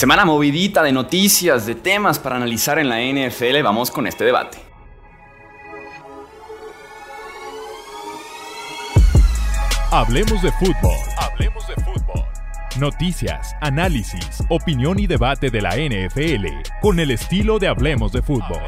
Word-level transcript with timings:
Semana 0.00 0.24
movidita 0.24 0.82
de 0.82 0.92
noticias, 0.92 1.66
de 1.66 1.74
temas 1.74 2.18
para 2.18 2.36
analizar 2.36 2.78
en 2.78 2.88
la 2.88 3.02
NFL. 3.02 3.62
Vamos 3.62 3.90
con 3.90 4.06
este 4.06 4.24
debate. 4.24 4.56
Hablemos 9.90 10.40
de 10.40 10.50
fútbol. 10.52 10.96
Hablemos 11.18 11.68
de 11.68 11.74
fútbol. 11.84 12.24
Noticias, 12.78 13.54
análisis, 13.60 14.42
opinión 14.48 14.98
y 14.98 15.06
debate 15.06 15.50
de 15.50 15.60
la 15.60 15.76
NFL 15.76 16.46
con 16.80 16.98
el 16.98 17.10
estilo 17.10 17.58
de 17.58 17.68
Hablemos 17.68 18.10
de 18.10 18.22
fútbol. 18.22 18.62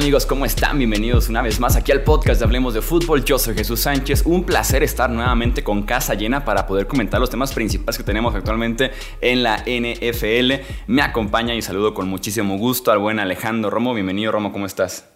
Amigos? 0.00 0.24
¿Cómo 0.24 0.46
están? 0.46 0.78
Bienvenidos 0.78 1.28
una 1.28 1.42
vez 1.42 1.60
más 1.60 1.76
aquí 1.76 1.92
al 1.92 2.02
podcast 2.02 2.40
de 2.40 2.46
Hablemos 2.46 2.72
de 2.72 2.80
Fútbol. 2.80 3.22
Yo 3.22 3.38
soy 3.38 3.54
Jesús 3.54 3.80
Sánchez. 3.80 4.22
Un 4.24 4.44
placer 4.44 4.82
estar 4.82 5.10
nuevamente 5.10 5.62
con 5.62 5.82
casa 5.82 6.14
llena 6.14 6.42
para 6.42 6.66
poder 6.66 6.86
comentar 6.86 7.20
los 7.20 7.28
temas 7.28 7.52
principales 7.52 7.98
que 7.98 8.04
tenemos 8.04 8.34
actualmente 8.34 8.92
en 9.20 9.42
la 9.42 9.58
NFL. 9.58 10.64
Me 10.86 11.02
acompaña 11.02 11.54
y 11.54 11.60
saludo 11.60 11.92
con 11.92 12.08
muchísimo 12.08 12.56
gusto 12.56 12.90
al 12.90 12.98
buen 12.98 13.18
Alejandro 13.18 13.68
Romo. 13.68 13.92
Bienvenido 13.92 14.32
Romo, 14.32 14.52
¿cómo 14.52 14.64
estás? 14.64 15.06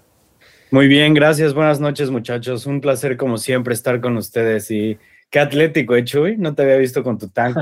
Muy 0.70 0.86
bien, 0.86 1.14
gracias. 1.14 1.54
Buenas 1.54 1.80
noches 1.80 2.10
muchachos. 2.10 2.66
Un 2.66 2.82
placer 2.82 3.16
como 3.16 3.38
siempre 3.38 3.72
estar 3.72 4.02
con 4.02 4.18
ustedes 4.18 4.70
y 4.70 4.98
qué 5.30 5.40
atlético, 5.40 5.96
¿eh, 5.96 6.04
Chuy? 6.04 6.36
No 6.36 6.54
te 6.54 6.62
había 6.62 6.76
visto 6.76 7.02
con 7.02 7.16
tu 7.16 7.30
tank 7.30 7.56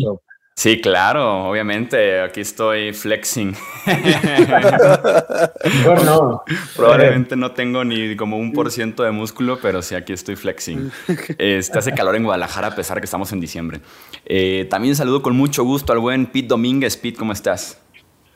Sí, 0.54 0.80
claro, 0.80 1.48
obviamente, 1.48 2.20
aquí 2.20 2.42
estoy 2.42 2.92
flexing. 2.92 3.56
no. 6.04 6.42
Probablemente 6.76 7.36
no 7.36 7.52
tengo 7.52 7.84
ni 7.84 8.16
como 8.16 8.36
un 8.36 8.52
por 8.52 8.70
ciento 8.70 9.02
de 9.02 9.12
músculo, 9.12 9.58
pero 9.62 9.80
sí, 9.80 9.94
aquí 9.94 10.12
estoy 10.12 10.36
flexing. 10.36 10.92
Este, 11.38 11.78
hace 11.78 11.92
calor 11.92 12.16
en 12.16 12.24
Guadalajara 12.24 12.68
a 12.68 12.74
pesar 12.74 13.00
que 13.00 13.06
estamos 13.06 13.32
en 13.32 13.40
diciembre. 13.40 13.80
Eh, 14.26 14.66
también 14.70 14.94
saludo 14.94 15.22
con 15.22 15.34
mucho 15.34 15.64
gusto 15.64 15.92
al 15.92 15.98
buen 15.98 16.26
Pete 16.26 16.48
Domínguez. 16.48 16.96
Pete, 16.96 17.18
¿cómo 17.18 17.32
estás? 17.32 17.80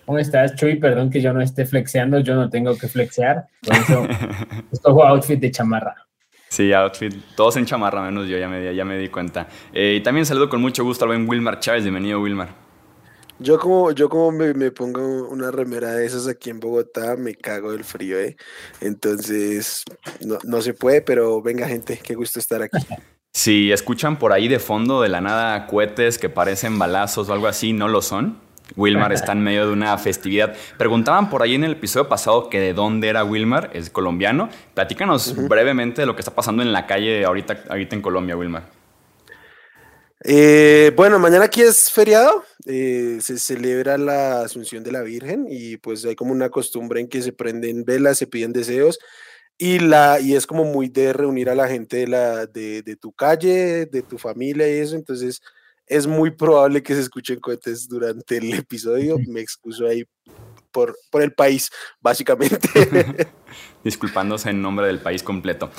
¿Cómo 0.07 0.19
estás, 0.19 0.55
Chuy? 0.55 0.77
Perdón 0.77 1.11
que 1.11 1.21
yo 1.21 1.33
no 1.33 1.43
esté 1.43 1.67
flexeando, 1.67 2.21
yo 2.21 2.35
no 2.35 2.49
tengo 2.49 2.77
que 2.79 2.89
flexear. 2.89 3.47
Por 3.63 3.77
eso 3.77 4.07
escojo 4.73 5.05
outfit 5.05 5.39
de 5.39 5.51
chamarra. 5.51 6.06
Sí, 6.49 6.73
outfit, 6.73 7.13
todos 7.35 7.57
en 7.57 7.67
chamarra, 7.67 8.03
menos 8.03 8.29
yo, 8.29 8.39
ya 8.39 8.49
me, 8.49 8.75
ya 8.75 8.85
me 8.85 8.99
di 8.99 9.09
cuenta. 9.09 9.49
Eh, 9.73 9.97
y 9.99 10.03
también 10.03 10.27
saludo 10.27 10.49
con 10.49 10.61
mucho 10.61 10.85
gusto 10.85 11.05
al 11.05 11.09
buen 11.09 11.29
Wilmar 11.29 11.59
Chávez. 11.61 11.83
Bienvenido, 11.83 12.21
Wilmar. 12.21 12.67
Yo 13.39 13.59
como, 13.59 13.91
yo 13.91 14.09
como 14.09 14.33
me, 14.33 14.71
pongo 14.71 15.29
una 15.29 15.51
remera 15.51 15.91
de 15.93 16.07
esas 16.07 16.27
aquí 16.27 16.49
en 16.49 16.59
Bogotá, 16.59 17.17
me 17.17 17.35
cago 17.35 17.73
del 17.73 17.85
frío, 17.85 18.19
¿eh? 18.19 18.37
Entonces, 18.81 19.85
no, 20.25 20.39
no 20.45 20.63
se 20.63 20.73
puede, 20.73 21.03
pero 21.03 21.43
venga 21.43 21.69
gente, 21.69 22.01
qué 22.03 22.15
gusto 22.15 22.39
estar 22.39 22.63
aquí. 22.63 22.79
Si 23.35 23.71
escuchan 23.71 24.19
por 24.19 24.33
ahí 24.33 24.49
de 24.49 24.59
fondo 24.59 25.03
de 25.03 25.11
la 25.11 25.21
nada 25.21 25.67
cohetes 25.67 26.17
que 26.17 26.31
parecen 26.31 26.79
balazos 26.79 27.29
o 27.29 27.35
algo 27.35 27.47
así, 27.47 27.75
no 27.75 27.89
lo 27.89 28.01
son. 28.01 28.46
Wilmar 28.75 29.13
está 29.13 29.33
en 29.33 29.43
medio 29.43 29.67
de 29.67 29.73
una 29.73 29.97
festividad. 29.99 30.57
Preguntaban 30.77 31.31
por 31.31 31.43
ahí 31.43 31.55
en 31.55 31.65
el 31.65 31.73
episodio 31.73 32.09
pasado 32.09 32.51
que 32.51 32.59
de 32.59 32.73
dónde 32.73 33.09
era 33.09 33.25
Wilmar, 33.25 33.71
es 33.73 33.91
colombiano. 33.91 34.49
Platícanos 34.75 35.35
brevemente 35.49 36.03
de 36.03 36.07
lo 36.07 36.17
que 36.17 36.21
está 36.21 36.35
pasando 36.35 36.63
en 36.63 36.73
la 36.73 36.87
calle 36.87 37.25
ahorita, 37.25 37.65
ahorita 37.69 37.95
en 37.95 38.03
Colombia, 38.03 38.37
Wilmar. 38.37 38.65
Eh, 40.25 40.93
bueno, 40.97 41.19
mañana 41.19 41.45
aquí 41.45 41.61
es 41.61 41.93
feriado, 41.93 42.43
eh, 42.65 43.19
se 43.21 43.39
celebra 43.39 43.97
la 43.97 44.41
Asunción 44.41 44.83
de 44.83 44.91
la 44.91 45.03
Virgen 45.03 45.47
y 45.49 45.77
pues 45.77 46.05
hay 46.05 46.17
como 46.17 46.33
una 46.33 46.49
costumbre 46.49 47.01
en 47.01 47.09
que 47.09 47.23
se 47.23 47.33
prenden 47.33 47.85
velas, 47.85 48.19
se 48.19 48.27
piden 48.27 48.53
deseos 48.53 48.99
y, 49.59 49.79
la, 49.79 50.19
y 50.21 50.35
es 50.35 50.47
como 50.47 50.65
muy 50.65 50.89
de 50.89 51.13
reunir 51.13 51.49
a 51.49 51.55
la 51.55 51.69
gente 51.69 51.99
de, 51.99 52.09
la, 52.09 52.47
de, 52.47 52.83
de 52.83 52.97
tu 52.97 53.13
calle, 53.13 53.87
de 53.87 54.03
tu 54.03 54.19
familia 54.19 54.67
y 54.69 54.81
eso, 54.81 54.97
entonces 54.97 55.43
es 55.87 56.07
muy 56.07 56.31
probable 56.31 56.83
que 56.83 56.95
se 56.95 57.01
escuchen 57.01 57.39
cohetes 57.41 57.89
durante 57.89 58.39
el 58.39 58.55
episodio. 58.55 59.17
Me 59.27 59.41
excuso 59.41 59.87
ahí 59.87 60.05
por, 60.71 60.97
por 61.11 61.23
el 61.23 61.33
país, 61.33 61.71
básicamente. 62.01 62.69
Disculpándose 63.85 64.51
en 64.51 64.61
nombre 64.61 64.87
del 64.87 64.99
país 64.99 65.23
completo. 65.23 65.71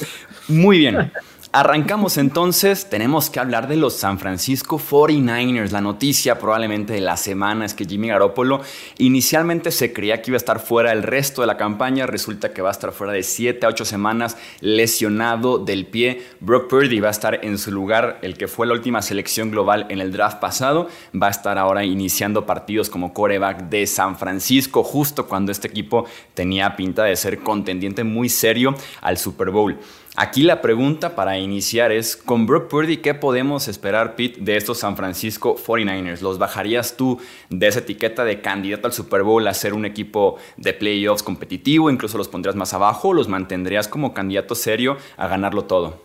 Muy 0.47 0.79
bien. 0.79 1.12
Arrancamos 1.53 2.17
entonces, 2.17 2.89
tenemos 2.89 3.29
que 3.29 3.39
hablar 3.39 3.69
de 3.69 3.77
los 3.77 3.93
San 3.93 4.19
Francisco 4.19 4.77
49ers. 4.77 5.71
La 5.71 5.79
noticia 5.79 6.39
probablemente 6.39 6.91
de 6.91 6.99
la 6.99 7.15
semana 7.15 7.65
es 7.65 7.73
que 7.73 7.85
Jimmy 7.85 8.09
Garoppolo 8.09 8.59
inicialmente 8.97 9.71
se 9.71 9.93
creía 9.93 10.21
que 10.21 10.31
iba 10.31 10.35
a 10.35 10.43
estar 10.43 10.59
fuera 10.59 10.91
el 10.91 11.03
resto 11.03 11.39
de 11.41 11.47
la 11.47 11.55
campaña, 11.55 12.05
resulta 12.05 12.51
que 12.51 12.61
va 12.61 12.67
a 12.67 12.73
estar 12.73 12.91
fuera 12.91 13.13
de 13.13 13.23
7 13.23 13.65
a 13.65 13.69
8 13.69 13.85
semanas 13.85 14.37
lesionado 14.59 15.57
del 15.57 15.85
pie. 15.85 16.21
Brock 16.41 16.67
Purdy 16.69 16.99
va 16.99 17.07
a 17.07 17.11
estar 17.11 17.39
en 17.41 17.57
su 17.57 17.71
lugar, 17.71 18.19
el 18.23 18.37
que 18.37 18.49
fue 18.49 18.67
la 18.67 18.73
última 18.73 19.01
selección 19.01 19.49
global 19.49 19.85
en 19.87 20.01
el 20.01 20.11
draft 20.11 20.39
pasado, 20.39 20.89
va 21.15 21.27
a 21.27 21.31
estar 21.31 21.57
ahora 21.57 21.85
iniciando 21.85 22.45
partidos 22.45 22.89
como 22.89 23.13
coreback 23.13 23.69
de 23.69 23.87
San 23.87 24.17
Francisco, 24.17 24.83
justo 24.83 25.27
cuando 25.27 25.53
este 25.53 25.69
equipo 25.69 26.05
tenía 26.33 26.75
pinta 26.75 27.05
de 27.05 27.15
ser 27.15 27.39
contendiente 27.39 28.03
muy 28.03 28.27
serio 28.27 28.75
al 28.99 29.17
Super 29.17 29.49
Bowl. 29.49 29.79
Aquí 30.19 30.41
la 30.41 30.63
pregunta 30.63 31.13
para 31.16 31.38
iniciar 31.38 31.91
es, 31.91 32.17
con 32.17 32.47
Brock 32.47 32.69
Purdy, 32.72 32.97
¿qué 32.97 33.13
podemos 33.13 33.67
esperar, 33.67 34.16
Pete, 34.16 34.41
de 34.41 34.57
estos 34.57 34.79
San 34.79 34.97
Francisco 34.97 35.55
49ers? 35.55 36.22
¿Los 36.22 36.39
bajarías 36.39 36.97
tú 36.97 37.22
de 37.51 37.67
esa 37.67 37.81
etiqueta 37.81 38.25
de 38.25 38.41
candidato 38.41 38.88
al 38.88 38.94
Super 38.94 39.22
Bowl 39.22 39.47
a 39.47 39.53
ser 39.53 39.75
un 39.75 39.85
equipo 39.85 40.39
de 40.57 40.73
playoffs 40.73 41.22
competitivo? 41.22 41.91
¿Incluso 41.91 42.17
los 42.17 42.29
pondrías 42.29 42.56
más 42.56 42.73
abajo 42.73 43.09
o 43.09 43.13
los 43.13 43.27
mantendrías 43.27 43.88
como 43.88 44.16
candidato 44.16 44.56
serio 44.56 44.97
a 45.17 45.27
ganarlo 45.27 45.66
todo? 45.66 46.01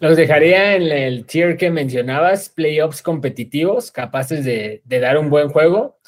Los 0.00 0.18
dejaría 0.18 0.76
en 0.76 0.82
el 0.82 1.24
tier 1.24 1.56
que 1.56 1.70
mencionabas, 1.70 2.50
playoffs 2.50 3.00
competitivos, 3.00 3.90
capaces 3.90 4.44
de, 4.44 4.82
dar 4.84 5.16
un 5.16 5.30
buen 5.30 5.48
juego, 5.48 5.98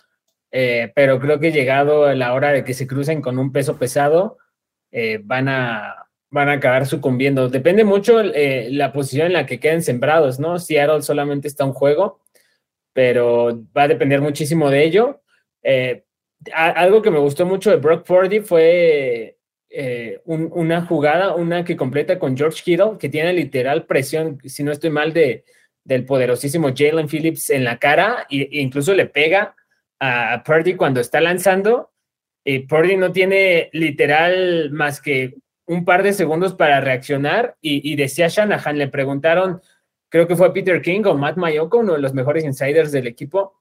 eh, 0.53 0.93
pero 0.95 1.19
creo 1.19 1.41
que 1.41 1.51
llegado 1.51 2.13
la 2.13 2.35
hora 2.35 2.51
de 2.51 2.63
que 2.63 2.75
se 2.75 2.87
crucen 2.87 3.23
con 3.23 3.39
un 3.39 3.53
peso 3.53 3.79
pesado, 3.79 4.37
eh, 4.93 5.19
van 5.25 5.49
a 5.49 6.10
van 6.31 6.49
a 6.49 6.53
acabar 6.53 6.87
sucumbiendo. 6.87 7.49
Depende 7.49 7.85
mucho 7.85 8.21
eh, 8.21 8.69
la 8.71 8.93
posición 8.93 9.27
en 9.27 9.33
la 9.35 9.47
que 9.47 9.61
queden 9.61 9.83
sembrados, 9.83 10.39
¿no? 10.39 10.59
Seattle 10.59 11.03
solamente 11.03 11.49
está 11.49 11.65
un 11.65 11.73
juego, 11.73 12.21
pero 12.93 13.63
va 13.77 13.83
a 13.85 13.89
depender 13.89 14.21
muchísimo 14.21 14.71
de 14.71 14.85
ello. 14.85 15.23
Eh, 15.63 16.05
algo 16.55 17.03
que 17.03 17.11
me 17.11 17.19
gustó 17.19 17.45
mucho 17.45 17.71
de 17.71 17.77
Brock 17.77 18.07
Purdy 18.07 18.41
fue 18.41 19.37
eh, 19.69 20.21
una 20.25 20.87
jugada, 20.87 21.35
una 21.35 21.65
que 21.65 21.77
completa 21.77 22.19
con 22.19 22.37
George 22.37 22.63
Kittle, 22.65 22.99
que 22.99 23.09
tiene 23.09 23.33
literal 23.33 23.87
presión, 23.87 24.39
si 24.45 24.63
no 24.63 24.73
estoy 24.73 24.91
mal, 24.91 25.13
de, 25.13 25.45
del 25.85 26.05
poderosísimo 26.05 26.73
Jalen 26.75 27.09
Phillips 27.09 27.51
en 27.51 27.65
la 27.65 27.79
cara 27.79 28.27
e, 28.31 28.49
incluso 28.53 28.95
le 28.95 29.07
pega 29.07 29.55
a 29.99 30.43
Purdy 30.45 30.77
cuando 30.77 31.01
está 31.01 31.21
lanzando. 31.21 31.91
Y 32.45 32.61
Purdy 32.61 32.97
no 32.97 33.13
tiene 33.13 33.69
literal 33.73 34.71
más 34.71 35.01
que 35.01 35.35
un 35.71 35.85
par 35.85 36.03
de 36.03 36.13
segundos 36.13 36.55
para 36.55 36.81
reaccionar 36.81 37.57
y, 37.61 37.95
decía 37.95 38.27
Shanahan, 38.27 38.77
le 38.77 38.89
preguntaron, 38.89 39.63
creo 40.09 40.27
que 40.27 40.35
fue 40.35 40.53
Peter 40.53 40.83
King 40.83 41.03
o 41.05 41.15
Matt 41.15 41.37
Mayoko, 41.37 41.79
uno 41.79 41.93
de 41.93 42.01
los 42.01 42.13
mejores 42.13 42.45
insiders 42.45 42.91
del 42.91 43.07
equipo, 43.07 43.55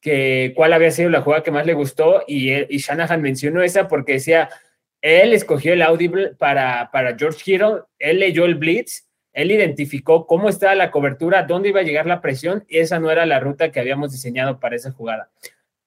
que 0.00 0.54
cuál 0.56 0.72
había 0.72 0.90
sido 0.90 1.08
la 1.08 1.20
jugada 1.20 1.44
que 1.44 1.52
más 1.52 1.64
le 1.64 1.74
gustó 1.74 2.24
y, 2.26 2.50
y 2.52 2.78
Shanahan 2.78 3.22
mencionó 3.22 3.62
esa 3.62 3.86
porque 3.86 4.14
decía, 4.14 4.48
él 5.02 5.32
escogió 5.32 5.74
el 5.74 5.82
audible 5.82 6.34
para, 6.34 6.90
para 6.90 7.16
George 7.16 7.38
Kittle, 7.44 7.82
él 8.00 8.18
leyó 8.18 8.44
el 8.44 8.56
blitz, 8.56 9.06
él 9.32 9.52
identificó 9.52 10.26
cómo 10.26 10.48
estaba 10.48 10.74
la 10.74 10.90
cobertura, 10.90 11.44
dónde 11.44 11.68
iba 11.68 11.78
a 11.78 11.84
llegar 11.84 12.06
la 12.06 12.20
presión 12.20 12.64
y 12.68 12.78
esa 12.78 12.98
no 12.98 13.08
era 13.08 13.24
la 13.24 13.38
ruta 13.38 13.70
que 13.70 13.78
habíamos 13.78 14.10
diseñado 14.10 14.58
para 14.58 14.74
esa 14.74 14.90
jugada. 14.90 15.30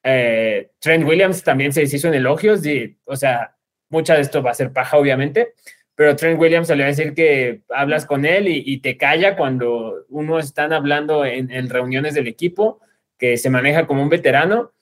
Eh, 0.04 0.70
Trent 0.80 1.06
Williams 1.06 1.44
también 1.44 1.74
se 1.74 1.82
deshizo 1.82 2.08
en 2.08 2.14
elogios, 2.14 2.66
y, 2.66 2.98
o 3.04 3.18
sea, 3.18 3.55
mucha 3.90 4.16
de 4.16 4.22
esto 4.22 4.42
va 4.42 4.52
a 4.52 4.56
ser 4.56 4.74
paja, 4.74 4.98
obviamente, 4.98 5.54
pero 5.96 6.16
Trent 6.16 6.40
Williams 6.40 6.68
se 6.68 6.76
le 6.76 6.84
va 6.84 6.88
a 6.88 6.92
decir 6.92 7.14
que 7.14 7.62
hablas 7.70 8.06
con 8.06 8.26
él 8.26 8.48
y, 8.50 8.80
te 8.80 8.98
calla 8.98 9.38
cuando 9.38 10.06
uno 10.10 10.40
están 10.40 10.74
hablando 10.74 11.26
en, 11.26 11.70
reuniones 11.70 12.14
del 12.14 12.28
equipo, 12.28 12.82
que 13.18 13.38
se 13.38 13.50
maneja 13.50 13.88
como 13.88 14.04
un 14.04 14.10
veterano. 14.10 14.74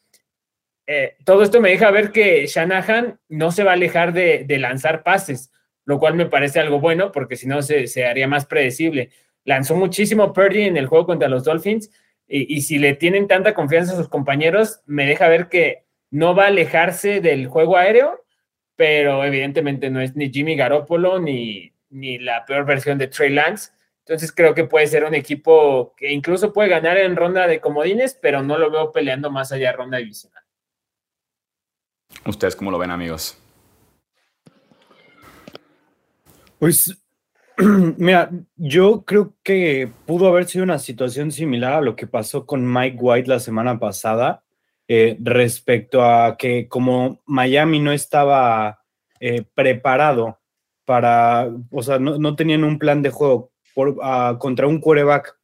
Eh, 0.88 1.16
todo 1.24 1.44
esto 1.44 1.62
me 1.62 1.70
deja 1.70 1.92
ver 1.92 2.12
que 2.12 2.48
Shanahan 2.48 3.20
no 3.30 3.52
se 3.52 3.64
va 3.64 3.72
a 3.72 3.76
alejar 3.76 4.12
de, 4.12 4.46
lanzar 4.58 5.04
pases, 5.04 5.52
lo 5.86 6.00
cual 6.00 6.16
me 6.16 6.26
parece 6.26 6.60
algo 6.60 6.80
bueno 6.80 7.12
porque 7.12 7.36
si 7.36 7.48
no 7.48 7.62
se, 7.62 8.06
haría 8.06 8.28
más 8.28 8.48
predecible. 8.48 9.12
Lanzó 9.46 9.76
muchísimo 9.76 10.34
Purdy 10.34 10.64
en 10.64 10.78
el 10.78 10.88
juego 10.88 11.06
contra 11.06 11.30
los 11.30 11.44
Dolphins 11.44 11.92
y, 12.28 12.56
y 12.56 12.62
si 12.62 12.80
le 12.80 12.96
tienen 12.96 13.28
tanta 13.28 13.54
confianza 13.54 13.94
a 13.94 13.98
sus 13.98 14.10
compañeros, 14.10 14.82
me 14.88 15.06
deja 15.06 15.28
ver 15.28 15.48
que 15.48 15.84
no 16.10 16.34
va 16.34 16.46
a 16.46 16.48
alejarse 16.48 17.22
del 17.22 17.48
juego 17.48 17.78
aéreo 17.78 18.23
pero 18.76 19.24
evidentemente 19.24 19.90
no 19.90 20.02
es 20.02 20.16
ni 20.16 20.32
Jimmy 20.32 20.56
Garoppolo 20.56 21.20
ni, 21.20 21.74
ni 21.90 22.20
la 22.20 22.46
peor 22.46 22.66
versión 22.66 22.98
de 22.98 23.08
Trey 23.08 23.30
Lance. 23.30 23.72
Entonces 24.00 24.34
creo 24.34 24.54
que 24.54 24.66
puede 24.66 24.88
ser 24.88 25.06
un 25.06 25.16
equipo 25.16 25.94
que 25.96 26.12
incluso 26.12 26.52
puede 26.52 26.70
ganar 26.70 26.98
en 26.98 27.16
ronda 27.16 27.48
de 27.48 27.62
comodines, 27.62 28.18
pero 28.22 28.44
no 28.44 28.58
lo 28.58 28.70
veo 28.70 28.92
peleando 28.92 29.32
más 29.32 29.52
allá 29.52 29.72
de 29.72 29.78
ronda 29.78 29.98
divisional. 29.98 30.44
¿Ustedes 32.26 32.56
cómo 32.56 32.72
lo 32.72 32.78
ven, 32.78 32.92
amigos? 32.92 33.38
Pues, 36.60 36.98
mira, 37.98 38.30
yo 38.56 39.04
creo 39.06 39.36
que 39.44 39.92
pudo 40.06 40.28
haber 40.28 40.46
sido 40.46 40.64
una 40.64 40.80
situación 40.80 41.32
similar 41.32 41.74
a 41.74 41.82
lo 41.82 41.96
que 41.96 42.08
pasó 42.08 42.46
con 42.46 42.72
Mike 42.72 42.98
White 43.00 43.30
la 43.30 43.40
semana 43.40 43.80
pasada, 43.80 44.43
eh, 44.88 45.18
respecto 45.22 46.04
a 46.04 46.36
que 46.38 46.68
como 46.68 47.22
Miami 47.26 47.80
no 47.80 47.94
estaba 47.94 48.82
eh, 49.22 49.44
preparado 49.56 50.40
para, 50.84 51.50
o 51.72 51.82
sea, 51.82 52.00
no, 52.00 52.36
tenían 52.36 52.66
un 52.66 52.78
plan 52.78 53.02
de 53.02 53.10
juego 53.10 53.54
ah, 54.02 54.36
contra 54.40 54.68
un 54.68 54.82
quarterback 54.82 55.38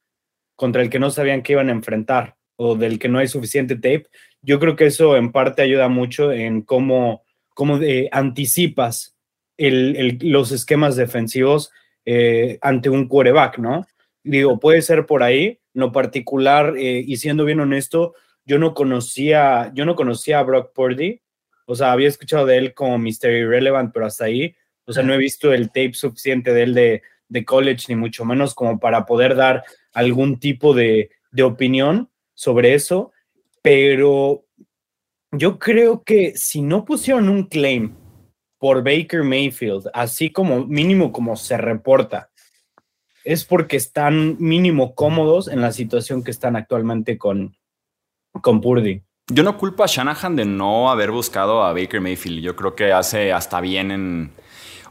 contra 0.57 0.81
el 0.81 0.89
que 0.89 0.99
no 0.99 1.09
sabían 1.09 1.41
que 1.41 1.53
iban 1.53 1.69
a 1.69 1.73
enfrentar 1.73 2.35
o 2.57 2.75
del 2.75 2.99
que 2.99 3.07
no 3.07 3.19
hay 3.19 3.29
suficiente 3.29 3.75
tape, 3.75 4.07
yo 4.41 4.59
creo 4.59 4.75
que 4.75 4.87
eso 4.87 5.15
en 5.15 5.31
parte 5.31 5.61
ayuda 5.61 5.87
mucho 5.87 6.33
en 6.33 6.61
cómo, 6.61 7.23
cómo 7.55 7.77
eh, 7.77 8.09
anticipas 8.11 9.15
los 9.57 10.51
esquemas 10.51 10.97
defensivos 10.97 11.71
ante 12.61 12.89
un 12.89 13.07
quarterback, 13.07 13.59
¿no? 13.59 13.85
Digo, 14.23 14.59
puede 14.59 14.81
ser 14.81 15.05
por 15.05 15.21
ahí, 15.21 15.59
no 15.73 15.91
particular, 15.91 16.73
y 16.77 17.15
siendo 17.17 17.45
bien 17.45 17.59
honesto, 17.59 18.13
yo 18.49 18.57
no 18.57 18.73
conocía, 18.73 19.71
yo 19.75 19.85
no 19.85 19.95
conocía 19.95 20.39
a 20.39 20.43
Brock 20.43 20.73
Purdy, 20.73 21.21
o 21.67 21.75
sea, 21.75 21.91
había 21.91 22.07
escuchado 22.07 22.47
de 22.47 22.57
él 22.57 22.73
como 22.73 22.97
Mr. 22.97 23.29
Irrelevant, 23.29 23.93
pero 23.93 24.07
hasta 24.07 24.25
ahí, 24.25 24.55
o 24.85 24.91
sea, 24.91 25.03
no 25.03 25.13
he 25.13 25.19
visto 25.19 25.53
el 25.53 25.67
tape 25.67 25.93
suficiente 25.93 26.51
de 26.51 26.63
él 26.63 26.73
de, 26.73 27.03
de 27.27 27.45
college, 27.45 27.85
ni 27.89 27.95
mucho 27.95 28.25
menos 28.25 28.55
como 28.55 28.79
para 28.79 29.05
poder 29.05 29.35
dar 29.35 29.65
algún 29.93 30.39
tipo 30.39 30.73
de, 30.73 31.11
de 31.29 31.43
opinión 31.43 32.09
sobre 32.33 32.73
eso, 32.73 33.11
pero 33.61 34.47
yo 35.31 35.59
creo 35.59 36.03
que 36.03 36.35
si 36.35 36.63
no 36.63 36.85
pusieron 36.85 37.29
un 37.29 37.43
claim 37.43 37.95
por 38.57 38.83
Baker 38.83 39.21
Mayfield, 39.21 39.91
así 39.93 40.31
como 40.31 40.65
mínimo 40.65 41.11
como 41.11 41.35
se 41.35 41.55
reporta, 41.55 42.31
es 43.23 43.45
porque 43.45 43.77
están 43.77 44.37
mínimo 44.39 44.95
cómodos 44.95 45.49
en 45.49 45.61
la 45.61 45.71
situación 45.71 46.23
que 46.23 46.31
están 46.31 46.55
actualmente 46.55 47.19
con, 47.19 47.58
con 48.41 48.61
Purdy. 48.61 49.01
Yo 49.31 49.43
no 49.43 49.57
culpo 49.57 49.83
a 49.83 49.87
Shanahan 49.87 50.35
de 50.35 50.45
no 50.45 50.89
haber 50.89 51.11
buscado 51.11 51.63
a 51.63 51.73
Baker 51.73 52.01
Mayfield. 52.01 52.41
Yo 52.41 52.55
creo 52.55 52.75
que 52.75 52.91
hace 52.91 53.31
hasta 53.31 53.61
bien 53.61 53.91
en, 53.91 54.31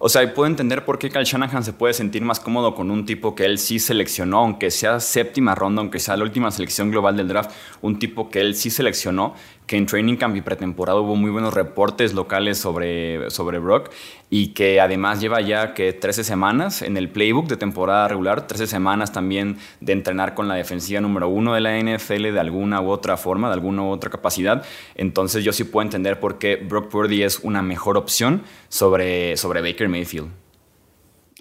o 0.00 0.08
sea, 0.08 0.32
puedo 0.32 0.46
entender 0.46 0.84
por 0.84 0.98
qué 0.98 1.10
Kyle 1.10 1.24
Shanahan 1.24 1.64
se 1.64 1.72
puede 1.72 1.92
sentir 1.92 2.22
más 2.22 2.38
cómodo 2.38 2.76
con 2.76 2.92
un 2.92 3.04
tipo 3.04 3.34
que 3.34 3.44
él 3.44 3.58
sí 3.58 3.80
seleccionó, 3.80 4.38
aunque 4.38 4.70
sea 4.70 5.00
séptima 5.00 5.56
ronda, 5.56 5.80
aunque 5.80 5.98
sea 5.98 6.16
la 6.16 6.22
última 6.22 6.52
selección 6.52 6.92
global 6.92 7.16
del 7.16 7.26
draft, 7.26 7.50
un 7.82 7.98
tipo 7.98 8.30
que 8.30 8.40
él 8.40 8.54
sí 8.54 8.70
seleccionó 8.70 9.34
que 9.68 9.76
en 9.76 9.86
Training 9.86 10.16
Camp 10.16 10.34
y 10.34 10.40
pretemporada 10.40 10.98
hubo 10.98 11.14
muy 11.14 11.30
buenos 11.30 11.52
reportes 11.52 12.14
locales 12.14 12.56
sobre, 12.56 13.30
sobre 13.30 13.58
Brock 13.58 13.90
y 14.30 14.54
que 14.54 14.80
además 14.80 15.20
lleva 15.20 15.42
ya 15.42 15.74
que 15.74 15.92
13 15.92 16.24
semanas 16.24 16.80
en 16.80 16.96
el 16.96 17.10
playbook 17.10 17.46
de 17.48 17.58
temporada 17.58 18.08
regular, 18.08 18.46
13 18.46 18.66
semanas 18.66 19.12
también 19.12 19.58
de 19.80 19.92
entrenar 19.92 20.34
con 20.34 20.48
la 20.48 20.54
defensiva 20.54 21.02
número 21.02 21.28
uno 21.28 21.54
de 21.54 21.60
la 21.60 21.78
NFL 21.78 22.32
de 22.32 22.40
alguna 22.40 22.80
u 22.80 22.88
otra 22.88 23.18
forma, 23.18 23.48
de 23.48 23.54
alguna 23.54 23.82
u 23.82 23.90
otra 23.90 24.10
capacidad. 24.10 24.64
Entonces 24.94 25.44
yo 25.44 25.52
sí 25.52 25.64
puedo 25.64 25.84
entender 25.84 26.18
por 26.18 26.38
qué 26.38 26.56
Brock 26.56 26.88
Purdy 26.88 27.22
es 27.22 27.38
una 27.40 27.60
mejor 27.60 27.98
opción 27.98 28.42
sobre, 28.70 29.36
sobre 29.36 29.60
Baker 29.60 29.90
Mayfield. 29.90 30.30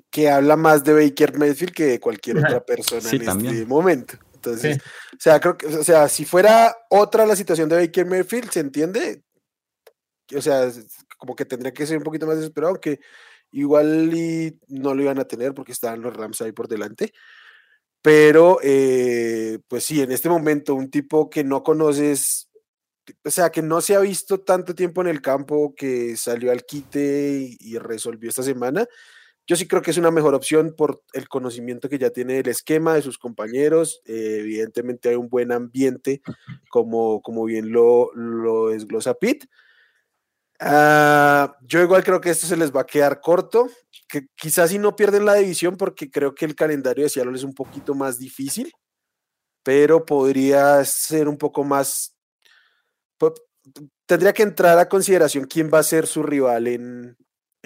Que 0.10 0.30
habla 0.30 0.58
más 0.58 0.84
de 0.84 0.94
Baker 0.94 1.38
Mayfield 1.38 1.74
que 1.74 1.86
de 1.86 2.00
cualquier 2.02 2.40
otra 2.40 2.60
persona 2.60 3.10
en 3.10 3.22
este 3.22 3.66
momento. 3.66 4.18
Entonces, 4.48 4.78
o 5.14 5.20
sea, 5.20 5.40
creo 5.40 5.58
que, 5.58 5.68
o 5.68 5.84
sea, 5.84 6.08
si 6.08 6.26
fuera 6.26 6.76
otra 6.90 7.26
la 7.26 7.36
situación 7.36 7.70
de 7.70 7.78
Baker 7.78 8.06
Mayfield, 8.06 8.52
¿se 8.52 8.60
entiende? 8.60 9.24
O 10.36 10.42
sea, 10.42 10.72
como 11.18 11.36
que 11.36 11.46
tendría 11.46 11.74
que 11.74 11.86
ser 11.86 11.98
un 11.98 12.04
poquito 12.04 12.26
más 12.26 12.38
desesperado, 12.38 12.72
aunque 12.72 13.00
igual 13.52 14.14
y 14.14 14.60
no 14.68 14.94
lo 14.94 15.02
iban 15.02 15.20
a 15.20 15.26
tener 15.26 15.54
porque 15.54 15.72
estaban 15.72 16.02
los 16.02 16.16
Rams 16.16 16.42
ahí 16.42 16.52
por 16.52 16.68
delante. 16.68 17.14
Pero, 18.02 18.60
eh, 18.64 19.60
pues 19.68 19.84
sí, 19.84 20.02
en 20.02 20.12
este 20.12 20.30
momento, 20.30 20.76
un 20.76 20.90
tipo 20.90 21.30
que 21.30 21.44
no 21.44 21.64
conoces, 21.64 22.50
o 23.24 23.32
sea, 23.32 23.50
que 23.50 23.62
no 23.62 23.82
se 23.82 23.96
ha 23.96 24.00
visto 24.00 24.42
tanto 24.42 24.76
tiempo 24.76 25.02
en 25.02 25.08
el 25.08 25.22
campo, 25.22 25.74
que 25.76 26.16
salió 26.16 26.52
al 26.52 26.64
quite 26.66 27.58
y 27.60 27.78
resolvió 27.78 28.30
esta 28.30 28.44
semana, 28.44 28.86
yo 29.48 29.56
sí 29.56 29.66
creo 29.66 29.82
que 29.82 29.92
es 29.92 29.98
una 29.98 30.12
mejor 30.12 30.36
opción 30.36 30.76
por 30.78 31.02
el 31.14 31.30
conocimiento 31.30 31.88
que 31.88 31.98
ya 31.98 32.10
tiene 32.10 32.34
del 32.34 32.50
esquema 32.50 32.96
de 32.96 33.02
sus 33.02 33.18
compañeros. 33.18 34.02
Eh, 34.04 34.40
evidentemente 34.42 35.08
hay 35.08 35.16
un 35.16 35.30
buen 35.30 35.54
ambiente, 35.54 36.22
como, 36.70 37.22
como 37.22 37.46
bien 37.46 37.72
lo, 37.72 38.14
lo 38.14 38.70
desglosa 38.70 39.14
Pitt. 39.14 39.46
Ah, 40.60 41.56
yo 41.62 41.82
igual 41.82 42.04
creo 42.04 42.20
que 42.20 42.32
esto 42.32 42.46
se 42.46 42.58
les 42.58 42.76
va 42.76 42.82
a 42.82 42.86
quedar 42.86 43.22
corto, 43.22 43.70
que 44.10 44.28
quizás 44.36 44.70
si 44.72 44.80
no 44.80 44.96
pierden 44.98 45.24
la 45.24 45.36
división 45.36 45.78
porque 45.78 46.12
creo 46.12 46.36
que 46.36 46.46
el 46.46 46.56
calendario 46.56 47.04
de 47.04 47.10
Seattle 47.10 47.36
es 47.36 47.44
un 47.44 47.54
poquito 47.54 47.96
más 47.96 48.20
difícil, 48.20 48.74
pero 49.64 50.06
podría 50.06 50.84
ser 50.84 51.30
un 51.30 51.38
poco 51.38 51.64
más... 51.64 52.18
Tendría 54.06 54.34
que 54.34 54.44
entrar 54.44 54.78
a 54.78 54.90
consideración 54.90 55.46
quién 55.46 55.70
va 55.74 55.80
a 55.80 55.84
ser 55.84 56.08
su 56.08 56.24
rival 56.24 56.68
en, 56.68 57.18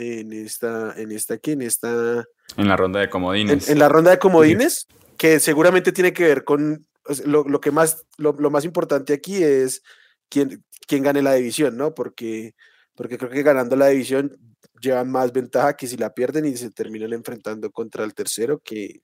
en 0.01 0.33
esta, 0.33 0.93
en 0.97 1.11
esta, 1.11 1.35
aquí, 1.35 1.51
en 1.51 1.61
esta... 1.61 2.25
En 2.57 2.67
la 2.67 2.75
ronda 2.75 2.99
de 2.99 3.09
comodines. 3.09 3.69
En, 3.69 3.79
la 3.79 3.87
ronda 3.87 4.11
de 4.11 4.19
comodines, 4.19 4.87
que 5.17 5.39
seguramente 5.39 5.91
tiene 5.91 6.13
que 6.13 6.23
ver 6.23 6.43
con, 6.43 6.85
lo, 7.25 7.61
que 7.61 7.71
más, 7.71 8.05
lo, 8.17 8.33
más 8.33 8.65
importante 8.65 9.13
aquí 9.13 9.43
es 9.43 9.81
quién, 10.29 10.63
quién 10.87 11.03
gane 11.03 11.21
la 11.21 11.33
división, 11.33 11.77
¿no? 11.77 11.93
Porque, 11.93 12.55
porque 12.95 13.17
creo 13.17 13.31
que 13.31 13.43
ganando 13.43 13.75
la 13.75 13.87
división 13.87 14.37
llevan 14.81 15.11
más 15.11 15.31
ventaja 15.31 15.75
que 15.75 15.87
si 15.87 15.97
la 15.97 16.13
pierden 16.13 16.45
y 16.45 16.57
se 16.57 16.71
terminan 16.71 17.13
enfrentando 17.13 17.71
contra 17.71 18.03
el 18.03 18.13
tercero 18.13 18.59
que, 18.63 19.01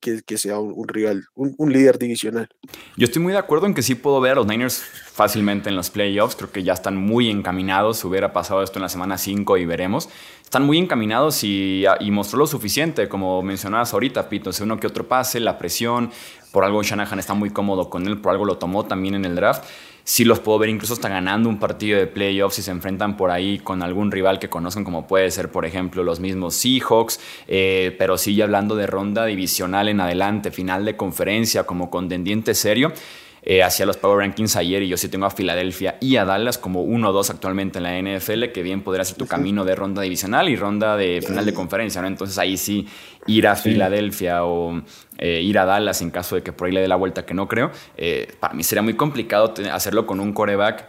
que, 0.00 0.38
sea 0.38 0.58
un, 0.58 0.86
rival, 0.88 1.24
un, 1.34 1.72
líder 1.72 1.98
divisional. 1.98 2.48
Yo 2.96 3.04
estoy 3.04 3.22
muy 3.22 3.32
de 3.32 3.38
acuerdo 3.38 3.66
en 3.66 3.74
que 3.74 3.82
sí 3.82 3.94
puedo 3.94 4.20
ver 4.20 4.32
a 4.32 4.34
los 4.36 4.46
Niners 4.46 4.82
fácilmente 5.12 5.68
en 5.68 5.76
los 5.76 5.90
playoffs. 5.90 6.36
Creo 6.36 6.50
que 6.50 6.62
ya 6.62 6.72
están 6.72 6.96
muy 6.96 7.30
encaminados. 7.30 8.04
Hubiera 8.04 8.32
pasado 8.32 8.62
esto 8.62 8.78
en 8.78 8.82
la 8.82 8.88
semana 8.88 9.18
5 9.18 9.56
y 9.56 9.66
veremos. 9.66 10.08
Están 10.42 10.64
muy 10.64 10.78
encaminados 10.78 11.44
y, 11.44 11.84
mostró 12.10 12.38
lo 12.38 12.46
suficiente, 12.46 13.08
como 13.08 13.42
mencionabas 13.42 13.92
ahorita, 13.92 14.28
Pito. 14.28 14.50
Uno 14.62 14.80
que 14.80 14.86
otro 14.86 15.06
pase, 15.06 15.40
la 15.40 15.58
presión. 15.58 16.10
Por 16.52 16.64
algo 16.64 16.82
Shanahan 16.82 17.18
está 17.18 17.34
muy 17.34 17.50
cómodo 17.50 17.90
con 17.90 18.06
él, 18.06 18.18
por 18.20 18.32
algo 18.32 18.46
lo 18.46 18.56
tomó 18.56 18.86
también 18.86 19.14
en 19.14 19.26
el 19.26 19.34
draft 19.34 19.64
sí 20.08 20.24
los 20.24 20.40
puedo 20.40 20.58
ver 20.58 20.70
incluso 20.70 20.94
hasta 20.94 21.10
ganando 21.10 21.50
un 21.50 21.58
partido 21.58 21.98
de 21.98 22.06
playoffs 22.06 22.56
si 22.56 22.62
se 22.62 22.70
enfrentan 22.70 23.18
por 23.18 23.30
ahí 23.30 23.58
con 23.58 23.82
algún 23.82 24.10
rival 24.10 24.38
que 24.38 24.48
conozcan, 24.48 24.82
como 24.82 25.06
puede 25.06 25.30
ser, 25.30 25.50
por 25.50 25.66
ejemplo, 25.66 26.02
los 26.02 26.18
mismos 26.18 26.54
Seahawks, 26.54 27.20
eh, 27.46 27.94
pero 27.98 28.16
sí 28.16 28.40
hablando 28.40 28.74
de 28.74 28.86
ronda 28.86 29.26
divisional 29.26 29.86
en 29.86 30.00
adelante, 30.00 30.50
final 30.50 30.86
de 30.86 30.96
conferencia, 30.96 31.64
como 31.64 31.90
contendiente 31.90 32.54
serio. 32.54 32.94
Eh, 33.42 33.62
hacia 33.62 33.86
los 33.86 33.96
Power 33.96 34.18
Rankings 34.18 34.56
ayer 34.56 34.82
y 34.82 34.88
yo 34.88 34.96
sí 34.96 35.08
tengo 35.08 35.26
a 35.26 35.30
Filadelfia 35.30 35.96
y 36.00 36.16
a 36.16 36.24
Dallas 36.24 36.58
como 36.58 36.82
uno 36.82 37.10
o 37.10 37.12
dos 37.12 37.30
actualmente 37.30 37.78
en 37.78 37.84
la 37.84 38.18
NFL, 38.18 38.46
que 38.52 38.62
bien 38.62 38.82
podría 38.82 39.04
ser 39.04 39.16
tu 39.16 39.26
camino 39.26 39.64
de 39.64 39.74
ronda 39.74 40.02
divisional 40.02 40.48
y 40.48 40.56
ronda 40.56 40.96
de 40.96 41.22
final 41.22 41.44
de 41.44 41.54
conferencia, 41.54 42.02
¿no? 42.02 42.08
Entonces 42.08 42.36
ahí 42.38 42.56
sí 42.56 42.86
ir 43.26 43.46
a 43.46 43.54
Filadelfia 43.54 44.44
o 44.44 44.82
eh, 45.18 45.40
ir 45.42 45.58
a 45.58 45.64
Dallas 45.64 46.02
en 46.02 46.10
caso 46.10 46.36
de 46.36 46.42
que 46.42 46.52
por 46.52 46.66
ahí 46.66 46.72
le 46.72 46.80
dé 46.80 46.88
la 46.88 46.96
vuelta, 46.96 47.24
que 47.24 47.34
no 47.34 47.46
creo, 47.46 47.70
eh, 47.96 48.32
para 48.40 48.54
mí 48.54 48.62
sería 48.64 48.82
muy 48.82 48.94
complicado 48.94 49.54
hacerlo 49.72 50.06
con 50.06 50.20
un 50.20 50.32
coreback. 50.32 50.86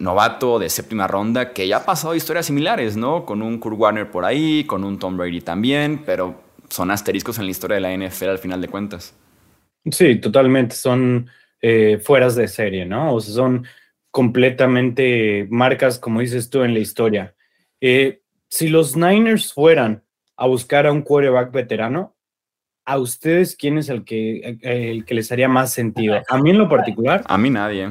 novato 0.00 0.58
de 0.58 0.68
séptima 0.68 1.06
ronda 1.06 1.52
que 1.52 1.68
ya 1.68 1.76
ha 1.76 1.84
pasado 1.84 2.14
historias 2.16 2.46
similares, 2.46 2.96
¿no? 2.96 3.24
Con 3.24 3.40
un 3.40 3.58
Kurt 3.58 3.78
Warner 3.78 4.10
por 4.10 4.24
ahí, 4.24 4.64
con 4.64 4.82
un 4.82 4.98
Tom 4.98 5.16
Brady 5.16 5.40
también, 5.42 6.02
pero 6.04 6.34
son 6.68 6.90
asteriscos 6.90 7.38
en 7.38 7.44
la 7.44 7.50
historia 7.50 7.76
de 7.76 7.80
la 7.80 7.92
NFL 7.92 8.30
al 8.30 8.38
final 8.38 8.60
de 8.60 8.68
cuentas. 8.68 9.14
Sí, 9.84 10.16
totalmente. 10.16 10.74
Son 10.74 11.28
eh, 11.60 11.98
fueras 12.02 12.34
de 12.36 12.48
serie, 12.48 12.84
¿no? 12.86 13.14
O 13.14 13.20
sea, 13.20 13.34
son 13.34 13.66
completamente 14.10 15.46
marcas, 15.50 15.98
como 15.98 16.20
dices 16.20 16.50
tú, 16.50 16.62
en 16.62 16.74
la 16.74 16.80
historia. 16.80 17.34
Eh, 17.80 18.22
si 18.48 18.68
los 18.68 18.96
Niners 18.96 19.52
fueran 19.52 20.02
a 20.36 20.46
buscar 20.46 20.86
a 20.86 20.92
un 20.92 21.02
quarterback 21.02 21.52
veterano, 21.52 22.16
¿a 22.84 22.98
ustedes 22.98 23.54
quién 23.54 23.78
es 23.78 23.88
el 23.88 24.04
que, 24.04 24.58
el 24.62 25.04
que 25.04 25.14
les 25.14 25.30
haría 25.30 25.48
más 25.48 25.72
sentido? 25.72 26.22
A 26.28 26.38
mí 26.38 26.50
en 26.50 26.58
lo 26.58 26.68
particular. 26.68 27.22
A 27.26 27.36
mí 27.36 27.50
nadie. 27.50 27.90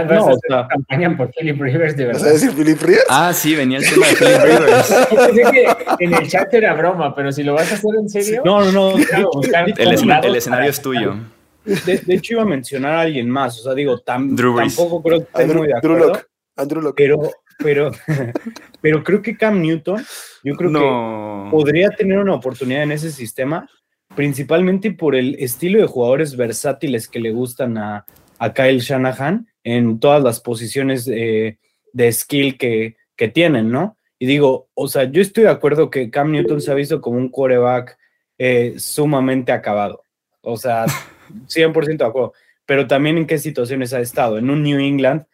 No, 0.00 0.26
o 0.26 0.38
sea, 0.48 0.66
campaña 0.68 1.16
por 1.16 1.30
Philip 1.32 1.60
Rivers, 1.60 1.96
de 1.96 2.06
verdad. 2.06 2.32
decir 2.32 2.52
Philip 2.52 2.80
Rivers? 2.80 3.04
Ah, 3.08 3.32
sí, 3.32 3.54
venía 3.54 3.78
el 3.78 3.88
tema 3.88 4.06
de 4.06 4.14
Philip 4.14 4.42
Rivers. 4.44 5.50
que 5.50 6.04
en 6.04 6.14
el 6.14 6.28
chat 6.28 6.52
era 6.54 6.74
broma, 6.74 7.14
pero 7.14 7.30
si 7.30 7.42
lo 7.42 7.54
vas 7.54 7.70
a 7.70 7.74
hacer 7.74 7.90
en 8.00 8.08
serio. 8.08 8.42
No, 8.44 8.64
no, 8.64 8.72
no. 8.72 8.98
el, 9.76 9.92
escenario 10.36 10.70
es 10.70 10.80
tuyo. 10.80 11.16
De, 11.64 12.02
hecho, 12.08 12.34
iba 12.34 12.42
a 12.42 12.46
mencionar 12.46 12.94
a 12.94 13.00
alguien 13.02 13.28
más. 13.28 13.58
O 13.60 13.62
sea, 13.62 13.74
digo, 13.74 13.98
tampoco 14.00 15.02
creo 15.02 15.18
que 15.18 15.42
esté 15.42 15.54
muy 15.54 15.66
de 15.66 15.76
acuerdo. 15.76 16.20
Andrew 16.56 16.92
Pero, 16.94 17.30
pero, 17.58 17.90
pero 18.80 19.04
creo 19.04 19.22
que 19.22 19.36
Cam 19.36 19.60
Newton, 19.60 20.04
yo 20.42 20.54
creo 20.54 20.72
que 20.72 21.50
podría 21.50 21.90
tener 21.90 22.18
una 22.18 22.34
oportunidad 22.34 22.82
en 22.82 22.92
ese 22.92 23.10
sistema, 23.10 23.68
principalmente 24.14 24.92
por 24.92 25.14
el 25.14 25.36
estilo 25.38 25.80
de 25.80 25.86
jugadores 25.86 26.36
versátiles 26.36 27.08
que 27.08 27.20
le 27.20 27.30
gustan 27.30 27.78
a, 27.78 28.04
a 28.38 28.52
Kyle 28.52 28.80
Shanahan 28.80 29.46
en 29.64 30.00
todas 30.00 30.22
las 30.22 30.40
posiciones 30.40 31.04
de 31.04 31.58
skill 32.12 32.58
que, 32.58 32.96
que 33.16 33.28
tienen, 33.28 33.70
¿no? 33.70 33.96
Y 34.18 34.26
digo, 34.26 34.68
o 34.74 34.86
sea, 34.86 35.04
yo 35.04 35.20
estoy 35.20 35.44
de 35.44 35.50
acuerdo 35.50 35.90
que 35.90 36.08
Cam 36.08 36.30
Newton 36.30 36.60
se 36.60 36.70
ha 36.70 36.74
visto 36.74 37.00
como 37.00 37.18
un 37.18 37.28
quarterback 37.28 37.98
eh, 38.38 38.74
sumamente 38.78 39.50
acabado. 39.50 40.04
O 40.42 40.56
sea, 40.56 40.86
100% 41.48 41.96
de 41.96 42.04
acuerdo. 42.04 42.32
Pero 42.64 42.86
también 42.86 43.18
en 43.18 43.26
qué 43.26 43.38
situaciones 43.38 43.92
ha 43.92 44.00
estado. 44.00 44.38
En 44.38 44.48
un 44.48 44.62
New 44.62 44.78
England 44.78 45.24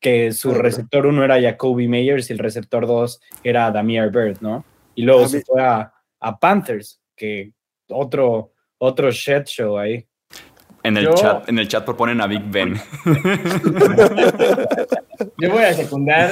que 0.00 0.32
su 0.32 0.52
receptor 0.52 1.06
uno 1.06 1.24
era 1.24 1.40
Jacoby 1.40 1.88
Meyers 1.88 2.28
y 2.28 2.34
el 2.34 2.38
receptor 2.38 2.86
dos 2.86 3.20
era 3.42 3.70
Damier 3.70 4.10
Bird, 4.10 4.38
¿no? 4.40 4.64
Y 4.94 5.02
luego 5.02 5.26
se 5.26 5.42
fue 5.42 5.62
a, 5.62 5.92
Panthers, 6.38 7.00
que 7.16 7.52
otro, 7.88 8.52
otro 8.78 9.10
shit 9.10 9.46
show 9.46 9.78
ahí. 9.78 10.06
En 10.86 10.96
el, 10.96 11.12
chat, 11.14 11.48
en 11.48 11.58
el 11.58 11.66
chat 11.66 11.84
proponen 11.84 12.20
a 12.20 12.28
Big 12.28 12.42
Ben. 12.44 12.74
Yo 15.38 15.50
voy 15.50 15.64
a 15.64 15.74
secundar 15.74 16.30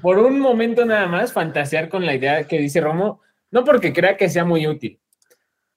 por 0.00 0.18
un 0.18 0.40
momento 0.40 0.86
nada 0.86 1.06
más, 1.06 1.32
fantasear 1.32 1.90
con 1.90 2.06
la 2.06 2.14
idea 2.14 2.44
que 2.44 2.58
dice 2.58 2.80
Romo, 2.80 3.20
no 3.50 3.64
porque 3.64 3.92
crea 3.92 4.16
que 4.16 4.30
sea 4.30 4.46
muy 4.46 4.66
útil, 4.66 4.98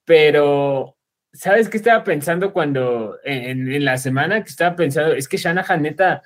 pero 0.05 0.95
¿sabes 1.33 1.67
qué 1.67 1.75
estaba 1.75 2.05
pensando 2.05 2.53
cuando 2.53 3.17
en, 3.25 3.71
en 3.71 3.83
la 3.83 3.97
semana 3.97 4.41
que 4.41 4.49
estaba 4.49 4.77
pensando? 4.77 5.13
Es 5.13 5.27
que 5.27 5.35
Shanahan 5.35 5.81
neta 5.81 6.23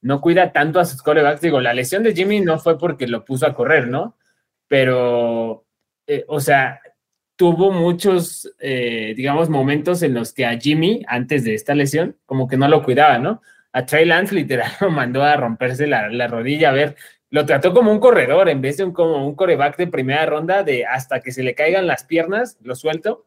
no 0.00 0.20
cuida 0.20 0.52
tanto 0.52 0.80
a 0.80 0.84
sus 0.84 1.02
corebacks. 1.02 1.40
Digo, 1.40 1.60
la 1.60 1.74
lesión 1.74 2.02
de 2.02 2.14
Jimmy 2.14 2.40
no 2.40 2.58
fue 2.58 2.78
porque 2.78 3.06
lo 3.06 3.24
puso 3.24 3.46
a 3.46 3.54
correr, 3.54 3.88
¿no? 3.88 4.16
Pero, 4.68 5.66
eh, 6.06 6.24
o 6.28 6.40
sea, 6.40 6.80
tuvo 7.36 7.70
muchos, 7.70 8.52
eh, 8.60 9.14
digamos, 9.16 9.48
momentos 9.48 10.02
en 10.02 10.14
los 10.14 10.32
que 10.32 10.46
a 10.46 10.58
Jimmy, 10.58 11.02
antes 11.06 11.44
de 11.44 11.54
esta 11.54 11.74
lesión, 11.74 12.16
como 12.26 12.48
que 12.48 12.56
no 12.56 12.66
lo 12.68 12.82
cuidaba, 12.82 13.18
¿no? 13.18 13.42
A 13.72 13.84
Trey 13.86 14.06
Lance 14.06 14.34
literal 14.34 14.72
lo 14.80 14.90
mandó 14.90 15.22
a 15.22 15.36
romperse 15.36 15.86
la, 15.86 16.26
rodilla, 16.28 16.70
a 16.70 16.72
ver, 16.72 16.96
lo 17.30 17.44
trató 17.44 17.74
como 17.74 17.92
un 17.92 18.00
corredor 18.00 18.48
en 18.48 18.60
vez 18.62 18.78
de 18.78 18.84
un, 18.84 18.92
como 18.92 19.26
un 19.26 19.34
coreback 19.34 19.76
de 19.76 19.86
primera 19.86 20.26
ronda, 20.26 20.62
de 20.62 20.86
hasta 20.86 21.20
que 21.20 21.32
se 21.32 21.42
le 21.42 21.54
caigan 21.54 21.86
las 21.86 22.04
piernas, 22.04 22.56
lo 22.62 22.74
suelto. 22.74 23.26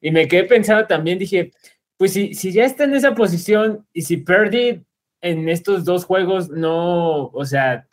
Y 0.00 0.10
me 0.12 0.28
quedé 0.28 0.44
pensando 0.44 0.86
también, 0.86 1.18
dije, 1.18 1.52
pues 1.98 2.14
si, 2.14 2.34
si 2.34 2.52
ya 2.52 2.64
está 2.64 2.84
en 2.84 2.94
esa 2.94 3.14
posición 3.14 3.86
y 3.92 4.02
si 4.02 4.16
Purdy 4.16 4.82
en 5.20 5.48
estos 5.48 5.84
dos 5.84 6.04
juegos 6.06 6.48
no, 6.48 7.26
o 7.26 7.44
sea, 7.44 7.86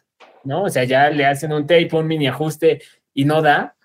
¿no? 0.44 0.64
O 0.64 0.70
sea, 0.70 0.86
ya 0.86 1.10
le 1.10 1.26
hacen 1.26 1.52
un 1.52 1.68
tape, 1.68 1.90
un 1.92 2.08
mini 2.08 2.28
ajuste 2.28 2.82
y 3.14 3.26
no 3.26 3.42
da. 3.42 3.76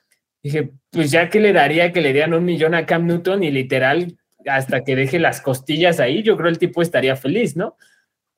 Dije, 0.43 0.71
pues 0.91 1.11
ya 1.11 1.29
que 1.29 1.41
le 1.41 1.53
daría 1.53 1.93
que 1.93 2.01
le 2.01 2.13
dieran 2.13 2.35
un 2.35 2.45
millón 2.45 2.75
a 2.75 2.87
Cam 2.87 3.07
Newton 3.07 3.43
y 3.43 3.51
literal 3.51 4.17
hasta 4.47 4.83
que 4.83 4.97
deje 4.97 5.19
las 5.19 5.41
costillas 5.41 6.01
ahí, 6.01 6.23
yo 6.23 6.37
creo 6.37 6.49
el 6.49 6.59
tipo 6.59 6.83
estaría 6.83 7.15
feliz, 7.15 7.57
¿no? 7.57 7.77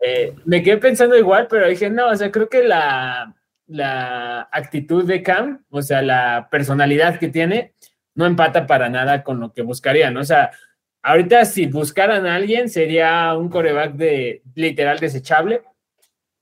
Eh, 0.01 0.35
me 0.45 0.63
quedé 0.63 0.77
pensando 0.77 1.17
igual, 1.17 1.47
pero 1.49 1.67
dije, 1.67 1.89
no, 1.89 2.09
o 2.09 2.17
sea, 2.17 2.31
creo 2.31 2.49
que 2.51 2.63
la, 2.63 3.35
la 3.67 4.49
actitud 4.53 5.07
de 5.07 5.23
Cam, 5.23 5.65
o 5.71 5.81
sea, 5.81 6.03
la 6.03 6.49
personalidad 6.51 7.19
que 7.19 7.29
tiene, 7.29 7.73
no 8.15 8.27
empata 8.27 8.67
para 8.67 8.91
nada 8.91 9.23
con 9.23 9.41
lo 9.41 9.53
que 9.53 9.63
buscarían, 9.63 10.13
¿no? 10.13 10.21
O 10.21 10.25
sea, 10.25 10.51
Ahorita, 11.07 11.45
si 11.45 11.67
buscaran 11.67 12.27
a 12.27 12.35
alguien, 12.35 12.71
sería 12.71 13.37
un 13.37 13.51
coreback 13.51 13.93
de 13.93 14.43
literal 14.55 14.99
desechable. 14.99 15.61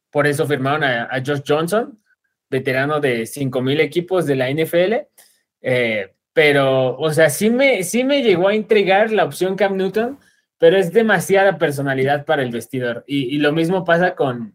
Por 0.08 0.28
eso 0.28 0.46
firmaron 0.46 0.84
a, 0.84 1.08
Josh 1.26 1.42
Johnson, 1.44 2.00
veterano 2.48 3.00
de 3.00 3.26
5000 3.26 3.80
equipos 3.80 4.24
de 4.24 4.36
la 4.36 4.48
NFL. 4.52 5.08
Eh, 5.62 6.12
pero, 6.32 6.98
o 6.98 7.10
sea, 7.12 7.30
sí 7.30 7.50
me, 7.50 7.82
sí 7.84 8.04
me 8.04 8.22
llegó 8.22 8.48
a 8.48 8.54
intrigar 8.54 9.10
la 9.10 9.24
opción 9.24 9.56
Cam 9.56 9.76
Newton, 9.76 10.18
pero 10.58 10.76
es 10.76 10.92
demasiada 10.92 11.58
personalidad 11.58 12.24
para 12.24 12.42
el 12.42 12.50
vestidor. 12.50 13.04
Y, 13.06 13.38
lo 13.38 13.52
mismo 13.52 13.84
pasa 13.84 14.14
con, 14.14 14.54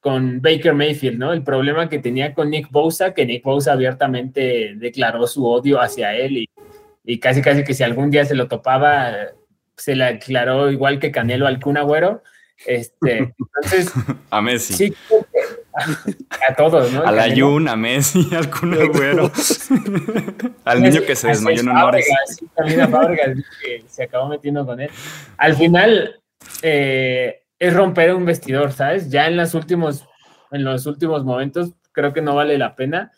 con 0.00 0.42
Baker 0.42 0.74
Mayfield, 0.74 1.18
¿no? 1.18 1.32
El 1.32 1.42
problema 1.42 1.88
que 1.88 1.98
tenía 1.98 2.34
con 2.34 2.50
Nick 2.50 2.70
Bosa, 2.70 3.14
que 3.14 3.26
Nick 3.26 3.42
Bosa 3.44 3.72
abiertamente 3.72 4.74
declaró 4.76 5.26
su 5.26 5.46
odio 5.46 5.80
hacia 5.80 6.14
él 6.14 6.38
y 6.38 6.48
y 7.04 7.18
casi 7.18 7.42
casi 7.42 7.64
que 7.64 7.74
si 7.74 7.82
algún 7.82 8.10
día 8.10 8.24
se 8.24 8.34
lo 8.34 8.48
topaba, 8.48 9.12
se 9.76 9.96
le 9.96 10.04
aclaró 10.04 10.70
igual 10.70 10.98
que 10.98 11.10
Canelo 11.10 11.46
al 11.46 11.60
Kun 11.60 11.76
Agüero. 11.76 12.22
Este, 12.64 13.34
entonces, 13.38 13.92
a 14.30 14.40
Messi. 14.40 14.74
Sí, 14.74 14.94
a 15.74 16.54
todos, 16.54 16.92
¿no? 16.92 17.02
A 17.02 17.12
la 17.12 17.34
Jun, 17.34 17.68
a 17.68 17.76
Messi, 17.76 18.28
al 18.36 18.50
Kun 18.50 18.74
Agüero. 18.74 19.30
al 20.64 20.82
niño 20.82 21.02
que 21.06 21.16
se 21.16 21.28
desmayó 21.28 21.60
en 21.60 21.68
honores. 21.68 22.06
Sí, 22.26 22.46
también 22.54 22.80
a 22.80 22.88
Fábregas, 22.88 23.38
que 23.62 23.84
se 23.86 24.04
acabó 24.04 24.28
metiendo 24.28 24.64
con 24.66 24.80
él. 24.80 24.90
Al 25.36 25.56
final, 25.56 26.20
eh, 26.62 27.42
es 27.58 27.74
romper 27.74 28.14
un 28.14 28.24
vestidor, 28.24 28.72
¿sabes? 28.72 29.10
Ya 29.10 29.26
en, 29.26 29.36
los 29.36 29.54
últimos, 29.54 30.06
en 30.50 30.64
los 30.64 30.86
últimos 30.86 31.24
momentos 31.24 31.72
creo 31.92 32.12
que 32.12 32.22
no 32.22 32.34
vale 32.34 32.58
la 32.58 32.74
pena. 32.74 33.12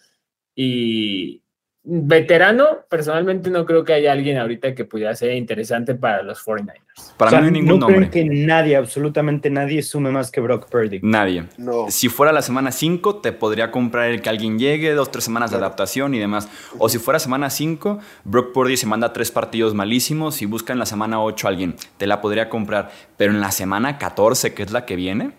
Y, 0.54 1.43
veterano, 1.86 2.78
personalmente 2.88 3.50
no 3.50 3.66
creo 3.66 3.84
que 3.84 3.92
haya 3.92 4.10
alguien 4.10 4.38
ahorita 4.38 4.74
que 4.74 4.86
pudiera 4.86 5.14
ser 5.14 5.34
interesante 5.34 5.94
para 5.94 6.22
los 6.22 6.42
49ers. 6.44 6.80
Para 7.18 7.32
mí 7.32 7.36
no 7.36 7.44
hay 7.44 7.50
ningún 7.50 7.78
no 7.78 7.88
nombre. 7.88 8.08
que 8.08 8.24
nadie, 8.24 8.74
absolutamente 8.76 9.50
nadie 9.50 9.82
sume 9.82 10.10
más 10.10 10.30
que 10.30 10.40
Brock 10.40 10.70
Purdy. 10.70 11.00
Nadie. 11.02 11.44
No. 11.58 11.90
Si 11.90 12.08
fuera 12.08 12.32
la 12.32 12.40
semana 12.40 12.72
5, 12.72 13.16
te 13.16 13.32
podría 13.32 13.70
comprar 13.70 14.10
el 14.10 14.22
que 14.22 14.30
alguien 14.30 14.58
llegue, 14.58 14.94
dos, 14.94 15.10
tres 15.10 15.24
semanas 15.24 15.50
de 15.50 15.58
adaptación 15.58 16.14
y 16.14 16.18
demás. 16.18 16.48
O 16.78 16.88
si 16.88 16.98
fuera 16.98 17.18
semana 17.18 17.50
5, 17.50 17.98
Brock 18.24 18.52
Purdy 18.52 18.78
se 18.78 18.86
manda 18.86 19.12
tres 19.12 19.30
partidos 19.30 19.74
malísimos 19.74 20.40
y 20.40 20.46
busca 20.46 20.72
en 20.72 20.78
la 20.78 20.86
semana 20.86 21.22
8 21.22 21.46
a 21.46 21.50
alguien. 21.50 21.76
Te 21.98 22.06
la 22.06 22.22
podría 22.22 22.48
comprar. 22.48 22.90
Pero 23.18 23.32
en 23.32 23.40
la 23.40 23.50
semana 23.50 23.98
14, 23.98 24.54
que 24.54 24.62
es 24.62 24.72
la 24.72 24.86
que 24.86 24.96
viene, 24.96 25.32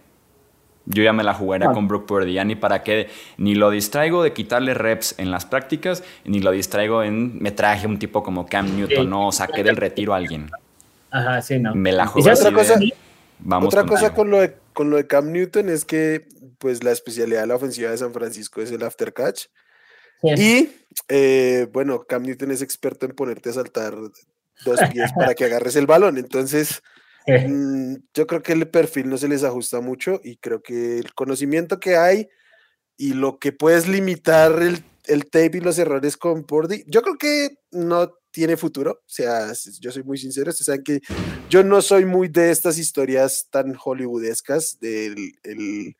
yo 0.86 1.04
ya 1.04 1.14
me 1.14 1.24
la 1.24 1.34
jugaría 1.34 1.70
ah. 1.70 1.74
con 1.74 1.88
Brook 1.88 2.06
Purdy, 2.06 2.34
ya 2.34 2.44
ni 2.44 2.56
para 2.56 2.84
qué, 2.84 3.10
ni 3.38 3.56
lo 3.56 3.70
distraigo 3.70 4.24
de 4.24 4.34
quitarle 4.34 4.74
reps 4.74 5.16
en 5.18 5.32
las 5.32 5.46
prácticas, 5.46 6.04
ni 6.24 6.40
lo 6.40 6.52
distraigo 6.52 7.04
en 7.04 7.38
me 7.40 7.52
traje 7.52 7.88
un 7.88 8.00
tipo 8.00 8.24
como 8.24 8.46
Cam 8.46 8.76
Newton, 8.76 9.10
no, 9.10 9.32
saqué 9.32 9.64
del 9.64 9.76
retiro 9.76 10.14
a 10.14 10.18
alguien. 10.18 10.50
Ajá, 11.12 11.42
sí, 11.42 11.60
no. 11.60 11.74
Me 11.74 11.92
la 11.92 12.08
jugué. 12.08 12.32
Otra 12.32 12.52
cosa, 12.52 12.80
Vamos 13.40 13.68
otra 13.68 13.86
cosa 13.86 14.14
con 14.14 14.30
lo, 14.30 14.40
de, 14.40 14.56
con 14.74 14.90
lo 14.90 14.98
de 14.98 15.08
Cam 15.08 15.32
Newton 15.32 15.70
es 15.70 15.86
que 15.86 16.28
pues 16.58 16.84
la 16.84 16.92
especialidad 16.92 17.42
de 17.42 17.48
la 17.48 17.56
ofensiva 17.56 17.92
de 17.92 17.98
San 17.98 18.14
Francisco 18.14 18.62
es 18.62 18.72
el 18.72 18.84
after 18.84 19.14
catch. 19.14 19.46
Y 20.24 20.70
eh, 21.10 21.68
bueno, 21.72 22.04
Cam 22.04 22.24
Newton 22.24 22.52
es 22.52 22.62
experto 22.62 23.06
en 23.06 23.12
ponerte 23.12 23.50
a 23.50 23.54
saltar 23.54 23.96
dos 24.64 24.80
pies 24.92 25.12
para 25.14 25.36
que 25.36 25.46
agarres 25.46 25.76
el 25.76 25.86
balón. 25.86 26.18
Entonces, 26.18 26.82
Mm, 27.28 27.96
yo 28.14 28.28
creo 28.28 28.44
que 28.44 28.54
el 28.54 28.70
perfil 28.70 29.10
no 29.10 29.18
se 29.18 29.28
les 29.28 29.44
ajusta 29.44 29.82
mucho 29.82 30.22
y 30.24 30.38
creo 30.38 30.62
que 30.62 31.00
el 31.00 31.14
conocimiento 31.14 31.80
que 31.80 31.98
hay 31.98 32.28
y 32.98 33.14
lo 33.14 33.40
que 33.40 33.52
puedes 33.52 33.88
limitar 33.88 34.62
el, 34.62 34.84
el 35.06 35.26
tape 35.26 35.58
y 35.58 35.62
los 35.62 35.80
errores 35.80 36.18
con 36.18 36.44
Pordy, 36.44 36.84
yo 36.88 37.02
creo 37.02 37.18
que 37.18 37.58
no 37.72 38.14
tiene 38.36 38.58
futuro. 38.58 38.92
O 38.92 39.04
sea, 39.10 39.52
yo 39.80 39.92
soy 39.92 40.04
muy 40.04 40.18
sincero, 40.18 40.50
ustedes 40.50 40.66
saben 40.66 40.84
que 40.84 41.00
yo 41.50 41.64
no 41.64 41.82
soy 41.82 42.06
muy 42.06 42.28
de 42.28 42.52
estas 42.52 42.78
historias 42.78 43.48
tan 43.50 43.74
hollywoodescas 43.76 44.78
del 44.80 45.32
el, 45.44 45.96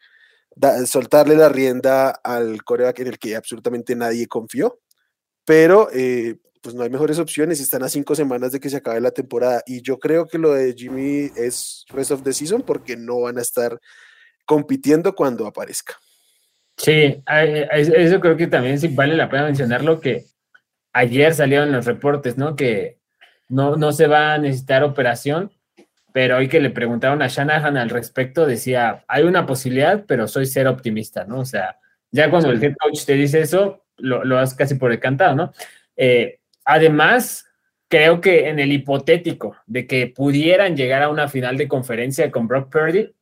soltarle 0.86 1.36
la 1.36 1.50
rienda 1.50 2.10
al 2.10 2.64
coreback 2.64 3.00
en 3.00 3.08
el 3.08 3.20
que 3.20 3.36
absolutamente 3.36 3.96
nadie 3.96 4.28
confió. 4.28 4.80
Pero 5.46 5.90
eh, 5.94 6.36
pues 6.66 6.74
no 6.74 6.82
hay 6.82 6.90
mejores 6.90 7.20
opciones. 7.20 7.60
Están 7.60 7.84
a 7.84 7.90
cinco 7.90 8.16
semanas 8.16 8.52
de 8.52 8.60
que 8.60 8.72
se 8.72 8.78
acabe 8.78 9.00
la 9.00 9.12
temporada. 9.12 9.62
Y 9.68 9.84
yo 9.84 10.00
creo 10.00 10.26
que 10.26 10.40
lo 10.40 10.52
de 10.52 10.74
Jimmy 10.74 11.30
es 11.38 11.86
rest 11.90 12.10
of 12.10 12.24
the 12.24 12.34
season 12.34 12.64
porque 12.64 12.98
no 12.98 13.22
van 13.22 13.38
a 13.38 13.44
estar 13.44 13.80
compitiendo 14.46 15.14
cuando 15.14 15.46
aparezca. 15.46 15.94
Sí, 16.76 17.22
eso 17.28 18.20
creo 18.20 18.36
que 18.36 18.48
también 18.48 18.80
sí 18.80 18.88
vale 18.88 19.16
la 19.16 19.30
pena 19.30 19.44
mencionarlo, 19.44 20.02
que 20.02 20.26
ayer 20.92 21.36
salieron 21.36 21.72
los 21.72 21.86
reportes, 21.86 22.36
¿no? 22.36 22.56
Que 22.56 22.98
no, 23.48 23.76
no 23.76 23.92
se 23.92 24.08
va 24.08 24.34
a 24.34 24.38
necesitar 24.40 24.84
operación, 24.84 25.52
pero 26.14 26.38
hoy 26.38 26.48
que 26.48 26.60
le 26.60 26.72
preguntaron 26.72 27.22
a 27.22 27.28
Shanahan 27.28 27.78
al 27.78 27.92
respecto, 27.92 28.48
decía, 28.48 29.06
hay 29.08 29.22
una 29.22 29.46
posibilidad, 29.46 30.04
pero 30.08 30.28
soy 30.28 30.48
ser 30.48 30.68
optimista, 30.68 31.26
¿no? 31.26 31.42
O 31.42 31.46
sea, 31.46 31.78
ya 32.10 32.32
cuando 32.32 32.50
el 32.50 32.64
head 32.64 32.74
coach 32.80 33.06
te 33.06 33.14
dice 33.14 33.42
eso, 33.42 33.86
lo, 33.98 34.26
lo 34.26 34.40
has 34.40 34.56
casi 34.56 34.74
por 34.74 34.90
decantado, 34.90 35.36
¿no? 35.36 35.54
Eh, 35.96 36.40
Además, 36.66 37.46
creo 37.88 38.20
que 38.20 38.50
en 38.50 38.60
el 38.60 38.72
hipotético 38.72 39.56
de 39.68 39.88
que 39.88 40.08
pudieran 40.08 40.76
llegar 40.76 41.04
a 41.04 41.10
una 41.10 41.28
final 41.28 41.58
de 41.58 41.68
conferencia 41.68 42.32
con 42.32 42.48
Brock 42.48 42.72
Purdy, 42.72 43.14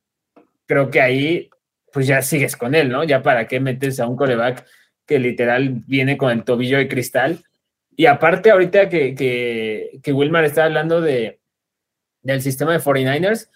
creo 0.66 0.90
que 0.90 1.00
ahí 1.00 1.50
pues 1.92 2.08
ya 2.08 2.22
sigues 2.22 2.56
con 2.56 2.74
él, 2.74 2.88
¿no? 2.88 3.04
Ya 3.04 3.22
para 3.22 3.46
qué 3.46 3.60
metes 3.60 4.00
a 4.00 4.08
un 4.08 4.16
coreback 4.16 4.66
que 5.06 5.18
literal 5.18 5.82
viene 5.86 6.16
con 6.16 6.32
el 6.32 6.42
tobillo 6.42 6.78
de 6.78 6.88
cristal. 6.88 7.44
Y 7.94 8.06
aparte 8.06 8.50
ahorita 8.50 8.88
que, 8.88 9.14
que, 10.02 10.12
Wilmar 10.12 10.44
está 10.44 10.64
hablando 10.64 11.00
de, 11.00 11.38
del 12.22 12.42
sistema 12.42 12.72
de 12.72 12.80
49ers, 12.80 13.48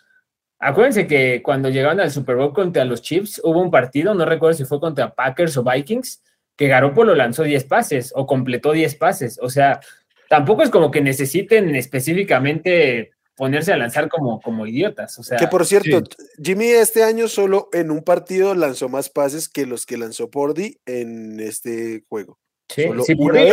acuérdense 0.61 1.09
que 1.09 1.42
cuando 1.42 1.68
llegaron 1.68 1.99
al 1.99 2.12
Super 2.12 2.37
Bowl 2.37 2.52
contra 2.52 2.85
los 2.85 3.02
Chiefs, 3.02 3.40
hubo 3.42 3.61
un 3.61 3.73
partido, 3.73 4.14
no 4.14 4.25
recuerdo 4.25 4.57
si 4.57 4.64
fue 4.64 4.78
contra 4.78 5.12
Packers 5.12 5.57
o 5.57 5.64
Vikings, 5.64 6.23
que 6.58 6.66
Garoppolo 6.66 7.14
lanzó 7.14 7.44
10 7.44 7.64
pases 7.64 8.12
o 8.16 8.26
completó 8.26 8.72
10 8.72 8.96
pases. 8.96 9.38
O 9.40 9.48
sea, 9.48 9.80
tampoco 10.28 10.64
es 10.64 10.70
como 10.70 10.90
que 10.90 11.00
necesiten 11.00 11.74
específicamente 11.76 13.12
ponerse 13.36 13.72
a 13.72 13.76
lanzar 13.76 14.08
como, 14.08 14.40
como 14.40 14.66
idiotas. 14.66 15.16
O 15.20 15.22
sea, 15.22 15.38
que 15.38 15.46
por 15.46 15.64
cierto, 15.64 16.02
Jimmy 16.42 16.66
este 16.66 17.04
año 17.04 17.28
solo 17.28 17.68
en 17.72 17.92
un 17.92 18.02
partido 18.02 18.56
lanzó 18.56 18.88
más 18.88 19.08
pases 19.08 19.48
que 19.48 19.66
los 19.66 19.86
que 19.86 19.96
lanzó 19.96 20.30
Pordy 20.30 20.80
en 20.84 21.38
este 21.38 22.02
juego. 22.08 22.40
Sí, 22.68 22.86
sí 23.06 23.14
Pordy 23.14 23.52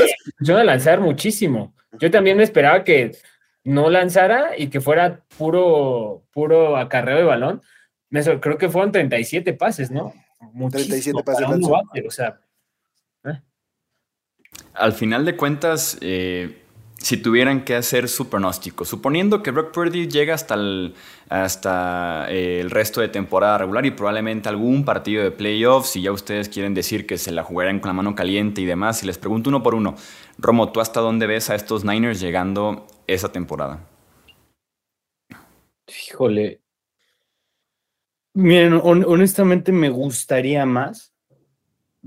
a 0.49 0.63
lanzar 0.63 0.99
muchísimo. 0.99 1.75
Yo 1.99 2.09
también 2.09 2.37
me 2.37 2.43
esperaba 2.43 2.83
que 2.83 3.11
no 3.63 3.91
lanzara 3.91 4.57
y 4.57 4.69
que 4.69 4.81
fuera 4.81 5.23
puro, 5.37 6.23
puro 6.33 6.75
acarreo 6.75 7.17
de 7.17 7.23
balón. 7.23 7.61
Me, 8.09 8.23
creo 8.39 8.57
que 8.57 8.69
fueron 8.69 8.91
37 8.91 9.53
pases, 9.53 9.91
¿no? 9.91 10.11
Muchísimo 10.53 11.21
37 11.21 11.23
pases. 11.23 12.07
o 12.07 12.11
sea. 12.11 12.39
Al 14.75 14.93
final 14.93 15.25
de 15.25 15.37
cuentas, 15.37 15.97
eh, 16.01 16.61
si 16.97 17.17
tuvieran 17.17 17.63
que 17.63 17.75
hacer 17.75 18.09
su 18.09 18.29
pronóstico, 18.29 18.83
suponiendo 18.83 19.43
que 19.43 19.51
Brock 19.51 19.71
Purdy 19.71 20.07
llega 20.07 20.33
hasta 20.33 20.55
el, 20.55 20.95
hasta 21.29 22.25
eh, 22.29 22.59
el 22.59 22.71
resto 22.71 22.99
de 22.99 23.07
temporada 23.07 23.57
regular 23.57 23.85
y 23.85 23.91
probablemente 23.91 24.49
algún 24.49 24.83
partido 24.83 25.23
de 25.23 25.31
playoffs, 25.31 25.91
si 25.91 26.01
ya 26.01 26.11
ustedes 26.11 26.49
quieren 26.49 26.73
decir 26.73 27.05
que 27.05 27.17
se 27.17 27.31
la 27.31 27.43
jugaran 27.43 27.79
con 27.79 27.89
la 27.89 27.93
mano 27.93 28.15
caliente 28.15 28.61
y 28.61 28.65
demás, 28.65 29.03
y 29.03 29.05
les 29.05 29.17
pregunto 29.17 29.49
uno 29.49 29.63
por 29.63 29.75
uno, 29.75 29.95
Romo, 30.37 30.71
¿tú 30.71 30.81
hasta 30.81 30.99
dónde 30.99 31.27
ves 31.27 31.49
a 31.49 31.55
estos 31.55 31.85
Niners 31.85 32.19
llegando 32.19 32.85
esa 33.07 33.31
temporada? 33.31 33.87
Híjole. 35.87 36.61
Miren, 38.33 38.81
honestamente 38.83 39.71
me 39.71 39.89
gustaría 39.89 40.65
más 40.65 41.14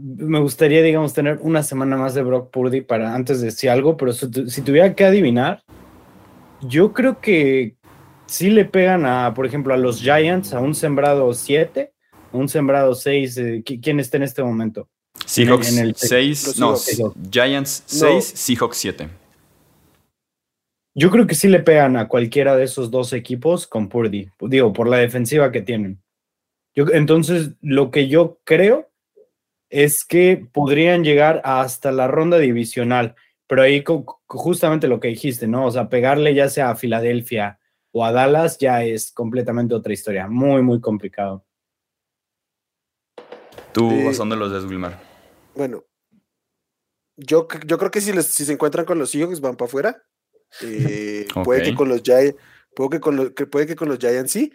me 0.00 0.38
gustaría, 0.38 0.80
digamos, 0.82 1.12
tener 1.12 1.38
una 1.42 1.62
semana 1.62 1.96
más 1.96 2.14
de 2.14 2.22
Brock 2.22 2.50
Purdy 2.50 2.82
para 2.82 3.14
antes 3.14 3.40
de 3.40 3.46
decir 3.46 3.68
algo, 3.68 3.96
pero 3.96 4.12
si, 4.12 4.62
tuviera 4.62 4.94
que 4.94 5.04
adivinar, 5.04 5.64
yo 6.60 6.92
creo 6.92 7.20
que 7.20 7.76
sí 8.26 8.50
le 8.50 8.64
pegan 8.64 9.04
a, 9.06 9.34
por 9.34 9.44
ejemplo, 9.44 9.74
a 9.74 9.76
los 9.76 10.00
Giants, 10.00 10.54
a 10.54 10.60
un 10.60 10.76
sembrado 10.76 11.34
7, 11.34 11.92
un 12.32 12.48
sembrado 12.48 12.94
6. 12.94 13.38
Eh, 13.38 13.64
¿Quién 13.64 13.98
está 13.98 14.18
en 14.18 14.22
este 14.22 14.42
momento? 14.42 14.88
Seahawks 15.26 15.74
6, 15.96 16.58
no, 16.58 16.76
Giants 17.30 17.82
6, 17.86 18.24
Seahawks 18.24 18.76
7. 18.76 19.08
Yo 20.94 21.10
creo 21.10 21.26
que 21.26 21.34
sí 21.34 21.48
le 21.48 21.60
pegan 21.60 21.96
a 21.96 22.06
cualquiera 22.06 22.56
de 22.56 22.64
esos 22.64 22.90
dos 22.90 23.12
equipos 23.12 23.66
con 23.66 23.88
Purdy, 23.88 24.30
digo, 24.42 24.72
por 24.72 24.88
la 24.88 24.98
defensiva 24.98 25.50
que 25.50 25.62
tienen. 25.62 26.00
Yo, 26.74 26.86
entonces, 26.92 27.50
lo 27.60 27.90
que 27.90 28.06
yo 28.08 28.38
creo 28.44 28.88
es 29.70 30.04
que 30.04 30.46
podrían 30.52 31.04
llegar 31.04 31.40
hasta 31.44 31.92
la 31.92 32.08
ronda 32.08 32.38
divisional, 32.38 33.14
pero 33.46 33.62
ahí 33.62 33.84
justamente 34.26 34.88
lo 34.88 35.00
que 35.00 35.08
dijiste, 35.08 35.46
¿no? 35.46 35.66
O 35.66 35.70
sea, 35.70 35.88
pegarle 35.88 36.34
ya 36.34 36.48
sea 36.48 36.70
a 36.70 36.76
Filadelfia 36.76 37.58
o 37.92 38.04
a 38.04 38.12
Dallas 38.12 38.58
ya 38.58 38.84
es 38.84 39.12
completamente 39.12 39.74
otra 39.74 39.92
historia, 39.92 40.28
muy, 40.28 40.62
muy 40.62 40.80
complicado. 40.80 41.44
¿Tú 43.72 43.90
eh, 43.90 44.12
dónde 44.16 44.36
los 44.36 44.52
des, 44.52 44.64
Wilmar? 44.64 44.98
Bueno, 45.54 45.84
yo, 47.16 47.46
yo 47.66 47.78
creo 47.78 47.90
que 47.90 48.00
si, 48.00 48.12
si 48.22 48.44
se 48.44 48.52
encuentran 48.52 48.84
con 48.84 48.98
los 48.98 49.10
Seahawks 49.10 49.40
van 49.40 49.56
para 49.56 49.66
afuera. 49.66 50.02
Eh, 50.62 51.26
puede 51.44 51.62
que 51.62 51.74
con 51.74 51.88
los 51.88 52.02
Giants, 52.02 52.36
puede 52.74 52.90
que 52.90 53.00
con 53.00 53.16
los, 53.16 53.32
puede 53.50 53.66
que 53.66 53.76
con 53.76 53.88
los 53.88 53.98
Giants 53.98 54.32
sí. 54.32 54.52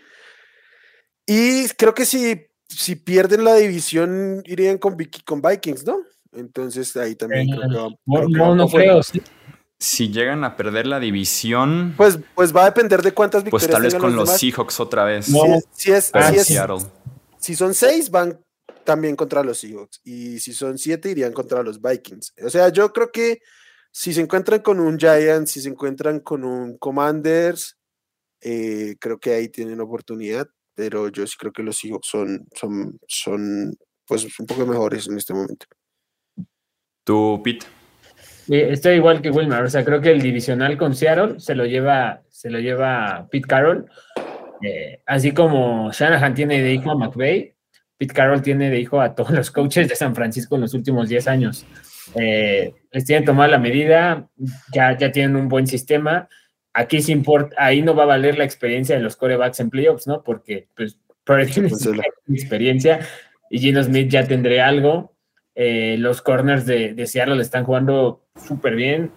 Y 1.25 1.67
creo 1.69 1.93
que 1.93 2.05
si 2.05 2.47
si 2.77 2.95
pierden 2.95 3.43
la 3.43 3.55
división, 3.55 4.41
irían 4.45 4.77
con, 4.77 4.97
con 5.25 5.41
Vikings, 5.41 5.85
¿no? 5.85 5.99
Entonces 6.31 6.95
ahí 6.97 7.15
también 7.15 7.47
creo 7.47 7.61
que 7.69 7.75
va, 7.75 7.89
no, 8.27 8.55
no, 8.55 8.67
creo, 8.67 9.01
Si 9.77 10.09
llegan 10.09 10.43
a 10.43 10.55
perder 10.55 10.87
la 10.87 10.99
división. 10.99 11.93
Pues, 11.95 12.17
pues 12.33 12.55
va 12.55 12.63
a 12.63 12.65
depender 12.65 13.01
de 13.01 13.13
cuántas 13.13 13.43
victorias. 13.43 13.69
Pues 13.69 13.71
tal 13.71 13.83
vez 13.83 13.95
con 13.95 14.15
los, 14.15 14.37
Seahawks 14.37 14.79
otra 14.79 15.03
vez. 15.05 15.27
Si, 15.71 15.91
es, 15.91 16.11
si, 17.37 17.55
son 17.55 17.73
seis, 17.73 18.09
van 18.09 18.39
también 18.83 19.15
contra 19.15 19.43
los 19.43 19.59
Seahawks. 19.59 20.01
Y 20.03 20.39
si 20.39 20.53
son 20.53 20.77
siete, 20.77 21.11
irían 21.11 21.33
contra 21.33 21.61
los 21.61 21.81
Vikings. 21.81 22.33
O 22.43 22.49
sea, 22.49 22.69
yo 22.69 22.91
creo 22.91 23.11
que 23.11 23.41
si 23.91 24.13
se 24.13 24.21
encuentran 24.21 24.61
con 24.61 24.79
un 24.79 24.97
Giants, 24.97 25.51
si 25.51 25.61
se 25.61 25.69
encuentran 25.69 26.19
con 26.19 26.43
un 26.43 26.77
Commanders, 26.77 27.77
eh, 28.41 28.95
creo 28.99 29.19
que 29.19 29.33
ahí 29.33 29.49
tienen 29.49 29.79
oportunidad 29.79 30.47
pero 30.75 31.09
yo 31.09 31.25
sí 31.27 31.35
creo 31.37 31.51
que 31.51 31.63
los 31.63 31.77
Seahawks 31.77 32.07
son, 32.07 32.47
son, 32.55 32.99
son 33.07 33.73
pues 34.05 34.27
un 34.39 34.45
poco 34.45 34.65
mejores 34.65 35.07
en 35.07 35.17
este 35.17 35.33
momento. 35.33 35.65
¿Tú, 37.03 37.41
Pete? 37.43 37.65
Estoy 38.47 38.95
igual 38.95 39.21
que 39.21 39.31
Wilmar, 39.31 39.63
o 39.63 39.69
sea, 39.69 39.85
creo 39.85 40.01
que 40.01 40.11
el 40.11 40.21
divisional 40.21 40.77
con 40.77 40.95
Seattle 40.95 41.39
se 41.39 41.55
lo 41.55 41.65
lleva, 41.65 42.21
se 42.29 42.49
lo 42.49 42.59
lleva 42.59 43.27
Pete 43.31 43.47
Carroll, 43.47 43.85
eh, 44.61 45.01
así 45.05 45.33
como 45.33 45.91
Shanahan 45.91 46.33
tiene 46.33 46.61
de 46.61 46.73
hijo 46.73 46.91
a 46.91 46.97
McVeigh, 46.97 47.55
Pete 47.97 48.13
Carroll 48.13 48.41
tiene 48.41 48.69
de 48.69 48.79
hijo 48.79 48.99
a 48.99 49.15
todos 49.15 49.31
los 49.31 49.51
coaches 49.51 49.87
de 49.87 49.95
San 49.95 50.13
Francisco 50.13 50.55
en 50.55 50.61
los 50.61 50.73
últimos 50.73 51.07
10 51.07 51.27
años. 51.27 51.65
Eh, 52.15 52.73
les 52.91 53.05
tienen 53.05 53.23
tomado 53.23 53.49
la 53.49 53.59
medida, 53.59 54.27
ya, 54.73 54.97
ya 54.97 55.11
tienen 55.11 55.37
un 55.37 55.47
buen 55.47 55.67
sistema, 55.67 56.27
aquí 56.73 57.01
sí 57.01 57.11
importa, 57.11 57.55
ahí 57.57 57.81
no 57.81 57.95
va 57.95 58.03
a 58.03 58.07
valer 58.07 58.37
la 58.37 58.43
experiencia 58.43 58.95
de 58.95 59.03
los 59.03 59.15
corebacks 59.15 59.59
en 59.59 59.69
playoffs, 59.69 60.07
¿no? 60.07 60.23
Porque 60.23 60.67
pues 60.75 60.97
tiene 61.53 61.69
experiencia 62.29 63.07
y 63.49 63.59
Gino 63.59 63.83
Smith 63.83 64.09
ya 64.09 64.27
tendré 64.27 64.61
algo. 64.61 65.13
Eh, 65.55 65.97
los 65.99 66.21
corners 66.21 66.65
de, 66.65 66.93
de, 66.93 67.05
Seattle 67.05 67.41
están 67.41 67.63
jugando 67.63 68.25
súper 68.35 68.75
bien. 68.75 69.11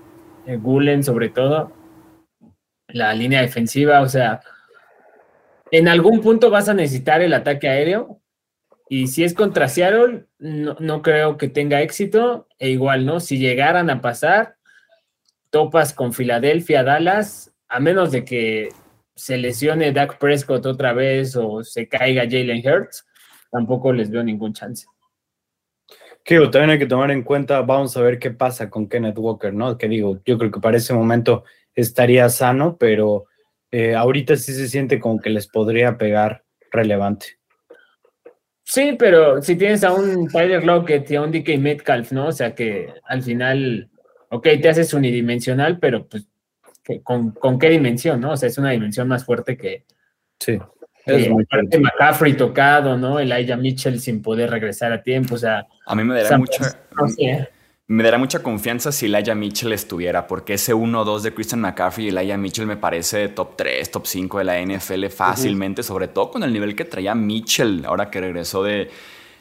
Eh, 0.46 0.56
Gulen, 0.56 1.02
sobre 1.02 1.30
todo. 1.30 1.72
La 2.88 3.14
línea 3.14 3.40
defensiva, 3.40 4.02
o 4.02 4.08
sea, 4.08 4.40
en 5.70 5.88
algún 5.88 6.20
punto 6.20 6.50
vas 6.50 6.68
a 6.68 6.74
necesitar 6.74 7.22
el 7.22 7.32
ataque 7.32 7.68
aéreo. 7.68 8.20
Y 8.88 9.08
si 9.08 9.24
es 9.24 9.34
contra 9.34 9.68
Seattle, 9.68 10.26
no, 10.38 10.76
no 10.78 11.02
creo 11.02 11.38
que 11.38 11.48
tenga 11.48 11.80
éxito. 11.80 12.46
E 12.58 12.68
igual, 12.68 13.06
¿no? 13.06 13.20
Si 13.20 13.38
llegaran 13.38 13.90
a 13.90 14.00
pasar, 14.00 14.55
topas 15.50 15.92
con 15.92 16.12
Filadelfia, 16.12 16.82
Dallas, 16.82 17.54
a 17.68 17.80
menos 17.80 18.12
de 18.12 18.24
que 18.24 18.68
se 19.14 19.38
lesione 19.38 19.92
Dak 19.92 20.18
Prescott 20.18 20.66
otra 20.66 20.92
vez 20.92 21.37
o 21.37 21.64
se 21.64 21.88
caiga 21.88 22.24
Jalen 22.24 22.62
Hurts, 22.66 23.06
tampoco 23.50 23.92
les 23.92 24.11
veo 24.11 24.22
ningún 24.22 24.52
chance. 24.52 24.87
Que 26.22 26.38
también 26.48 26.70
hay 26.70 26.78
que 26.78 26.87
tomar 26.87 27.11
en 27.11 27.22
cuenta, 27.22 27.62
vamos 27.62 27.96
a 27.96 28.02
ver 28.02 28.18
qué 28.18 28.32
pasa 28.32 28.68
con 28.68 28.88
Kenneth 28.88 29.18
Walker, 29.18 29.54
¿no? 29.54 29.78
Que 29.78 29.88
digo, 29.88 30.20
yo 30.24 30.37
creo 30.37 30.50
que 30.50 30.61
para 30.61 30.76
ese 30.76 30.92
momento 30.92 31.44
estaría 31.74 32.28
sano, 32.28 32.76
pero 32.76 33.26
eh, 33.70 33.94
ahorita 33.94 34.37
sí 34.37 34.52
se 34.52 34.68
siente 34.68 34.98
como 34.98 35.20
que 35.20 35.30
les 35.30 35.46
podría 35.46 35.96
pegar 35.96 36.44
relevante. 36.70 37.38
Sí, 38.64 38.96
pero 38.98 39.40
si 39.40 39.54
tienes 39.54 39.85
a 39.85 39.92
un 39.92 40.26
Tyler 40.26 40.64
Lockett 40.64 41.09
y 41.11 41.16
a 41.16 41.22
un 41.22 41.30
DK 41.30 41.56
Metcalf, 41.59 42.11
¿no? 42.11 42.26
O 42.26 42.32
sea 42.32 42.54
que 42.54 42.92
al 43.04 43.22
final 43.22 43.88
ok, 44.30 44.48
te 44.60 44.68
haces 44.68 44.92
unidimensional, 44.94 45.78
pero 45.78 46.06
pues, 46.06 46.28
¿con, 47.02 47.32
¿con, 47.32 47.58
qué 47.58 47.70
dimensión, 47.70 48.20
no? 48.20 48.32
O 48.32 48.36
sea, 48.36 48.48
es 48.48 48.58
una 48.58 48.70
dimensión 48.70 49.08
más 49.08 49.24
fuerte 49.24 49.56
que... 49.56 49.84
Sí. 50.38 50.58
Es 51.04 51.30
muy 51.30 51.46
McCaffrey 51.80 52.36
tocado, 52.36 52.98
¿no? 52.98 53.20
El 53.20 53.30
Elijah 53.30 53.56
Mitchell 53.56 54.00
sin 54.00 54.22
poder 54.22 54.50
regresar 54.50 54.92
a 54.92 55.02
tiempo, 55.02 55.36
o 55.36 55.38
sea... 55.38 55.66
A 55.86 55.94
mí 55.94 56.02
me 56.02 56.20
dará 56.20 56.36
mucha... 56.36 56.78
Me 57.88 58.02
dará 58.02 58.18
mucha 58.18 58.42
confianza 58.42 58.90
si 58.90 59.06
Elijah 59.06 59.36
Mitchell 59.36 59.72
estuviera, 59.72 60.26
porque 60.26 60.54
ese 60.54 60.74
1-2 60.74 61.20
de 61.20 61.32
Christian 61.32 61.60
McCaffrey 61.60 62.06
y 62.06 62.08
Elijah 62.08 62.36
Mitchell 62.36 62.66
me 62.66 62.76
parece 62.76 63.28
top 63.28 63.54
3, 63.56 63.88
top 63.92 64.06
5 64.06 64.38
de 64.38 64.44
la 64.44 64.60
NFL 64.60 65.06
fácilmente, 65.06 65.84
sobre 65.84 66.08
todo 66.08 66.32
con 66.32 66.42
el 66.42 66.52
nivel 66.52 66.74
que 66.74 66.84
traía 66.84 67.14
Mitchell 67.14 67.84
ahora 67.86 68.10
que 68.10 68.20
regresó 68.20 68.64
de, 68.64 68.90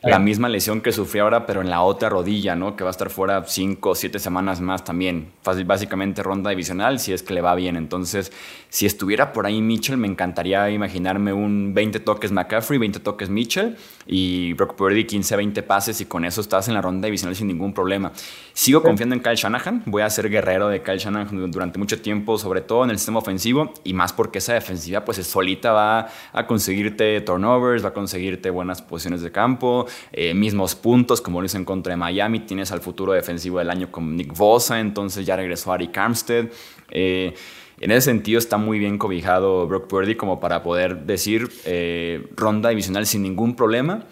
la 0.06 0.20
misma 0.20 0.50
lesión 0.50 0.82
que 0.82 0.92
sufrió 0.92 1.24
ahora, 1.24 1.46
pero 1.46 1.62
en 1.62 1.70
la 1.70 1.82
otra 1.82 2.10
rodilla, 2.10 2.56
¿no? 2.56 2.76
Que 2.76 2.84
va 2.84 2.90
a 2.90 2.92
estar 2.92 3.10
fuera 3.10 3.44
cinco 3.48 3.92
o 3.92 3.96
siete 3.96 4.20
semanas 4.20 4.62
más 4.62 4.84
también. 4.84 5.32
Básicamente 5.66 6.22
ronda 6.22 6.52
divisional, 6.52 7.00
si 7.00 7.12
es 7.12 7.24
que 7.24 7.34
le 7.34 7.42
va 7.42 7.56
bien. 7.56 7.76
Entonces, 7.76 8.32
si 8.70 8.86
estuviera 8.86 9.34
por 9.34 9.46
ahí 9.46 9.62
Mitchell, 9.62 9.98
me 9.98 10.08
encantaría 10.08 10.70
imaginarme 10.70 11.34
un 11.34 11.74
20 11.74 12.00
toques 12.02 12.32
McCaffrey, 12.32 12.78
20 12.78 13.00
toques 13.00 13.30
Mitchell 13.30 13.78
y 14.06 14.54
Brock 14.54 14.76
Purdy 14.76 15.06
15, 15.06 15.36
20 15.38 15.64
pases 15.64 16.00
y 16.02 16.06
con 16.06 16.24
eso 16.24 16.42
estás 16.42 16.68
en 16.68 16.76
la 16.76 16.82
ronda 16.82 17.08
divisional 17.08 17.36
sin 17.36 17.48
ningún 17.48 17.74
problema. 17.74 18.12
Sigo 18.54 18.84
confiando 18.84 19.16
en 19.16 19.22
Kyle 19.22 19.36
Shanahan. 19.36 19.84
Voy 19.88 20.04
a 20.04 20.10
ser 20.10 20.30
guerrero 20.30 20.68
de 20.68 20.84
Kyle 20.84 21.00
Shanahan 21.00 21.52
durante 21.52 21.80
mucho 21.80 22.00
tiempo, 22.00 22.38
sobre 22.38 22.62
todo 22.62 22.84
en 22.84 22.92
el 22.92 22.98
sistema 22.98 23.20
ofensivo 23.20 23.74
y 23.84 23.94
más 23.94 24.14
porque 24.14 24.38
esa 24.38 24.54
defensiva, 24.54 25.04
pues 25.04 25.18
solita 25.26 25.72
va 25.72 26.10
a 26.32 26.46
conseguirte 26.46 27.20
turnovers, 27.22 27.84
va 27.84 27.90
a 27.90 27.94
conseguirte 27.94 28.52
buenas 28.52 28.82
posiciones 28.82 29.22
de 29.22 29.32
campo 29.32 29.88
eh, 30.12 30.34
mismos 30.34 30.76
puntos, 30.76 31.22
como 31.22 31.42
lo 31.42 31.46
hizo 31.46 31.58
en 31.58 31.66
contra 31.66 31.92
de 31.92 31.98
Miami. 31.98 32.42
Tienes 32.42 32.72
al 32.72 32.82
futuro 32.82 33.14
defensivo 33.14 33.60
del 33.60 33.70
año 33.70 33.92
con 33.92 34.16
Nick 34.16 34.36
Bosa, 34.36 34.80
entonces 34.80 35.26
ya 35.26 35.36
regresó 35.36 35.72
Ari 35.72 35.90
Armstead. 35.94 36.48
Eh, 36.92 37.34
en 37.80 37.92
ese 37.92 38.02
sentido 38.02 38.40
está 38.40 38.58
muy 38.58 38.80
bien 38.80 38.98
cobijado 38.98 39.68
Brock 39.68 39.88
Purdy 39.88 40.16
como 40.16 40.40
para 40.40 40.64
poder 40.64 41.06
decir 41.06 41.50
eh, 41.66 42.28
ronda 42.36 42.70
divisional 42.70 43.06
sin 43.06 43.24
ningún 43.24 43.56
problema. 43.56 44.06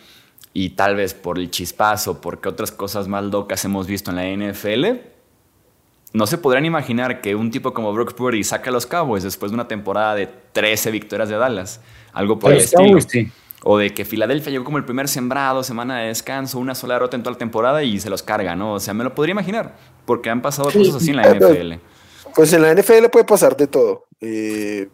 Y 0.56 0.72
tal 0.72 0.96
vez 0.96 1.14
por 1.14 1.40
el 1.40 1.50
chispazo, 1.50 2.22
porque 2.22 2.48
otras 2.50 2.72
cosas 2.72 3.08
más 3.08 3.24
locas 3.24 3.66
hemos 3.66 3.88
visto 3.88 4.12
en 4.12 4.18
la 4.18 4.52
NFL, 4.52 4.86
no 6.14 6.28
se 6.28 6.38
podrían 6.38 6.66
imaginar 6.66 7.22
que 7.22 7.34
un 7.34 7.50
tipo 7.50 7.74
como 7.74 7.92
Brooks 7.92 8.14
Purdy 8.14 8.44
saca 8.44 8.70
a 8.70 8.74
los 8.74 8.86
Cowboys 8.86 9.24
después 9.24 9.52
de 9.52 9.56
una 9.56 9.68
temporada 9.68 10.14
de 10.14 10.28
13 10.28 10.92
victorias 10.92 11.30
de 11.30 11.38
Dallas. 11.38 11.82
Algo 12.14 12.38
por 12.38 12.52
el 12.52 12.60
estilo. 12.60 13.00
O 13.64 13.78
de 13.78 13.94
que 13.94 14.04
Filadelfia 14.04 14.52
llegó 14.52 14.66
como 14.66 14.78
el 14.78 14.86
primer 14.86 15.08
sembrado, 15.08 15.64
semana 15.64 16.00
de 16.00 16.08
descanso, 16.08 16.60
una 16.60 16.76
sola 16.76 16.96
derrota 16.96 17.16
en 17.16 17.24
toda 17.24 17.34
la 17.34 17.38
temporada 17.38 17.84
y 17.84 18.00
se 18.00 18.10
los 18.10 18.22
carga, 18.22 18.56
¿no? 18.56 18.74
O 18.74 18.80
sea, 18.80 18.94
me 18.94 19.04
lo 19.04 19.16
podría 19.16 19.32
imaginar, 19.32 19.78
porque 20.06 20.30
han 20.30 20.42
pasado 20.42 20.70
cosas 20.72 20.96
así 20.96 21.12
en 21.12 21.16
la 21.16 21.34
NFL. 21.34 21.74
Pues 22.36 22.52
en 22.54 22.62
la 22.62 22.74
NFL 22.74 23.06
puede 23.12 23.26
pasar 23.26 23.56
de 23.56 23.68
todo. 23.68 24.08
Eh, 24.20 24.90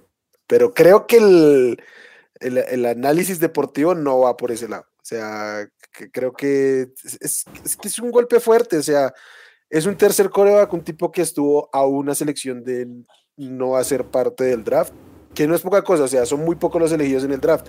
pero 0.46 0.74
creo 0.74 1.08
que 1.08 1.18
el, 1.18 1.78
el, 2.40 2.86
análisis 2.86 3.40
deportivo 3.40 3.96
no 3.96 4.20
va 4.20 4.38
por 4.38 4.52
ese 4.52 4.68
lado. 4.68 4.86
O 4.98 5.06
sea, 5.06 5.68
creo 6.12 6.34
que 6.34 6.90
es, 7.22 7.46
es, 7.84 8.00
un 8.00 8.12
golpe 8.12 8.40
fuerte. 8.40 8.78
O 8.78 8.84
sea, 8.84 9.14
es 9.70 9.86
un 9.86 9.96
tercer 9.96 10.30
coreback, 10.30 10.74
un 10.74 10.84
tipo 10.84 11.12
que 11.12 11.22
estuvo 11.22 11.70
a 11.72 11.86
una 11.86 12.16
selección 12.16 12.64
de 12.64 12.88
no 13.38 13.78
hacer 13.78 14.06
parte 14.06 14.44
del 14.46 14.64
draft, 14.64 14.94
que 15.34 15.48
no 15.48 15.56
es 15.56 15.62
poca 15.62 15.84
cosa. 15.84 16.04
O 16.04 16.08
sea, 16.08 16.26
son 16.26 16.44
muy 16.44 16.56
pocos 16.56 16.82
los 16.82 16.92
elegidos 16.92 17.24
en 17.24 17.32
el 17.32 17.40
draft. 17.40 17.68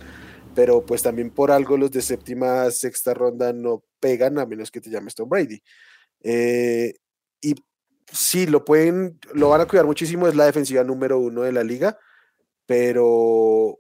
Pero 0.54 0.84
pues 0.84 1.02
también 1.02 1.30
por 1.30 1.50
algo 1.50 1.76
los 1.76 1.90
de 1.90 2.02
séptima, 2.02 2.70
sexta 2.70 3.14
ronda 3.14 3.52
no 3.52 3.84
pegan 4.00 4.38
a 4.38 4.46
menos 4.46 4.70
que 4.70 4.80
te 4.80 4.90
llames 4.90 5.14
Tom 5.14 5.28
Brady. 5.28 5.62
Eh, 6.22 6.94
y 7.40 7.54
sí, 8.12 8.46
lo 8.46 8.64
pueden, 8.64 9.18
lo 9.34 9.50
van 9.50 9.62
a 9.62 9.66
cuidar 9.66 9.86
muchísimo, 9.86 10.28
es 10.28 10.34
la 10.34 10.46
defensiva 10.46 10.84
número 10.84 11.18
uno 11.18 11.42
de 11.42 11.52
la 11.52 11.64
liga, 11.64 11.98
pero 12.66 13.78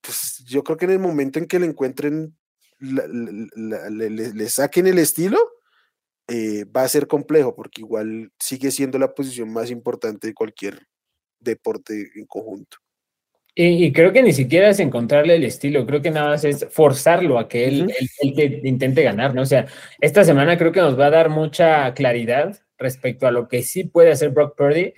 pues 0.00 0.42
yo 0.46 0.62
creo 0.64 0.76
que 0.76 0.84
en 0.86 0.92
el 0.92 0.98
momento 0.98 1.38
en 1.38 1.46
que 1.46 1.58
le 1.58 1.66
encuentren, 1.66 2.36
le, 2.78 4.48
saquen 4.48 4.86
el 4.86 4.98
estilo, 4.98 5.38
eh, 6.28 6.64
va 6.64 6.82
a 6.82 6.88
ser 6.88 7.06
complejo, 7.06 7.54
porque 7.54 7.80
igual 7.80 8.32
sigue 8.38 8.70
siendo 8.70 8.98
la 8.98 9.14
posición 9.14 9.52
más 9.52 9.70
importante 9.70 10.26
de 10.28 10.34
cualquier 10.34 10.86
deporte 11.40 12.10
en 12.14 12.26
conjunto. 12.26 12.78
Y, 13.60 13.90
creo 13.92 14.12
que 14.12 14.22
ni 14.22 14.32
siquiera 14.32 14.68
es 14.68 14.78
encontrarle 14.78 15.34
el 15.34 15.42
estilo, 15.42 15.84
creo 15.84 16.00
que 16.00 16.12
nada 16.12 16.28
más 16.28 16.44
es 16.44 16.64
forzarlo 16.70 17.40
a 17.40 17.48
que 17.48 17.66
él, 17.66 17.92
él, 18.20 18.60
intente 18.62 19.02
ganar, 19.02 19.34
¿no? 19.34 19.42
O 19.42 19.46
sea, 19.46 19.66
esta 20.00 20.22
semana 20.22 20.56
creo 20.56 20.70
que 20.70 20.80
nos 20.80 20.96
va 20.96 21.06
a 21.06 21.10
dar 21.10 21.28
mucha 21.28 21.92
claridad 21.92 22.56
respecto 22.78 23.26
a 23.26 23.32
lo 23.32 23.48
que 23.48 23.64
sí 23.64 23.82
puede 23.82 24.12
hacer 24.12 24.30
Brock 24.30 24.56
Purdy, 24.56 24.92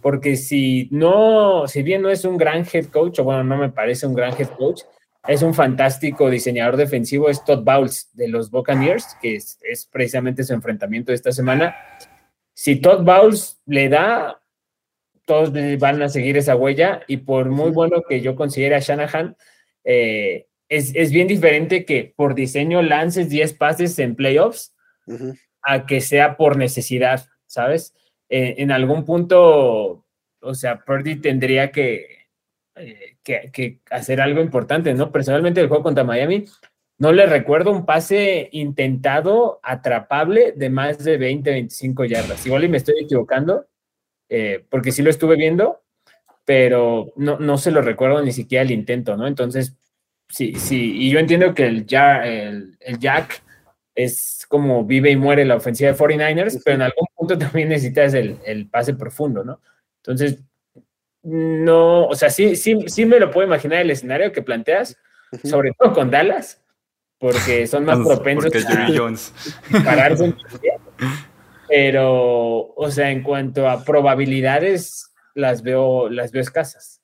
porque 0.00 0.36
si 0.36 0.86
no, 0.92 1.66
si 1.66 1.82
bien 1.82 2.02
no 2.02 2.08
es 2.08 2.24
un 2.24 2.36
gran 2.36 2.64
head 2.72 2.84
coach, 2.86 3.18
o 3.18 3.24
bueno, 3.24 3.42
no 3.42 3.56
me 3.56 3.70
parece 3.70 4.06
un 4.06 4.14
gran 4.14 4.32
head 4.40 4.50
coach, 4.50 4.82
es 5.26 5.42
un 5.42 5.52
fantástico 5.52 6.30
diseñador 6.30 6.76
defensivo, 6.76 7.28
es 7.28 7.44
Todd 7.44 7.64
Bowles 7.64 8.10
de 8.12 8.28
los 8.28 8.48
Buccaneers, 8.48 9.16
que 9.20 9.34
es, 9.34 9.58
precisamente 9.90 10.44
su 10.44 10.52
enfrentamiento 10.54 11.10
de 11.10 11.16
esta 11.16 11.32
semana. 11.32 11.74
Si 12.52 12.76
Todd 12.76 13.02
Bowles 13.02 13.60
le 13.66 13.88
da, 13.88 14.40
todos 15.24 15.52
van 15.78 16.02
a 16.02 16.08
seguir 16.08 16.36
esa 16.36 16.56
huella, 16.56 17.02
y 17.06 17.18
por 17.18 17.50
muy 17.50 17.70
bueno 17.70 18.02
que 18.08 18.20
yo 18.20 18.34
considere 18.36 18.74
a 18.74 18.80
Shanahan, 18.80 19.36
eh, 19.84 20.46
es, 20.68 20.94
es, 20.94 21.10
bien 21.12 21.28
diferente 21.28 21.84
que 21.84 22.12
por 22.16 22.34
diseño 22.34 22.82
lances 22.82 23.28
10 23.28 23.54
pases 23.54 23.98
en 23.98 24.16
playoffs 24.16 24.74
a 25.62 25.86
que 25.86 26.00
sea 26.00 26.36
por 26.36 26.56
necesidad, 26.56 27.26
¿sabes? 27.46 27.94
Eh, 28.28 28.56
en 28.58 28.70
algún 28.70 29.04
punto, 29.04 30.06
o 30.40 30.54
sea, 30.54 30.84
Purdy 30.84 31.16
tendría 31.16 31.70
que, 31.70 32.28
eh, 32.76 33.16
que, 33.22 33.80
hacer 33.90 34.20
algo 34.20 34.40
importante, 34.40 34.94
¿no? 34.94 35.12
Personalmente, 35.12 35.60
el 35.60 35.68
juego 35.68 35.82
contra 35.82 36.04
Miami, 36.04 36.44
no 36.98 37.12
le 37.12 37.26
recuerdo 37.26 37.70
un 37.72 37.86
pase 37.86 38.48
intentado 38.52 39.60
atrapable 39.62 40.52
de 40.52 40.70
más 40.70 40.98
de 40.98 41.16
20, 41.16 41.50
25 41.50 42.04
yardas. 42.04 42.46
Igual 42.46 42.64
y 42.64 42.68
me 42.68 42.76
estoy 42.78 42.96
equivocando, 43.00 43.66
eh, 44.36 44.64
porque 44.68 44.90
sí 44.90 45.00
lo 45.00 45.10
estuve 45.10 45.36
viendo, 45.36 45.80
pero 46.44 47.12
no, 47.14 47.38
no 47.38 47.56
se 47.56 47.70
lo 47.70 47.82
recuerdo 47.82 48.20
ni 48.20 48.32
siquiera 48.32 48.62
el 48.62 48.72
intento, 48.72 49.16
¿no? 49.16 49.28
Entonces, 49.28 49.76
sí, 50.28 50.54
sí, 50.56 50.92
y 50.96 51.10
yo 51.10 51.20
entiendo 51.20 51.54
que 51.54 51.66
el, 51.66 51.86
el, 51.88 52.76
el 52.80 52.98
Jack 52.98 53.44
es 53.94 54.44
como 54.48 54.84
vive 54.84 55.12
y 55.12 55.16
muere 55.16 55.44
la 55.44 55.54
ofensiva 55.54 55.92
de 55.92 55.96
49ers, 55.96 56.60
pero 56.64 56.74
en 56.74 56.82
algún 56.82 57.06
punto 57.14 57.38
también 57.38 57.68
necesitas 57.68 58.12
el, 58.14 58.40
el, 58.44 58.68
pase 58.68 58.94
profundo, 58.94 59.44
¿no? 59.44 59.60
Entonces, 59.98 60.40
no, 61.22 62.06
o 62.06 62.14
sea, 62.16 62.28
sí, 62.28 62.56
sí, 62.56 62.76
sí 62.88 63.06
me 63.06 63.20
lo 63.20 63.30
puedo 63.30 63.46
imaginar 63.46 63.82
el 63.82 63.90
escenario 63.92 64.32
que 64.32 64.42
planteas, 64.42 64.98
sobre 65.44 65.70
todo 65.78 65.92
con 65.92 66.10
Dallas, 66.10 66.60
porque 67.18 67.68
son 67.68 67.84
más 67.84 67.98
propensos 68.04 68.52
a 68.66 68.88
Jones. 68.92 69.32
pararse 69.84 70.34
Pero, 71.76 72.72
o 72.76 72.90
sea, 72.90 73.10
en 73.10 73.24
cuanto 73.24 73.68
a 73.68 73.82
probabilidades, 73.82 75.12
las 75.34 75.62
veo, 75.62 76.08
las 76.08 76.30
veo 76.30 76.40
escasas. 76.40 77.00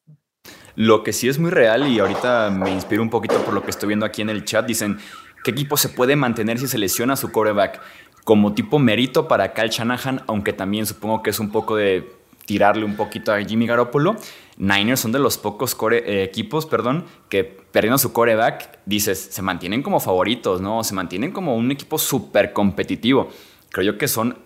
Lo 0.76 1.02
que 1.02 1.12
sí 1.12 1.28
es 1.28 1.40
muy 1.40 1.50
real, 1.50 1.88
y 1.88 1.98
ahorita 1.98 2.50
me 2.50 2.70
inspiro 2.70 3.02
un 3.02 3.10
poquito 3.10 3.42
por 3.44 3.52
lo 3.52 3.64
que 3.64 3.70
estoy 3.70 3.88
viendo 3.88 4.06
aquí 4.06 4.22
en 4.22 4.30
el 4.30 4.44
chat, 4.44 4.64
dicen, 4.64 4.98
¿Qué 5.42 5.52
equipo 5.52 5.76
se 5.76 5.88
puede 5.88 6.16
mantener 6.16 6.58
si 6.58 6.68
se 6.68 6.78
lesiona 6.78 7.16
su 7.16 7.32
quarterback? 7.32 7.80
Como 8.24 8.52
tipo 8.52 8.78
mérito 8.78 9.26
para 9.26 9.54
Kyle 9.54 9.70
Shanahan, 9.70 10.22
aunque 10.26 10.52
también 10.52 10.84
supongo 10.84 11.22
que 11.22 11.30
es 11.30 11.40
un 11.40 11.50
poco 11.50 11.76
de 11.76 12.12
tirarle 12.44 12.84
un 12.84 12.96
poquito 12.96 13.32
a 13.32 13.42
Jimmy 13.42 13.66
Garoppolo. 13.66 14.16
Niners 14.58 15.00
son 15.00 15.12
de 15.12 15.18
los 15.18 15.38
pocos 15.38 15.74
eh, 15.92 16.24
equipos, 16.24 16.66
perdón, 16.66 17.06
que 17.30 17.44
perdiendo 17.44 17.96
su 17.96 18.12
quarterback, 18.12 18.80
dices, 18.84 19.18
se 19.18 19.40
mantienen 19.40 19.82
como 19.82 20.00
favoritos, 20.00 20.60
¿no? 20.60 20.84
Se 20.84 20.94
mantienen 20.94 21.32
como 21.32 21.56
un 21.56 21.70
equipo 21.70 21.96
súper 21.96 22.52
competitivo. 22.52 23.30
Creo 23.70 23.92
yo 23.92 23.98
que 23.98 24.08
son 24.08 24.36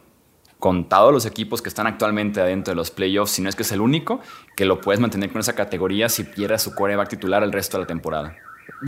contados 0.64 1.12
los 1.12 1.26
equipos 1.26 1.60
que 1.60 1.68
están 1.68 1.86
actualmente 1.86 2.40
adentro 2.40 2.72
de 2.72 2.76
los 2.76 2.90
playoffs, 2.90 3.32
si 3.32 3.42
no 3.42 3.50
es 3.50 3.54
que 3.54 3.64
es 3.64 3.72
el 3.72 3.82
único, 3.82 4.20
que 4.56 4.64
lo 4.64 4.80
puedes 4.80 4.98
mantener 4.98 5.30
con 5.30 5.42
esa 5.42 5.54
categoría 5.54 6.08
si 6.08 6.24
pierde 6.24 6.58
su 6.58 6.74
quarterback 6.74 7.10
titular 7.10 7.42
el 7.42 7.52
resto 7.52 7.76
de 7.76 7.82
la 7.82 7.86
temporada. 7.86 8.34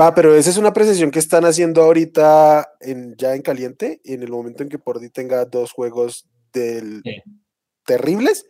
Va, 0.01 0.15
pero 0.15 0.35
esa 0.35 0.49
es 0.49 0.57
una 0.57 0.73
precesión 0.73 1.11
que 1.11 1.19
están 1.19 1.45
haciendo 1.45 1.83
ahorita 1.83 2.67
en, 2.81 3.15
ya 3.19 3.35
en 3.35 3.43
caliente, 3.43 4.01
y 4.05 4.15
en 4.15 4.23
el 4.23 4.31
momento 4.31 4.63
en 4.63 4.71
que 4.71 4.79
Pordy 4.79 5.11
tenga 5.11 5.45
dos 5.45 5.73
juegos 5.73 6.27
del 6.51 7.03
terribles, 7.85 8.47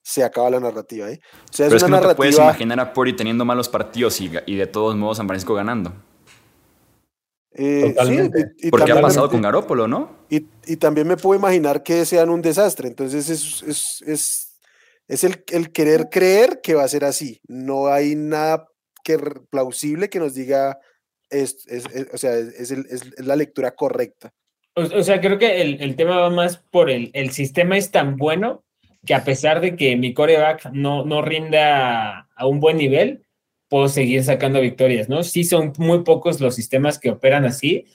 se 0.00 0.22
acaba 0.22 0.48
la 0.48 0.60
narrativa. 0.60 1.10
¿eh? 1.10 1.18
O 1.50 1.52
sea, 1.52 1.66
es 1.66 1.72
pero 1.72 1.86
una 1.86 1.96
es 1.96 2.00
que 2.00 2.06
no 2.06 2.10
te 2.10 2.14
puedes 2.14 2.38
imaginar 2.38 2.78
a 2.78 2.92
Pordy 2.92 3.12
teniendo 3.14 3.44
malos 3.44 3.68
partidos 3.68 4.20
y, 4.20 4.28
de 4.28 4.66
todos 4.68 4.94
modos 4.94 5.16
San 5.16 5.26
Francisco 5.26 5.52
ganando. 5.52 5.94
Eh, 7.60 7.94
sí, 8.56 8.70
Porque 8.70 8.92
ha 8.92 9.00
pasado 9.00 9.28
con 9.28 9.42
Garópolo, 9.42 9.88
¿no? 9.88 10.26
Y, 10.30 10.40
también 10.76 11.08
me 11.08 11.16
puedo 11.16 11.38
imaginar 11.38 11.82
que 11.82 12.04
sean 12.04 12.30
un 12.30 12.40
desastre. 12.40 12.86
Entonces 12.86 13.28
es, 13.28 13.62
es, 13.64 14.02
es, 14.06 14.60
es 15.08 15.24
el, 15.24 15.44
el, 15.50 15.72
querer 15.72 16.08
creer 16.08 16.60
que 16.62 16.74
va 16.74 16.84
a 16.84 16.88
ser 16.88 17.04
así. 17.04 17.40
No 17.48 17.88
hay 17.88 18.14
nada 18.14 18.68
que 19.02 19.18
plausible 19.50 20.08
que 20.08 20.20
nos 20.20 20.34
diga, 20.34 20.78
es, 21.30 21.66
o 22.12 22.18
sea, 22.18 22.36
es, 22.36 22.72
la 23.18 23.34
lectura 23.34 23.72
correcta. 23.72 24.30
O, 24.74 25.02
sea, 25.02 25.20
creo 25.20 25.38
que 25.38 25.60
el, 25.60 25.96
tema 25.96 26.18
va 26.18 26.30
más 26.30 26.58
por 26.58 26.88
el, 26.88 27.10
el 27.12 27.32
sistema 27.32 27.76
es 27.76 27.90
tan 27.90 28.16
bueno 28.16 28.62
que 29.04 29.14
a 29.14 29.24
pesar 29.24 29.60
de 29.60 29.74
que 29.74 29.96
mi 29.96 30.14
coreback 30.14 30.70
no, 30.72 31.04
no 31.04 31.22
rinda 31.22 32.28
a 32.36 32.46
un 32.46 32.60
buen 32.60 32.76
nivel, 32.76 33.26
puedo 33.68 33.88
seguir 33.88 34.24
sacando 34.24 34.60
victorias, 34.60 35.08
¿no? 35.08 35.22
Sí 35.22 35.44
son 35.44 35.72
muy 35.78 36.02
pocos 36.02 36.40
los 36.40 36.54
sistemas 36.54 36.98
que 36.98 37.10
operan 37.10 37.44
así. 37.44 37.86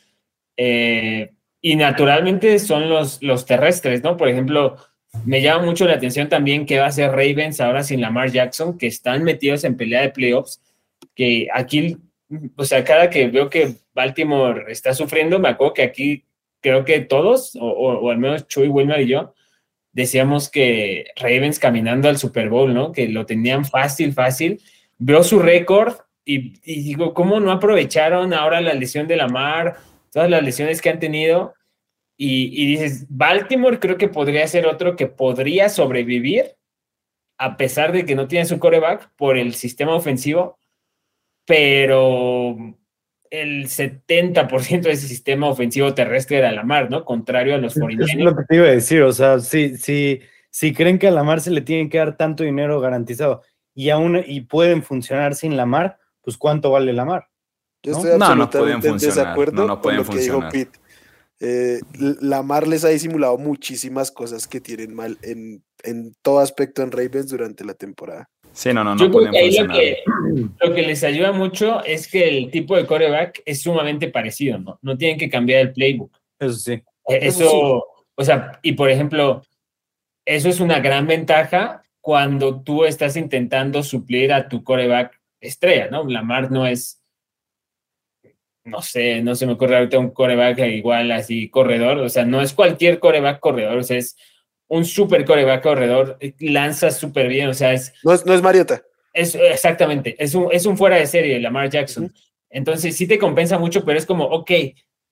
Eh, 0.57 1.31
y 1.61 1.75
naturalmente 1.75 2.59
son 2.59 2.89
los, 2.89 3.21
los 3.23 3.45
terrestres, 3.45 4.03
¿no? 4.03 4.17
Por 4.17 4.29
ejemplo, 4.29 4.77
me 5.25 5.41
llama 5.41 5.65
mucho 5.65 5.85
la 5.85 5.93
atención 5.93 6.29
también 6.29 6.65
que 6.65 6.79
va 6.79 6.87
a 6.87 6.91
ser 6.91 7.11
Ravens 7.11 7.61
ahora 7.61 7.83
sin 7.83 8.01
Lamar 8.01 8.31
Jackson, 8.31 8.77
que 8.77 8.87
están 8.87 9.23
metidos 9.23 9.63
en 9.63 9.77
pelea 9.77 10.01
de 10.01 10.09
playoffs 10.09 10.61
que 11.15 11.47
aquí, 11.53 11.97
o 12.55 12.65
sea, 12.65 12.83
cada 12.83 13.09
que 13.09 13.27
veo 13.27 13.49
que 13.49 13.75
Baltimore 13.93 14.65
está 14.71 14.93
sufriendo, 14.93 15.39
me 15.39 15.49
acuerdo 15.49 15.73
que 15.73 15.83
aquí 15.83 16.25
creo 16.61 16.85
que 16.85 17.01
todos, 17.01 17.57
o, 17.59 18.09
al 18.09 18.17
menos 18.17 18.47
Chuy, 18.47 18.67
Wilmer 18.67 19.01
y 19.01 19.07
yo, 19.07 19.33
decíamos 19.91 20.49
que 20.49 21.05
Ravens 21.17 21.59
caminando 21.59 22.09
al 22.09 22.17
Super 22.17 22.49
Bowl, 22.49 22.73
¿no? 22.73 22.91
Que 22.91 23.07
lo 23.09 23.25
tenían 23.25 23.65
fácil, 23.65 24.13
fácil. 24.13 24.61
Veo 24.97 25.23
su 25.23 25.39
récord 25.39 25.95
y, 26.25 26.59
digo, 26.61 27.13
¿cómo 27.13 27.39
no 27.39 27.51
aprovecharon 27.51 28.33
ahora 28.33 28.61
la 28.61 28.73
lesión 28.73 29.07
de 29.07 29.17
Lamar, 29.17 29.77
todas 30.11 30.29
las 30.29 30.43
lesiones 30.43 30.81
que 30.81 30.89
han 30.89 30.99
tenido? 30.99 31.53
Y, 32.15 32.49
y, 32.61 32.67
dices, 32.67 33.05
Baltimore 33.09 33.79
creo 33.79 33.97
que 33.97 34.07
podría 34.07 34.47
ser 34.47 34.67
otro 34.67 34.95
que 34.95 35.07
podría 35.07 35.69
sobrevivir 35.69 36.55
a 37.37 37.57
pesar 37.57 37.91
de 37.91 38.05
que 38.05 38.15
no 38.15 38.27
tiene 38.27 38.45
su 38.45 38.59
coreback 38.59 39.11
por 39.15 39.37
el 39.37 39.55
sistema 39.55 39.95
ofensivo 39.95 40.57
pero 41.45 42.55
el 43.29 43.65
70% 43.65 44.81
de 44.81 44.91
ese 44.91 45.07
sistema 45.07 45.49
ofensivo 45.49 45.93
terrestre 45.93 46.37
era 46.37 46.51
Lamar, 46.51 46.89
¿no? 46.89 47.03
Contrario 47.03 47.55
a 47.55 47.57
los 47.57 47.73
49 47.73 48.11
Es 48.11 48.25
lo 48.25 48.35
que 48.35 48.43
te 48.47 48.55
iba 48.55 48.67
a 48.67 48.71
decir, 48.71 49.01
o 49.01 49.11
sea, 49.11 49.39
si, 49.39 49.77
si, 49.77 50.21
si 50.49 50.73
creen 50.73 50.99
que 50.99 51.07
a 51.07 51.11
Lamar 51.11 51.41
se 51.41 51.51
le 51.51 51.61
tiene 51.61 51.89
que 51.89 51.97
dar 51.97 52.15
tanto 52.15 52.43
dinero 52.43 52.79
garantizado 52.79 53.41
y 53.73 53.89
aún 53.89 54.21
y 54.25 54.41
pueden 54.41 54.83
funcionar 54.83 55.35
sin 55.35 55.57
Lamar, 55.57 55.97
pues 56.21 56.37
¿cuánto 56.37 56.71
vale 56.71 56.93
Lamar? 56.93 57.27
Yo 57.81 57.93
estoy 57.93 58.11
absolutamente 58.11 58.57
no, 58.57 58.61
no 58.61 58.65
pueden 58.65 58.81
funcionar. 58.81 59.17
desacuerdo 59.17 59.61
no, 59.61 59.67
no 59.67 59.81
con 59.81 59.97
lo 59.97 60.05
que 60.05 60.17
dijo 60.17 60.41
Pete. 60.51 60.79
Eh, 61.39 61.81
Lamar 62.21 62.67
les 62.67 62.85
ha 62.85 62.89
disimulado 62.89 63.37
muchísimas 63.37 64.11
cosas 64.11 64.47
que 64.47 64.61
tienen 64.61 64.95
mal 64.95 65.17
en, 65.21 65.63
en 65.83 66.15
todo 66.21 66.39
aspecto 66.39 66.81
en 66.81 66.91
Ravens 66.91 67.29
durante 67.29 67.65
la 67.65 67.73
temporada. 67.73 68.29
Sí, 68.53 68.71
no, 68.71 68.83
no, 68.83 68.95
no 68.95 69.11
pueden 69.11 69.33
funcionar. 69.33 69.77
Lo 70.61 70.73
que, 70.73 70.83
les 70.83 71.03
ayuda 71.03 71.31
mucho 71.31 71.83
es 71.83 72.07
que 72.07 72.37
el 72.37 72.51
tipo 72.51 72.77
de 72.77 72.85
coreback 72.85 73.41
es 73.45 73.61
sumamente 73.61 74.07
parecido, 74.09 74.59
¿no? 74.59 74.79
No 74.81 74.95
tienen 74.95 75.17
que 75.17 75.29
cambiar 75.29 75.61
el 75.61 75.73
playbook. 75.73 76.15
Eso 76.39 76.53
sí. 76.53 76.73
E, 77.07 77.27
eso, 77.27 77.83
o 78.15 78.23
sea, 78.23 78.59
y 78.61 78.73
por 78.73 78.89
ejemplo, 78.89 79.41
eso 80.23 80.49
es 80.49 80.59
una 80.59 80.79
gran 80.79 81.07
ventaja 81.07 81.82
cuando 82.03 82.61
tú 82.61 82.83
estás 82.83 83.15
intentando 83.15 83.81
suplir 83.81 84.33
a 84.33 84.49
tu 84.49 84.61
coreback 84.61 85.21
estrella, 85.39 85.87
¿no? 85.89 86.03
Lamar 86.03 86.51
no 86.51 86.67
es, 86.67 87.01
no 88.65 88.81
sé, 88.81 89.21
no 89.21 89.35
se 89.35 89.45
me 89.45 89.53
ocurre 89.53 89.77
ahorita 89.77 89.99
un 89.99 90.09
coreback 90.09 90.59
igual 90.59 91.13
así 91.13 91.49
corredor, 91.49 91.99
o 91.99 92.09
sea, 92.09 92.25
no 92.25 92.41
es 92.41 92.51
cualquier 92.51 92.99
coreback 92.99 93.39
corredor, 93.39 93.77
o 93.77 93.83
sea, 93.83 93.97
es 93.97 94.17
un 94.67 94.83
super 94.83 95.23
coreback 95.23 95.63
corredor, 95.63 96.19
lanza 96.39 96.91
súper 96.91 97.29
bien, 97.29 97.47
o 97.47 97.53
sea, 97.53 97.71
es... 97.71 97.93
No 98.03 98.11
es, 98.11 98.25
no 98.25 98.33
es 98.33 98.41
Mariota. 98.41 98.83
Es, 99.13 99.33
exactamente, 99.35 100.21
es 100.21 100.35
un, 100.35 100.49
es 100.51 100.65
un 100.65 100.77
fuera 100.77 100.97
de 100.97 101.07
serie, 101.07 101.39
Lamar 101.39 101.69
Jackson. 101.69 102.13
Entonces 102.49 102.97
sí 102.97 103.07
te 103.07 103.17
compensa 103.17 103.57
mucho, 103.57 103.85
pero 103.85 103.97
es 103.97 104.05
como, 104.05 104.25
ok, 104.25 104.51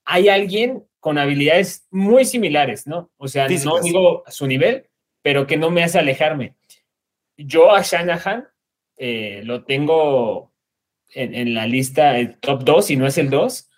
hay 0.04 0.27
alguien 0.27 0.84
con 0.99 1.17
habilidades 1.17 1.88
muy 1.89 2.25
similares, 2.25 2.86
¿no? 2.86 3.10
O 3.15 3.30
sea, 3.30 3.47
no 3.47 3.80
digo 3.80 4.23
su 4.27 4.45
nivel, 4.45 4.89
pero 5.21 5.47
que 5.47 5.56
no 5.56 5.71
me 5.71 5.84
hace 5.84 5.97
alejarme. 5.97 6.56
Yo 7.45 7.73
a 7.73 7.82
Shanahan 7.82 8.47
eh, 8.97 9.41
lo 9.45 9.63
tengo 9.63 10.51
en, 11.13 11.54
la 11.54 11.65
lista 11.65 12.17
el 12.17 12.38
top 12.38 12.63
2 12.63 12.91
y 12.91 12.95
no 12.95 13.08
es 13.08 13.17
el 13.17 13.30
2, 13.30 13.69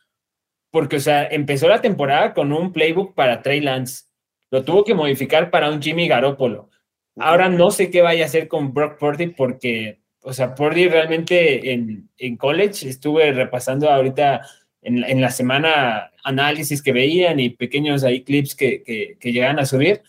porque, 0.71 0.97
o 0.97 0.99
sea, 0.99 1.25
empezó 1.25 1.67
la 1.67 1.81
temporada 1.81 2.33
con 2.33 2.51
un 2.51 2.73
playbook 2.73 3.15
para 3.15 3.41
Trey 3.41 3.59
Lance, 3.59 4.05
lo 4.51 4.63
tuvo 4.63 4.83
que 4.83 4.93
modificar 4.93 5.49
para 5.49 5.71
un 5.71 5.81
Jimmy 5.81 6.07
Garoppolo. 6.07 6.69
Ahora 7.15 7.49
no 7.49 7.71
sé 7.71 7.89
qué 7.89 8.01
vaya 8.01 8.23
a 8.23 8.27
hacer 8.27 8.47
con 8.47 8.73
Brock 8.73 8.99
Purdy 8.99 9.27
porque, 9.27 10.01
o 10.21 10.33
sea, 10.33 10.55
Purdy 10.55 10.87
realmente 10.87 11.73
en, 11.73 12.09
en 12.17 12.37
college 12.37 12.87
estuve 12.87 13.31
repasando 13.31 13.89
ahorita 13.89 14.41
en, 14.81 15.03
en, 15.03 15.21
la 15.21 15.29
semana 15.29 16.11
análisis 16.23 16.81
que 16.81 16.91
veían 16.91 17.39
y 17.39 17.49
pequeños 17.49 18.03
ahí 18.03 18.23
clips 18.23 18.55
que, 18.55 18.83
que, 18.83 19.17
que 19.19 19.31
llegan 19.31 19.59
a 19.59 19.65
subir 19.65 20.01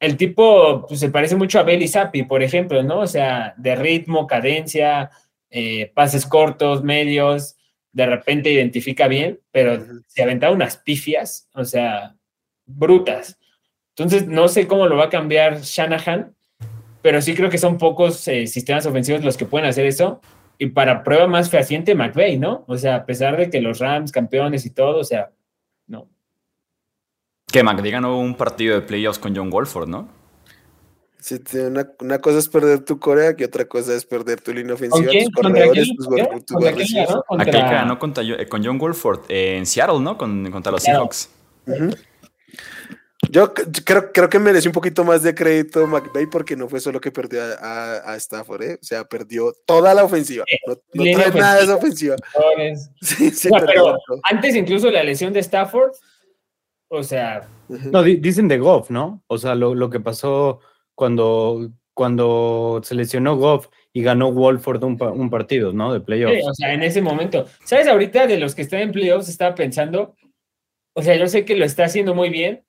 el 0.00 0.16
tipo 0.16 0.86
pues, 0.86 1.00
se 1.00 1.10
parece 1.10 1.36
mucho 1.36 1.58
a 1.58 1.64
Belly 1.64 1.88
Zappi, 1.88 2.22
por 2.22 2.42
ejemplo, 2.42 2.82
¿no? 2.82 3.00
O 3.00 3.06
sea, 3.06 3.54
de 3.56 3.74
ritmo, 3.74 4.26
cadencia, 4.26 5.10
eh, 5.50 5.90
pases 5.94 6.26
cortos, 6.26 6.84
medios, 6.84 7.56
de 7.92 8.06
repente 8.06 8.52
identifica 8.52 9.08
bien, 9.08 9.40
pero 9.50 9.82
se 10.06 10.22
aventaba 10.22 10.54
unas 10.54 10.76
pifias, 10.76 11.48
o 11.54 11.64
sea, 11.64 12.14
brutas. 12.66 13.38
Entonces, 13.96 14.28
no 14.28 14.46
sé 14.48 14.68
cómo 14.68 14.86
lo 14.86 14.96
va 14.96 15.06
a 15.06 15.10
cambiar 15.10 15.62
Shanahan, 15.62 16.34
pero 17.02 17.20
sí 17.20 17.34
creo 17.34 17.50
que 17.50 17.58
son 17.58 17.78
pocos 17.78 18.28
eh, 18.28 18.46
sistemas 18.46 18.86
ofensivos 18.86 19.24
los 19.24 19.36
que 19.36 19.46
pueden 19.46 19.68
hacer 19.68 19.86
eso. 19.86 20.20
Y 20.58 20.66
para 20.66 21.02
prueba 21.02 21.26
más 21.26 21.50
fehaciente, 21.50 21.94
McVeigh, 21.94 22.38
¿no? 22.38 22.64
O 22.68 22.76
sea, 22.76 22.96
a 22.96 23.06
pesar 23.06 23.36
de 23.36 23.48
que 23.50 23.60
los 23.60 23.78
Rams, 23.78 24.12
campeones 24.12 24.66
y 24.66 24.70
todo, 24.70 24.98
o 24.98 25.04
sea, 25.04 25.30
que 27.50 27.62
McVay 27.62 27.90
ganó 27.90 28.18
un 28.18 28.34
partido 28.34 28.74
de 28.74 28.82
playoffs 28.82 29.18
con 29.18 29.34
John 29.34 29.50
Wolford, 29.50 29.88
¿no? 29.88 30.08
Sí, 31.20 31.36
una, 32.00 32.20
cosa 32.20 32.38
es 32.38 32.48
perder 32.48 32.84
tu 32.84 32.98
Corea, 33.00 33.34
que 33.34 33.44
otra 33.44 33.66
cosa 33.66 33.92
es 33.94 34.04
perder 34.04 34.40
tu 34.40 34.52
línea 34.52 34.74
ofensiva, 34.74 35.10
tus 35.10 35.30
corredores, 35.34 35.88
tus 36.46 36.64
Aquel 37.38 37.54
que 37.54 37.60
ganó 37.60 37.98
con 37.98 38.64
John 38.64 38.78
Wolford 38.78 39.22
eh, 39.28 39.58
en 39.58 39.66
Seattle, 39.66 40.00
¿no? 40.00 40.16
contra 40.16 40.72
los 40.72 40.82
Seahawks. 40.82 41.28
Yo 43.30 43.52
creo, 43.52 44.12
creo 44.12 44.30
que 44.30 44.38
merece 44.38 44.68
un 44.68 44.72
poquito 44.72 45.02
más 45.04 45.22
de 45.24 45.34
crédito 45.34 45.86
McVay 45.88 46.26
porque 46.26 46.56
no 46.56 46.68
fue 46.68 46.78
solo 46.78 47.00
que 47.00 47.10
perdió 47.10 47.42
a, 47.60 48.14
Stafford, 48.16 48.62
¿eh? 48.62 48.78
o 48.80 48.84
sea, 48.84 49.04
perdió 49.04 49.52
toda 49.66 49.92
la 49.92 50.04
ofensiva. 50.04 50.44
No, 50.94 51.02
trae 51.02 51.32
nada 51.32 51.56
de 51.56 51.64
esa 51.64 51.76
ofensiva. 51.76 52.16
Sí, 53.02 53.30
sí, 53.30 53.48
pero 53.50 53.98
antes 54.30 54.54
incluso 54.54 54.90
la 54.90 55.02
lesión 55.02 55.32
de 55.32 55.40
Stafford, 55.40 55.92
o 56.88 57.02
sea. 57.02 57.48
No, 57.68 58.02
dicen 58.02 58.48
de 58.48 58.58
Goff, 58.58 58.90
¿no? 58.90 59.22
O 59.26 59.38
sea, 59.38 59.54
lo, 59.54 59.90
que 59.90 60.00
pasó 60.00 60.60
cuando, 60.94 61.70
cuando 61.94 62.80
se 62.82 62.94
lesionó 62.94 63.36
Goff 63.36 63.68
y 63.92 64.02
ganó 64.02 64.32
Wolford 64.32 64.82
un, 64.84 65.30
partido, 65.30 65.72
¿no? 65.72 65.92
De 65.92 66.00
playoffs. 66.00 66.36
Sí, 66.36 66.48
o 66.48 66.54
sea, 66.54 66.72
en 66.72 66.82
ese 66.82 67.02
momento. 67.02 67.46
¿Sabes? 67.64 67.88
Ahorita 67.88 68.26
de 68.26 68.38
los 68.38 68.54
que 68.54 68.62
están 68.62 68.80
en 68.80 68.92
playoffs 68.92 69.28
estaba 69.28 69.54
pensando, 69.54 70.14
o 70.94 71.02
sea, 71.02 71.16
yo 71.16 71.26
sé 71.26 71.44
que 71.44 71.56
lo 71.56 71.64
está 71.64 71.84
haciendo 71.84 72.14
muy 72.14 72.30
bien, 72.30 72.64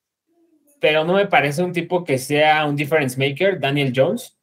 pero 0.81 1.05
no 1.05 1.13
me 1.13 1.27
parece 1.27 1.63
un 1.63 1.73
tipo 1.73 2.03
que 2.03 2.17
sea 2.17 2.65
un 2.65 2.75
difference 2.75 3.17
maker, 3.17 3.59
Daniel 3.59 3.93
Jones. 3.95 4.37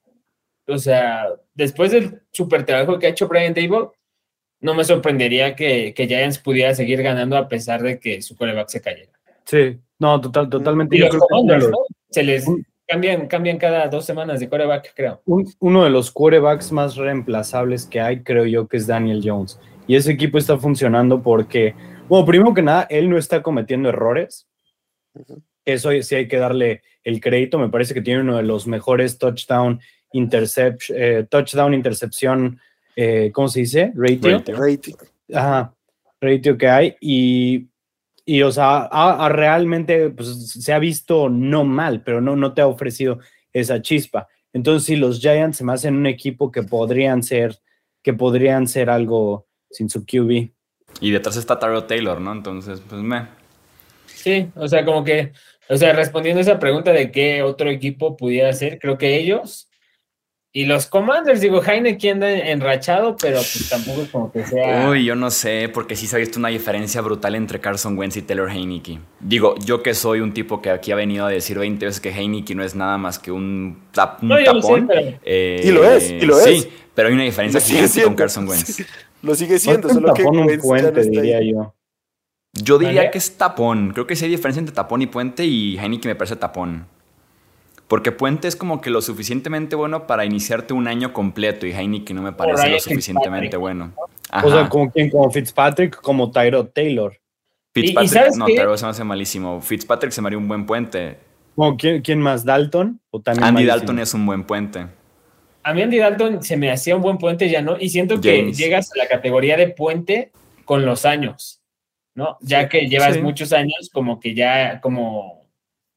O 0.67 0.79
sea, 0.79 1.29
después 1.55 1.93
del 1.93 2.23
super 2.33 2.65
trabajo 2.65 2.99
que 2.99 3.07
ha 3.07 3.11
hecho 3.11 3.29
Brian 3.29 3.55
Dable, 3.55 3.91
no 4.61 4.75
me 4.75 4.85
sorprendería 4.85 5.55
que, 5.55 5.93
que 5.95 6.07
Giants 6.07 6.39
pudiera 6.39 6.75
seguir 6.75 7.03
ganando 7.03 7.37
a 7.37 7.49
pesar 7.49 7.83
de 7.83 8.01
que 8.01 8.23
su 8.23 8.37
coreback 8.37 8.69
se 8.69 8.81
cayera. 8.81 9.16
Sí, 9.47 9.79
no, 9.99 10.21
total, 10.21 10.51
totalmente. 10.51 11.09
Se 12.11 12.23
les 12.23 12.47
cambian, 12.87 13.27
cambian 13.27 13.59
cada 13.59 13.89
dos 13.89 14.05
semanas 14.05 14.41
de 14.41 14.49
quarterback, 14.49 14.93
creo. 14.95 15.23
uno 15.25 15.85
de 15.85 15.91
los 15.91 16.11
quarterbacks 16.11 16.73
más 16.73 16.97
reemplazables 16.97 17.87
que 17.87 18.01
hay, 18.01 18.23
creo 18.23 18.45
yo, 18.45 18.67
que 18.69 18.77
es 18.77 18.87
Daniel 18.87 19.23
Jones. 19.25 19.59
Y 19.87 19.95
ese 19.97 20.13
equipo 20.13 20.39
está 20.39 20.59
funcionando 20.59 21.23
porque, 21.23 21.75
bueno, 22.09 22.27
primero 22.27 22.55
que 22.55 22.63
nada, 22.63 22.87
él 22.91 23.09
no 23.09 23.19
está 23.19 23.43
cometiendo 23.43 23.89
errores. 23.89 24.49
Eso 25.65 25.91
sí 26.03 26.15
hay 26.15 26.29
que 26.29 26.39
darle 26.39 26.83
el 27.05 27.21
crédito. 27.21 27.59
Me 27.59 27.69
parece 27.69 27.95
que 27.95 28.03
tiene 28.03 28.21
uno 28.21 28.37
de 28.37 28.43
los 28.43 28.67
mejores 28.67 29.19
touchdown, 29.19 29.81
interception, 30.13 30.99
eh, 31.01 31.27
touchdown 31.29 31.73
intercepción, 31.75 32.61
eh, 32.97 33.31
¿cómo 33.33 33.49
se 33.49 33.61
dice? 33.61 33.93
Ratio. 33.95 34.43
Ratio. 34.57 34.97
Ajá, 35.33 35.73
ratio 36.21 36.59
que 36.59 36.69
hay. 36.69 36.97
Y 37.01 37.69
y, 38.29 38.43
o 38.43 38.51
sea, 38.51 38.89
realmente 39.29 40.11
pues, 40.11 40.51
se 40.51 40.73
ha 40.73 40.81
visto 40.81 41.29
no 41.29 41.65
mal, 41.65 42.03
pero 42.03 42.21
no, 42.21 42.35
no 42.35 42.53
te 42.53 42.61
ha 42.61 42.67
ofrecido 42.67 43.21
esa 43.53 43.81
chispa. 43.81 44.27
Entonces, 44.53 44.85
sí, 44.85 44.97
los 44.97 45.21
Giants 45.21 45.59
se 45.59 45.65
me 45.65 45.73
hacen 45.73 45.95
un 45.95 46.07
equipo 46.07 46.51
que 46.51 46.65
podrían 46.65 47.23
ser, 47.23 47.57
que 48.03 48.15
podrían 48.15 48.67
ser 48.67 48.91
algo 48.91 49.47
sin 49.71 49.89
su 49.89 50.05
QB. 50.05 50.51
Y 51.01 51.11
detrás 51.13 51.37
está 51.37 51.57
Taro 51.57 51.85
Taylor, 51.85 52.21
¿no? 52.21 52.33
Entonces, 52.33 52.83
pues 52.89 53.01
me. 53.01 53.29
Sí, 54.07 54.49
o 54.57 54.67
sea, 54.67 54.85
como 54.85 55.05
que, 55.05 55.33
o 55.69 55.77
sea, 55.77 55.93
respondiendo 55.93 56.41
a 56.41 56.43
esa 56.43 56.59
pregunta 56.59 56.93
de 56.93 57.13
qué 57.13 57.45
otro 57.45 57.71
equipo 57.71 58.17
pudiera 58.17 58.53
ser, 58.55 58.81
creo 58.81 58.99
que 58.99 59.17
ellos 59.17 59.71
y 60.57 60.65
los 60.65 60.87
Commanders, 60.87 61.43
digo, 61.43 61.63
Heineken 61.63 62.15
anda 62.15 62.31
enrachado, 62.31 63.15
pero 63.21 63.37
pues 63.37 63.69
tampoco 63.69 64.01
es 64.01 64.09
como 64.09 64.33
que 64.33 64.43
sea. 64.43 64.89
Uy, 64.89 65.05
yo 65.05 65.15
no 65.15 65.31
sé, 65.31 65.69
porque 65.69 65.97
sí 65.97 66.07
se 66.07 66.17
ha 66.17 66.19
visto 66.19 66.39
una 66.39 66.49
diferencia 66.49 67.03
brutal 67.03 67.35
entre 67.35 67.61
Carson 67.61 67.99
Wentz 67.99 68.17
y 68.17 68.23
Taylor 68.23 68.51
Heineke. 68.51 68.99
Digo, 69.21 69.55
yo 69.59 69.83
que 69.83 69.93
soy 69.93 70.21
un 70.21 70.33
tipo 70.33 70.63
que 70.63 70.71
aquí 70.71 70.93
ha 70.93 70.97
venido 70.97 71.27
a 71.27 71.29
decir 71.29 71.59
20 71.59 71.85
veces 71.85 72.01
que 72.01 72.09
Heineke 72.09 72.55
no 72.55 72.65
es 72.65 72.75
nada 72.75 72.97
más 72.97 73.19
que 73.19 73.31
un, 73.31 73.83
tapón. 73.93 74.89
Eh, 75.27 75.61
y 75.63 75.71
lo 75.73 75.85
es, 75.85 76.11
y 76.11 76.23
lo 76.23 76.39
es. 76.39 76.45
Sí, 76.45 76.69
pero 76.95 77.09
hay 77.09 77.15
una 77.15 77.25
diferencia 77.25 77.61
gigante 77.61 78.03
con 78.05 78.15
Carson 78.15 78.49
Wentz. 78.49 78.83
Lo 79.21 79.35
sigue 79.35 79.59
siendo, 79.59 79.91
solo 79.91 80.15
que 80.15 80.23
Wentz 80.23 80.63
puente, 80.63 81.03
diría 81.03 81.43
yo. 81.43 81.75
Yo 82.55 82.79
diría 82.79 83.11
que 83.11 83.19
es 83.19 83.37
tapón. 83.37 83.91
Creo 83.93 84.07
que 84.07 84.17
sí 84.17 84.25
hay 84.25 84.31
diferencia 84.31 84.61
entre 84.61 84.75
tapón 84.75 85.03
y 85.03 85.07
puente 85.07 85.45
y 85.45 85.77
Heineke 85.77 86.09
me 86.09 86.15
parece 86.15 86.37
tapón. 86.37 86.87
Porque 87.89 88.11
Puente 88.11 88.49
es 88.49 88.57
como 88.57 88.81
que 88.81 88.91
lo 88.91 89.01
suficientemente 89.01 89.77
bueno 89.77 90.07
para 90.07 90.25
iniciarte 90.25 90.75
un 90.75 90.89
año 90.89 91.13
completo 91.13 91.67
y 91.67 91.73
Heineken 91.73 92.17
no 92.17 92.23
me 92.23 92.33
parece 92.33 92.69
lo 92.69 92.81
suficientemente 92.81 93.57
bueno. 93.57 93.93
O 94.45 94.51
sea, 94.51 94.69
como 94.69 94.91
quien, 94.91 95.11
como 95.11 95.31
Fitzpatrick, 95.31 96.01
como 96.01 96.31
Tyrod 96.31 96.69
Taylor. 96.69 97.17
Fitzpatrick, 97.73 98.35
no, 98.37 98.47
Tyrod 98.47 98.77
se 98.77 98.85
me 98.85 98.91
hace 98.91 99.05
malísimo. 99.05 99.61
Fitzpatrick 99.61 100.11
se 100.11 100.21
me 100.21 100.29
haría 100.29 100.39
un 100.39 100.49
buen 100.49 100.67
puente. 100.67 101.19
¿quién, 102.03 102.21
más? 102.21 102.45
¿Dalton? 102.45 103.01
¿O 103.11 103.23
Andy 103.25 103.65
Dalton 103.65 103.99
es 104.01 104.15
un 104.15 104.27
buen 104.27 104.45
puente. 104.45 104.87
A 105.63 105.75
mí 105.75 105.83
Andy 105.83 105.99
Dalton 105.99 106.43
se 106.43 106.57
me 106.57 106.71
hacía 106.71 106.97
un 106.97 107.03
buen 107.03 107.19
puente, 107.19 107.49
ya 107.49 107.63
no. 107.63 107.77
Y 107.79 107.89
siento 107.89 108.21
que 108.21 108.53
llegas 108.53 108.93
a 108.93 108.99
la 108.99 109.09
categoría 109.09 109.57
de 109.57 109.69
puente 109.69 110.33
con 110.65 110.85
los 110.85 111.05
años, 111.05 111.61
¿no? 112.15 112.37
Ya 112.41 112.69
que 112.69 112.89
llevas 112.89 113.21
muchos 113.21 113.53
años 113.53 113.91
como 113.93 114.21
que 114.21 114.35
ya, 114.35 114.81
como, 114.81 115.47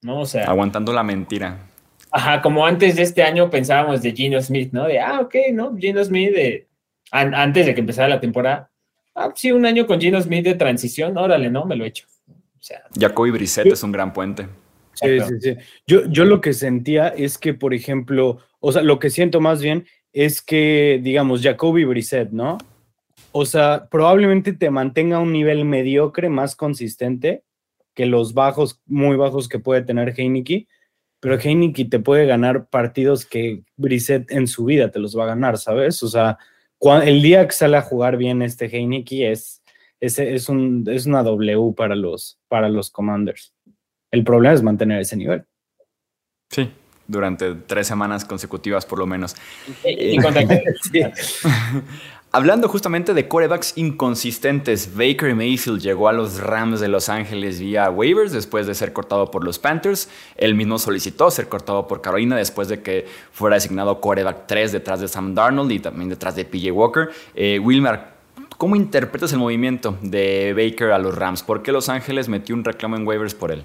¿no? 0.02 0.22
O 0.22 0.26
sea. 0.26 0.46
Aguantando 0.46 0.94
la 0.94 1.04
mentira. 1.04 1.69
Ajá, 2.12 2.42
como 2.42 2.66
antes 2.66 2.96
de 2.96 3.04
este 3.04 3.24
año 3.24 3.50
pensábamos 3.50 4.02
de 4.02 4.12
Gino 4.12 4.42
Smith, 4.42 4.72
¿no? 4.72 4.86
De, 4.86 5.00
ah, 5.00 5.20
ok, 5.22 5.36
¿no? 5.54 5.76
Gino 5.78 6.04
Smith, 6.04 6.34
de, 6.34 6.68
antes 7.12 7.66
de 7.66 7.74
que 7.74 7.82
empezara 7.82 8.08
la 8.08 8.20
temporada. 8.20 8.72
Ah, 9.16 9.32
sí, 9.36 9.52
un 9.52 9.66
año 9.66 9.86
con 9.86 10.00
Gino 10.00 10.20
Smith 10.22 10.44
de 10.44 10.56
transición, 10.56 11.18
órale, 11.18 11.50
¿no? 11.50 11.66
Me 11.66 11.76
lo 11.76 11.86
he 11.86 11.90
hecho. 11.90 12.06
O 12.28 12.62
sea, 12.62 12.82
Jacoby 13.00 13.32
Brissett 13.32 13.68
es 13.68 13.84
un 13.84 13.92
gran 13.92 14.12
puente. 14.12 14.48
Sí, 14.94 15.20
sí, 15.22 15.36
sí. 15.40 15.56
Yo, 15.88 16.06
yo 16.08 16.26
lo 16.26 16.42
que 16.42 16.54
sentía 16.54 17.10
es 17.10 17.38
que, 17.38 17.54
por 17.54 17.74
ejemplo, 17.74 18.40
o 18.60 18.72
sea, 18.72 18.82
lo 18.82 19.00
que 19.00 19.10
siento 19.10 19.40
más 19.40 19.62
bien 19.62 19.86
es 20.12 20.42
que, 20.42 21.00
digamos, 21.02 21.42
Jacoby 21.42 21.86
Brissett, 21.86 22.32
¿no? 22.32 22.58
O 23.32 23.46
sea, 23.46 23.88
probablemente 23.90 24.54
te 24.54 24.72
mantenga 24.72 25.20
un 25.20 25.32
nivel 25.32 25.64
mediocre 25.66 26.30
más 26.30 26.56
consistente 26.56 27.44
que 27.94 28.06
los 28.06 28.34
bajos, 28.34 28.82
muy 28.86 29.16
bajos 29.16 29.48
que 29.48 29.60
puede 29.60 29.84
tener 29.84 30.14
Heineke, 30.18 30.68
pero 31.20 31.40
Heineke 31.40 31.86
te 31.86 32.00
puede 32.00 32.26
ganar 32.26 32.70
partidos 32.70 33.26
que 33.26 33.64
Brissett 33.78 34.32
en 34.32 34.48
su 34.48 34.66
vida 34.66 34.92
te 34.92 35.00
los 35.00 35.18
va 35.18 35.24
a 35.24 35.28
ganar, 35.28 35.58
¿sabes? 35.58 36.02
O 36.04 36.08
sea, 36.08 36.38
el 37.04 37.22
día 37.22 37.46
que 37.46 37.54
sale 37.54 37.78
a 37.78 37.82
jugar 37.82 38.18
bien 38.18 38.42
este 38.42 38.66
Heineke 38.66 39.32
es, 39.32 39.62
es, 40.00 40.20
es, 40.20 40.50
un, 40.50 40.86
es 40.90 41.06
una 41.06 41.24
W 41.24 41.74
para 41.76 41.96
los, 41.96 42.40
para 42.48 42.70
los 42.70 42.90
Commanders. 42.90 43.54
El 44.12 44.24
problema 44.24 44.56
es 44.56 44.64
mantener 44.64 45.02
ese 45.02 45.18
nivel. 45.18 45.46
Sí, 46.50 46.70
durante 47.08 47.54
tres 47.54 47.88
semanas 47.88 48.24
consecutivas 48.24 48.86
por 48.86 49.00
lo 49.00 49.06
menos. 49.06 49.36
Y, 49.84 50.18
Hablando 52.32 52.68
justamente 52.68 53.16
de 53.16 53.28
corebacks 53.28 53.74
inconsistentes, 53.76 54.96
Baker 54.96 55.34
Mayfield 55.34 55.82
llegó 55.82 56.10
a 56.10 56.14
los 56.14 56.40
Rams 56.40 56.80
de 56.80 56.88
Los 56.88 57.10
Ángeles 57.10 57.60
vía 57.60 57.90
waivers 57.90 58.32
después 58.32 58.68
de 58.68 58.76
ser 58.76 58.94
cortado 58.94 59.32
por 59.32 59.44
los 59.44 59.58
Panthers. 59.58 60.10
Él 60.38 60.54
mismo 60.54 60.78
solicitó 60.78 61.32
ser 61.32 61.50
cortado 61.50 61.88
por 61.88 62.02
Carolina 62.02 62.36
después 62.36 62.68
de 62.68 62.84
que 62.84 63.08
fuera 63.32 63.56
designado 63.56 64.00
coreback 64.00 64.46
3 64.46 64.72
detrás 64.72 65.00
de 65.00 65.08
Sam 65.08 65.34
Darnold 65.34 65.72
y 65.72 65.80
también 65.80 66.08
detrás 66.10 66.36
de 66.36 66.46
PJ 66.46 66.72
Walker. 66.72 67.10
Eh, 67.34 67.58
Wilmar, 67.58 68.14
¿cómo 68.60 68.76
interpretas 68.76 69.34
el 69.34 69.40
movimiento 69.40 69.98
de 70.04 70.54
Baker 70.54 70.92
a 70.92 71.00
los 71.00 71.16
Rams? 71.16 71.42
¿Por 71.42 71.64
qué 71.64 71.72
Los 71.72 71.90
Ángeles 71.90 72.30
metió 72.30 72.54
un 72.54 72.64
reclamo 72.64 72.96
en 72.96 73.08
waivers 73.08 73.34
por 73.34 73.52
él? 73.52 73.64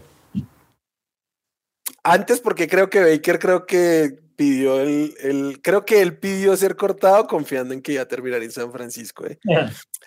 Antes 2.02 2.40
porque 2.40 2.66
creo 2.66 2.88
que 2.88 3.02
Baker 3.02 3.38
creo 3.38 3.66
que 3.66 4.23
pidió 4.36 4.80
el, 4.80 5.60
creo 5.62 5.84
que 5.84 6.00
él 6.00 6.18
pidió 6.18 6.56
ser 6.56 6.76
cortado 6.76 7.26
confiando 7.26 7.74
en 7.74 7.82
que 7.82 7.92
iba 7.92 8.02
a 8.02 8.08
terminar 8.08 8.42
en 8.42 8.50
San 8.50 8.72
Francisco. 8.72 9.26
¿eh? 9.26 9.38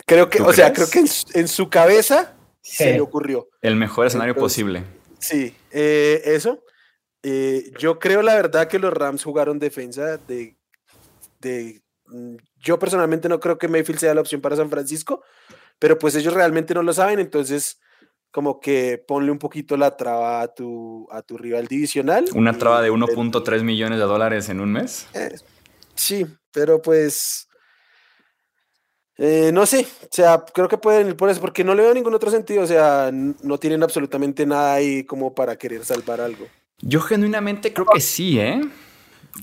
Creo 0.05 0.29
que, 0.29 0.41
o 0.41 0.53
sea, 0.53 0.73
creo 0.73 0.89
que 0.89 1.03
en, 1.33 1.47
su 1.47 1.69
cabeza 1.69 2.35
se 2.61 2.93
le 2.93 3.01
ocurrió. 3.01 3.49
El 3.61 3.75
mejor 3.75 4.07
escenario 4.07 4.35
posible. 4.35 4.83
Sí, 5.19 5.55
eh, 5.71 6.21
eso. 6.25 6.63
Eh, 7.23 7.71
yo 7.79 7.99
creo 7.99 8.21
la 8.21 8.35
verdad 8.35 8.67
que 8.67 8.79
los 8.79 8.93
Rams 8.93 9.23
jugaron 9.23 9.59
defensa 9.59 10.17
de, 10.17 10.55
de, 11.39 11.81
mm, 12.05 12.35
yo 12.57 12.79
personalmente 12.79 13.27
no 13.27 13.39
creo 13.39 13.57
que 13.57 13.67
Mayfield 13.67 13.99
sea 13.99 14.13
la 14.13 14.21
opción 14.21 14.39
para 14.39 14.55
San 14.55 14.69
Francisco, 14.69 15.23
pero 15.79 15.97
pues 15.97 16.15
ellos 16.15 16.33
realmente 16.33 16.73
no 16.73 16.83
lo 16.83 16.93
saben, 16.93 17.19
entonces 17.19 17.79
como 18.31 18.59
que 18.59 19.03
ponle 19.07 19.31
un 19.31 19.39
poquito 19.39 19.77
la 19.77 19.95
traba 19.95 20.41
a 20.41 20.53
tu, 20.53 21.07
a 21.11 21.21
tu 21.21 21.37
rival 21.37 21.67
divisional. 21.67 22.25
¿Una 22.35 22.57
traba 22.57 22.81
de 22.81 22.91
1.3 22.91 23.63
millones 23.63 23.99
de 23.99 24.05
dólares 24.05 24.49
en 24.49 24.59
un 24.59 24.71
mes? 24.71 25.07
Eh, 25.13 25.35
sí, 25.95 26.25
pero 26.51 26.81
pues... 26.81 27.47
Eh, 29.19 29.49
no 29.51 29.65
sé, 29.65 29.87
o 30.03 30.07
sea, 30.11 30.45
creo 30.53 30.67
que 30.67 30.77
pueden 30.77 31.07
ir 31.07 31.17
por 31.17 31.27
eso, 31.29 31.41
porque 31.41 31.63
no 31.63 31.73
le 31.73 31.81
veo 31.81 31.93
ningún 31.93 32.13
otro 32.13 32.29
sentido, 32.29 32.61
o 32.61 32.67
sea, 32.67 33.09
no 33.11 33.57
tienen 33.57 33.81
absolutamente 33.81 34.45
nada 34.45 34.75
ahí 34.75 35.03
como 35.05 35.33
para 35.33 35.55
querer 35.57 35.83
salvar 35.83 36.21
algo. 36.21 36.45
Yo 36.79 37.01
genuinamente 37.01 37.73
creo 37.73 37.87
que 37.87 37.99
sí, 37.99 38.39
¿eh? 38.39 38.61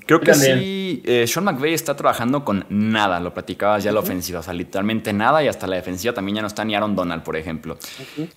Creo 0.07 0.21
que 0.21 0.35
sí, 0.35 1.03
eh, 1.05 1.27
Sean 1.27 1.45
McVay 1.45 1.73
está 1.73 1.97
trabajando 1.97 2.45
con 2.45 2.67
nada, 2.69 3.21
lo 3.21 3.33
platicabas 3.33 3.85
ya 3.85 3.93
la 3.93 4.01
ofensiva, 4.01 4.41
o 4.41 4.43
sea, 4.43 4.53
literalmente 4.53 5.13
nada 5.13 5.43
y 5.43 5.49
hasta 5.49 5.67
la 5.67 5.77
defensiva 5.77 6.13
también 6.13 6.37
ya 6.37 6.43
no 6.43 6.49
está 6.49 6.65
ni 6.65 6.75
Aaron 6.75 6.95
Donald, 6.95 7.23
por 7.23 7.37
ejemplo. 7.37 7.79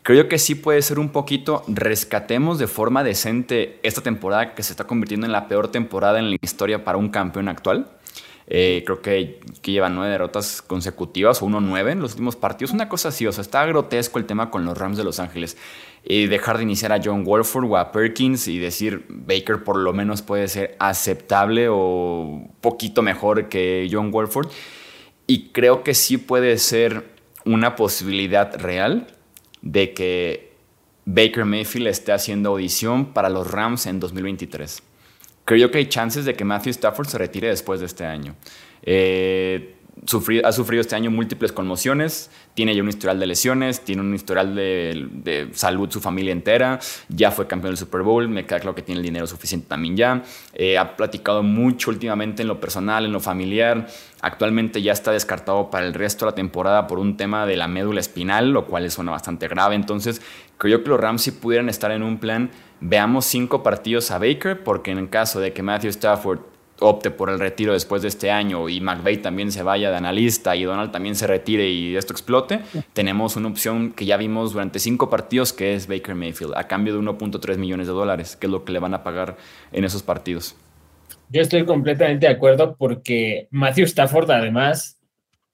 Creo 0.02 0.30
que 0.30 0.38
sí 0.38 0.56
puede 0.56 0.82
ser 0.82 0.98
un 0.98 1.10
poquito, 1.10 1.64
rescatemos 1.68 2.58
de 2.58 2.68
forma 2.68 3.04
decente 3.04 3.80
esta 3.84 4.02
temporada 4.02 4.56
que 4.56 4.64
se 4.64 4.72
está 4.72 4.86
convirtiendo 4.86 5.26
en 5.26 5.34
la 5.34 5.48
peor 5.48 5.70
temporada 5.70 6.20
en 6.20 6.30
la 6.30 6.38
historia 6.42 6.84
para 6.84 6.98
un 6.98 7.10
campeón 7.10 7.50
actual. 7.50 7.88
Eh, 8.50 8.84
creo 8.86 9.02
que, 9.02 9.42
que 9.62 9.74
lleva 9.74 9.90
nueve 9.90 10.12
derrotas 10.12 10.62
consecutivas 10.62 11.42
o 11.42 11.46
uno 11.46 11.60
nueve 11.60 11.92
en 11.92 12.00
los 12.00 12.12
últimos 12.12 12.38
partidos. 12.38 12.74
Una 12.74 12.88
cosa 12.88 13.10
así, 13.10 13.28
o 13.28 13.32
sea, 13.32 13.42
está 13.42 13.66
grotesco 13.66 14.20
el 14.20 14.26
tema 14.26 14.50
con 14.50 14.64
los 14.64 14.78
Rams 14.78 14.98
de 14.98 15.04
Los 15.04 15.20
Ángeles. 15.20 15.58
Y 16.04 16.28
dejar 16.28 16.58
de 16.58 16.64
iniciar 16.64 16.94
a 16.94 17.02
John 17.04 17.26
Wolford 17.26 17.66
o 17.66 17.78
a 17.78 17.92
Perkins 17.92 18.48
y 18.48 18.58
decir 18.58 19.06
Baker 19.10 19.66
por 19.66 19.78
lo 19.78 19.92
menos 19.92 20.22
puede 20.22 20.48
ser 20.48 20.78
aceptable 20.80 21.68
o 21.70 22.48
poquito 22.62 23.02
mejor 23.02 23.50
que 23.50 23.90
John 23.92 24.12
Wolford. 24.12 24.48
Y 25.28 25.50
creo 25.50 25.84
que 25.84 25.94
sí 25.94 26.18
puede 26.18 26.58
ser 26.58 27.04
una 27.44 27.76
posibilidad 27.76 28.58
real 28.58 29.08
de 29.62 29.94
que 29.94 30.54
Baker 31.04 31.44
Mayfield 31.44 31.88
esté 31.88 32.14
haciendo 32.14 32.52
audición 32.52 33.14
para 33.14 33.30
los 33.30 33.52
Rams 33.52 33.86
en 33.88 34.00
2023 34.00 34.84
creo 35.48 35.72
que 35.72 35.78
hay 35.78 35.86
chances 35.86 36.26
de 36.26 36.34
que 36.34 36.44
Matthew 36.44 36.72
Stafford 36.72 37.08
se 37.08 37.18
retire 37.18 37.48
después 37.48 37.80
de 37.80 37.86
este 37.86 38.06
año. 38.06 38.36
Eh, 38.84 39.76
ha 40.44 40.52
sufrido 40.52 40.82
este 40.82 40.96
año 40.96 41.10
múltiples 41.10 41.54
conmociones, 41.54 42.30
tiene 42.54 42.76
ya 42.76 42.84
un 42.84 42.90
historial 42.90 43.18
de 43.18 43.28
lesiones, 43.28 43.80
tiene 43.80 44.02
un 44.02 44.14
historial 44.14 44.54
de, 44.56 45.50
salud 45.54 45.90
su 45.90 46.02
familia 46.02 46.34
entera, 46.34 46.80
ya 47.08 47.32
fue 47.32 47.48
campeón 47.48 47.72
del 47.72 47.78
Super 47.78 48.02
Bowl, 48.02 48.28
me 48.28 48.46
queda 48.46 48.60
claro 48.60 48.76
que 48.76 48.82
tiene 48.82 49.00
el 49.00 49.06
dinero 49.06 49.26
suficiente 49.26 49.68
también 49.68 49.96
ya, 49.96 50.22
eh, 50.54 50.78
ha 50.78 50.98
platicado 50.98 51.44
mucho 51.44 51.92
últimamente 51.92 52.42
en 52.42 52.50
lo 52.50 52.60
personal, 52.60 53.06
en 53.06 53.14
lo 53.14 53.22
familiar, 53.22 53.88
actualmente 54.22 54.82
ya 54.82 54.92
está 54.92 55.12
descartado 55.12 55.72
para 55.72 55.88
el 55.88 55.94
resto 55.94 56.26
de 56.26 56.32
la 56.32 56.36
temporada 56.36 56.88
por 56.88 57.00
un 57.00 57.16
tema 57.16 57.46
de 57.46 57.56
la 57.56 57.70
médula 57.70 58.02
espinal, 58.02 58.52
lo 58.52 58.66
cual 58.66 58.92
suena 58.92 59.12
bastante 59.12 59.48
grave, 59.48 59.76
entonces 59.76 60.22
creo 60.58 60.84
que 60.84 60.90
los 60.90 61.00
Rams 61.00 61.32
pudieran 61.32 61.70
estar 61.70 61.92
en 61.92 62.04
un 62.04 62.18
plan 62.18 62.52
veamos 62.80 63.26
cinco 63.26 63.64
partidos 63.64 64.12
a 64.12 64.20
Baker, 64.20 64.64
porque 64.64 64.92
en 64.92 64.98
el 64.98 65.10
caso 65.10 65.40
de 65.40 65.54
que 65.54 65.64
Matthew 65.64 65.90
Stafford 65.92 66.40
opte 66.80 67.10
por 67.10 67.30
el 67.30 67.40
retiro 67.40 67.74
después 67.74 68.02
de 68.02 68.08
este 68.08 68.32
año 68.32 68.70
y 68.70 68.82
McVeigh 68.82 69.22
también 69.22 69.52
se 69.52 69.64
vaya 69.64 69.90
de 69.90 69.98
analista 69.98 70.56
y 70.56 70.64
Donald 70.64 70.92
también 70.92 71.16
se 71.16 71.26
retire 71.28 71.68
y 71.70 71.96
esto 71.96 72.14
explote, 72.14 72.60
tenemos 72.94 73.36
una 73.36 73.48
opción 73.48 73.92
que 73.94 74.06
ya 74.06 74.18
vimos 74.18 74.54
durante 74.54 74.80
cinco 74.80 75.10
partidos 75.10 75.54
que 75.54 75.74
es 75.74 75.88
Baker 75.88 76.16
Mayfield, 76.16 76.54
a 76.56 76.68
cambio 76.68 76.94
de 76.94 77.00
1.3 77.00 77.58
millones 77.58 77.88
de 77.88 77.94
dólares, 77.94 78.36
que 78.36 78.48
es 78.48 78.52
lo 78.52 78.64
que 78.64 78.72
le 78.72 78.80
van 78.80 78.94
a 78.94 79.04
pagar 79.04 79.38
en 79.72 79.84
esos 79.84 80.04
partidos. 80.04 80.56
Yo 81.30 81.42
estoy 81.42 81.66
completamente 81.66 82.28
de 82.28 82.34
acuerdo 82.34 82.76
porque 82.78 83.48
Matthew 83.52 83.86
Stafford 83.86 84.30
además 84.32 85.00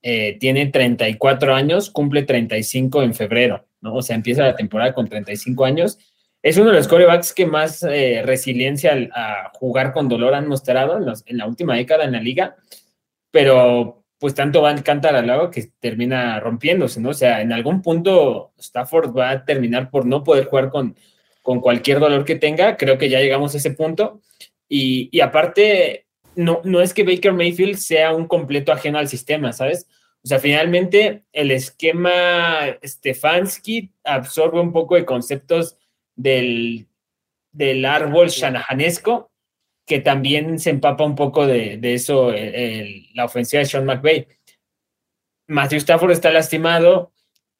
eh, 0.01 0.37
tiene 0.39 0.67
34 0.67 1.55
años, 1.55 1.89
cumple 1.89 2.23
35 2.23 3.01
en 3.01 3.13
febrero, 3.13 3.65
¿no? 3.81 3.95
O 3.95 4.01
sea, 4.01 4.15
empieza 4.15 4.43
la 4.43 4.55
temporada 4.55 4.93
con 4.93 5.07
35 5.07 5.65
años 5.65 5.97
es 6.43 6.57
uno 6.57 6.71
de 6.71 6.75
los 6.75 6.89
corebacks 6.89 7.33
que 7.33 7.45
más 7.45 7.83
eh, 7.83 8.21
resiliencia 8.23 9.09
a 9.15 9.49
jugar 9.53 9.93
con 9.93 10.09
dolor 10.09 10.35
han 10.35 10.47
mostrado 10.47 10.97
en, 10.97 11.37
la 11.37 11.47
última 11.47 11.75
década 11.75 12.03
en 12.03 12.11
la 12.11 12.19
liga, 12.19 12.57
pero 13.31 14.03
pues 14.19 14.35
tanto 14.35 14.61
va 14.61 14.71
a 14.71 14.83
cantar 14.83 15.15
al 15.15 15.27
lado 15.27 15.49
que 15.49 15.71
termina 15.79 16.39
rompiéndose, 16.41 16.99
¿no? 16.99 17.09
O 17.09 17.13
sea, 17.13 17.41
en 17.41 17.53
algún 17.53 17.81
punto 17.81 18.51
Stafford 18.57 19.17
va 19.17 19.29
a 19.31 19.45
terminar 19.45 19.89
por 19.89 20.05
no 20.05 20.23
poder 20.23 20.45
jugar 20.45 20.69
con, 20.69 20.97
con 21.41 21.61
cualquier 21.61 21.99
dolor 21.99 22.25
que 22.25 22.35
tenga, 22.35 22.75
creo 22.75 22.97
que 22.97 23.09
ya 23.09 23.19
llegamos 23.19 23.53
a 23.53 23.57
ese 23.57 23.71
punto, 23.71 24.21
y, 24.75 25.19
aparte, 25.21 26.07
no, 26.35 26.61
no 26.63 26.81
es 26.81 26.95
que 26.95 27.03
Baker 27.03 27.31
Mayfield 27.31 27.75
sea 27.75 28.13
un 28.13 28.27
completo 28.27 28.71
ajeno 28.71 28.97
al 28.97 29.07
sistema, 29.07 29.53
¿sabes? 29.53 29.87
O 30.23 30.27
sea, 30.27 30.39
finalmente 30.39 31.25
el 31.31 31.51
esquema 31.51 32.75
Stefanski 32.83 33.91
absorbe 34.03 34.59
un 34.59 34.71
poco 34.71 34.95
de 34.95 35.05
conceptos 35.05 35.77
del, 36.15 36.87
del 37.51 37.85
árbol 37.85 38.29
shanahanesco, 38.29 39.31
que 39.85 39.99
también 39.99 40.59
se 40.59 40.69
empapa 40.69 41.03
un 41.03 41.15
poco 41.15 41.45
de, 41.45 41.79
eso 41.93 42.31
la 43.13 43.25
ofensiva 43.25 43.59
de 43.59 43.65
Sean 43.65 43.85
McVay. 43.85 44.27
Matthew 45.47 45.79
Stafford 45.79 46.11
está 46.11 46.31
lastimado, 46.31 47.11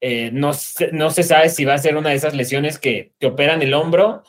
eh, 0.06 0.32
no, 0.34 0.52
se, 0.52 0.92
no 0.92 1.10
se 1.12 1.24
sabe 1.24 1.48
si 1.48 1.63
va 1.63 1.76
a 1.76 1.78
ser 1.78 1.96
una 1.96 2.10
de 2.10 2.16
esas 2.16 2.34
lesiones 2.34 2.78
que 2.78 3.13
te 3.20 3.28
operan 3.28 3.62
el 3.62 3.74
hombro 3.74 4.24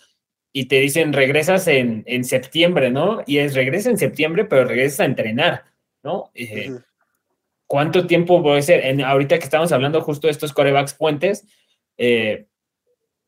y 0.52 0.66
te 0.66 0.78
dicen 0.78 1.12
regresas 1.12 1.66
en, 1.66 2.04
en 2.06 2.22
septiembre, 2.22 2.90
¿no? 2.90 3.24
Y 3.26 3.38
es 3.38 3.54
regresa 3.54 3.90
en 3.90 3.98
septiembre, 3.98 4.44
pero 4.44 4.66
regresas 4.66 5.00
a 5.00 5.04
entrenar, 5.04 5.64
¿no? 6.04 6.30
Eh, 6.32 6.70
¿Cuánto 7.66 8.06
tiempo 8.06 8.40
puede 8.40 8.62
ser? 8.62 8.86
En, 8.86 9.00
ahorita 9.00 9.36
que 9.38 9.44
estamos 9.44 9.72
hablando 9.72 10.00
justo 10.00 10.28
de 10.28 10.30
estos 10.30 10.52
corebacks 10.52 10.94
puentes, 10.94 11.44
eh, 11.98 12.46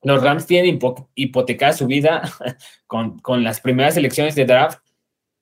los 0.07 0.23
Rams 0.23 0.47
tienen 0.47 0.79
hipotecada 1.17 1.73
su 1.73 1.87
vida 1.89 2.23
con, 2.87 3.43
las 3.43 3.61
primeras 3.61 3.97
elecciones 3.97 4.37
de 4.37 4.45
draft. 4.45 4.79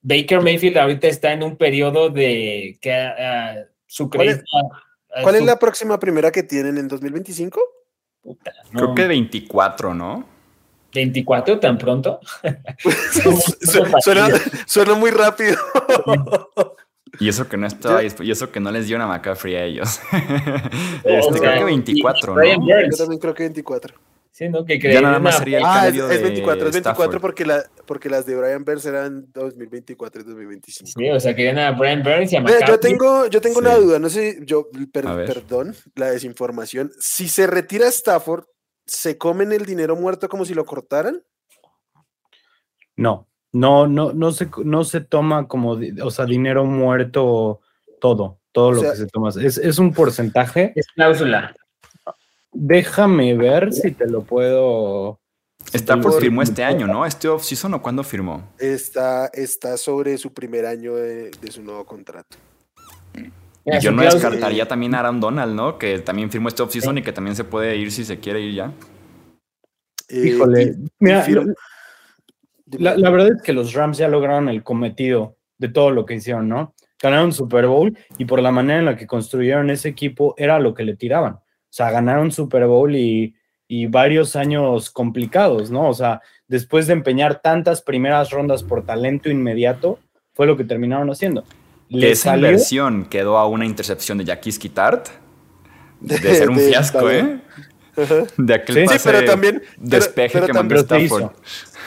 Baker 0.01 0.41
Mayfield 0.41 0.77
ahorita 0.77 1.07
está 1.07 1.33
en 1.33 1.43
un 1.43 1.55
periodo 1.55 2.09
de 2.09 2.77
que 2.81 3.67
su 3.85 4.09
crédito. 4.09 4.43
¿Cuál, 5.21 5.35
es, 5.35 5.43
la 5.43 5.59
próxima 5.59 5.99
primera 5.99 6.31
que 6.31 6.41
tienen 6.41 6.79
en 6.79 6.87
2025? 6.87 7.61
Creo 8.71 8.95
que 8.95 9.07
24, 9.07 9.93
¿no? 9.93 10.25
¿24 10.91 11.59
tan 11.59 11.77
pronto? 11.77 12.19
suena, 14.65 14.95
muy 14.95 15.11
rápido. 15.11 15.57
Y 17.17 17.29
eso 17.29 17.47
que 17.47 17.55
no 17.55 17.65
estaba 17.65 18.03
y 18.03 18.29
eso 18.29 18.51
que 18.51 18.59
no 18.59 18.69
les 18.71 18.87
dio 18.87 18.97
una 18.97 19.07
McCaffrey 19.07 19.55
a 19.55 19.63
ellos. 19.63 20.01
Este, 21.05 21.39
creo 21.39 21.59
que 21.59 21.63
24, 21.63 22.35
¿no? 22.35 22.43
Yo 22.43 22.97
también 22.97 23.21
creo 23.21 23.33
que 23.33 23.43
24. 23.43 23.95
Sí, 24.35 24.49
¿no? 24.49 24.65
Que 24.65 24.77
ya 24.77 24.99
nada 24.99 25.17
más 25.17 25.37
sería 25.37 25.59
el 25.59 25.63
ah, 25.65 25.83
cambio 25.85 26.09
es, 26.09 26.21
24, 26.21 26.67
es 26.67 26.73
24 26.73 27.21
porque, 27.21 27.45
la, 27.45 27.63
porque 27.85 28.09
las 28.09 28.25
de 28.25 28.35
Brian 28.35 28.65
Burns 28.65 28.85
eran 28.85 29.27
2024 29.31 30.23
y 30.23 30.25
2025. 30.25 30.91
Sí, 30.93 31.09
o 31.09 31.17
sea, 31.21 31.33
querían 31.33 31.57
a 31.57 31.71
Brian 31.71 32.03
Burns 32.03 32.33
y 32.33 32.35
a 32.35 32.43
Yo 32.67 32.77
tengo, 32.77 33.27
yo 33.27 33.39
tengo 33.39 33.59
una 33.59 33.75
duda, 33.75 33.97
no 33.97 34.09
sé, 34.09 34.39
yo, 34.41 34.67
perdón, 34.91 35.73
la 35.95 36.07
desinformación. 36.07 36.91
Si 36.99 37.29
se 37.29 37.47
retira 37.47 37.87
Stafford, 37.87 38.43
¿se 38.85 39.17
comen 39.17 39.53
el 39.53 39.65
dinero 39.65 39.95
muerto 39.95 40.27
como 40.27 40.43
si 40.43 40.53
lo 40.53 40.65
cortaran? 40.65 41.23
No, 42.97 43.29
no, 43.53 43.87
no, 43.87 44.11
no 44.11 44.33
se, 44.33 44.49
no 44.65 44.83
se 44.83 44.99
toma 44.99 45.47
como, 45.47 45.79
o 46.03 46.11
sea, 46.11 46.25
dinero 46.25 46.65
muerto 46.65 47.61
todo, 48.01 48.41
todo 48.51 48.73
lo 48.73 48.81
que 48.81 48.97
se 48.97 49.07
toma. 49.07 49.29
Es, 49.29 49.57
es 49.57 49.79
un 49.79 49.93
porcentaje. 49.93 50.73
Es 50.75 50.87
cláusula. 50.87 51.55
Déjame 52.55 53.35
ver 53.35 53.73
si 53.73 53.91
te 53.91 54.07
lo 54.07 54.23
puedo. 54.23 55.19
Está 55.73 55.99
por 55.99 56.19
firmó 56.21 56.41
este 56.41 56.63
año, 56.63 56.87
¿no? 56.87 57.05
¿Este 57.05 57.27
off-season 57.27 57.73
o 57.73 57.81
cuándo 57.81 58.03
firmó? 58.03 58.49
Está, 58.57 59.27
está 59.33 59.77
sobre 59.77 60.17
su 60.17 60.31
primer 60.31 60.65
año 60.65 60.95
de, 60.95 61.31
su 61.49 61.61
nuevo 61.61 61.85
contrato. 61.85 62.37
Y 63.65 63.79
yo 63.81 63.91
no 63.91 64.03
descartaría 64.03 64.67
también 64.67 64.95
a 64.95 64.99
Aaron 64.99 65.19
Donald, 65.19 65.53
¿no? 65.53 65.77
Que 65.77 65.99
también 65.99 66.31
firmó 66.31 66.47
este 66.47 66.63
off-season 66.63 66.99
y 66.99 67.01
que 67.01 67.11
también 67.11 67.35
se 67.35 67.43
puede 67.43 67.75
ir 67.75 67.91
si 67.91 68.05
se 68.05 68.19
quiere 68.19 68.39
ir 68.39 68.53
ya. 68.53 68.71
Eh, 70.07 70.27
Híjole, 70.27 70.75
mira, 70.99 71.25
la, 72.77 72.95
la, 72.95 73.09
verdad 73.09 73.29
es 73.35 73.41
que 73.41 73.53
los 73.53 73.73
Rams 73.73 73.97
ya 73.97 74.07
lograron 74.07 74.49
el 74.49 74.63
cometido 74.63 75.35
de 75.57 75.69
todo 75.69 75.91
lo 75.91 76.05
que 76.05 76.15
hicieron, 76.15 76.47
¿no? 76.47 76.73
Ganaron 77.01 77.33
Super 77.33 77.67
Bowl 77.67 77.97
y 78.17 78.25
por 78.25 78.41
la 78.41 78.51
manera 78.51 78.79
en 78.79 78.85
la 78.85 78.95
que 78.95 79.07
construyeron 79.07 79.69
ese 79.69 79.89
equipo 79.89 80.35
era 80.37 80.59
lo 80.59 80.73
que 80.73 80.83
le 80.83 80.95
tiraban. 80.95 81.39
O 81.75 81.77
sea, 81.77 81.91
ganaron 81.91 82.31
Super 82.31 82.67
Bowl 82.67 82.95
y, 82.95 83.35
y 83.67 83.87
varios 83.87 84.37
años 84.37 84.89
complicados, 84.89 85.71
¿no? 85.71 85.89
O 85.89 85.93
sea, 85.93 86.21
después 86.47 86.87
de 86.87 86.93
empeñar 86.93 87.41
tantas 87.41 87.81
primeras 87.81 88.29
rondas 88.29 88.63
por 88.63 88.85
talento 88.85 89.29
inmediato, 89.29 89.99
fue 90.33 90.47
lo 90.47 90.55
que 90.55 90.63
terminaron 90.63 91.09
haciendo. 91.09 91.43
Le 91.89 92.11
esa 92.11 92.37
inversión 92.37 93.03
quedó 93.03 93.37
a 93.37 93.45
una 93.49 93.65
intercepción 93.65 94.17
de 94.17 94.23
Jackie 94.23 94.69
Tart 94.69 95.09
de, 95.99 96.17
ser 96.17 96.49
un 96.49 96.59
fiasco, 96.69 97.11
¿eh? 97.11 97.41
De 98.37 98.53
aquel 98.53 98.87
sí, 98.87 98.95
pero 99.03 99.25
también 99.25 99.61
despeje 99.77 100.45
que 100.45 100.53
mandó 100.53 100.75
Stafford. 100.75 101.31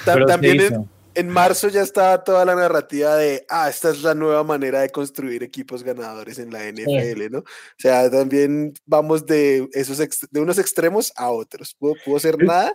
también 0.04 0.86
en, 1.18 1.28
marzo 1.28 1.68
ya 1.68 1.82
estaba 1.82 2.22
toda 2.22 2.44
la 2.44 2.54
narrativa 2.54 3.16
de, 3.16 3.44
ah, 3.48 3.68
esta 3.68 3.90
es 3.90 4.02
la 4.02 4.14
nueva 4.14 4.44
manera 4.44 4.80
de 4.80 4.90
construir 4.90 5.42
equipos 5.42 5.82
ganadores 5.82 6.38
en 6.38 6.50
la 6.50 6.60
NFL, 6.70 7.30
¿no? 7.30 7.38
O 7.40 7.44
sea, 7.76 8.10
también 8.10 8.72
vamos 8.86 9.26
de 9.26 9.68
esos 9.72 9.98
de 9.98 10.40
unos 10.40 10.58
extremos 10.58 11.12
a 11.16 11.30
otros. 11.30 11.74
Pudo, 11.74 11.94
pudo 12.04 12.18
ser 12.18 12.42
nada 12.42 12.72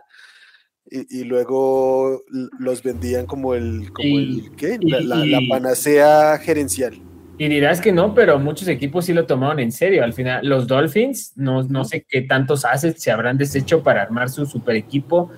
y, 0.86 1.24
luego 1.24 2.24
los 2.60 2.84
vendían 2.84 3.26
como 3.26 3.54
el, 3.54 3.92
como 3.94 4.20
el 4.20 4.52
¿qué? 4.58 4.78
la 4.82 5.40
panacea 5.50 6.38
gerencial. 6.40 7.02
Y 7.38 7.48
dirás 7.48 7.82
que 7.82 7.92
no, 7.92 8.14
pero 8.14 8.38
muchos 8.38 8.68
equipos 8.68 9.06
sí 9.06 9.14
lo 9.14 9.26
tomaron 9.26 9.60
en 9.60 9.72
serio. 9.72 10.04
Al 10.04 10.14
final, 10.14 10.48
los 10.48 10.68
Dolphins, 10.68 11.34
no, 11.36 11.64
no 11.64 11.84
sé 11.84 12.06
qué 12.08 12.22
tantos 12.22 12.64
assets 12.64 13.02
se 13.02 13.12
habrán 13.12 13.38
deshecho 13.38 13.82
para 13.82 14.04
armar 14.04 14.30
su 14.30 14.46
super 14.46 14.76
equipo. 14.76 15.32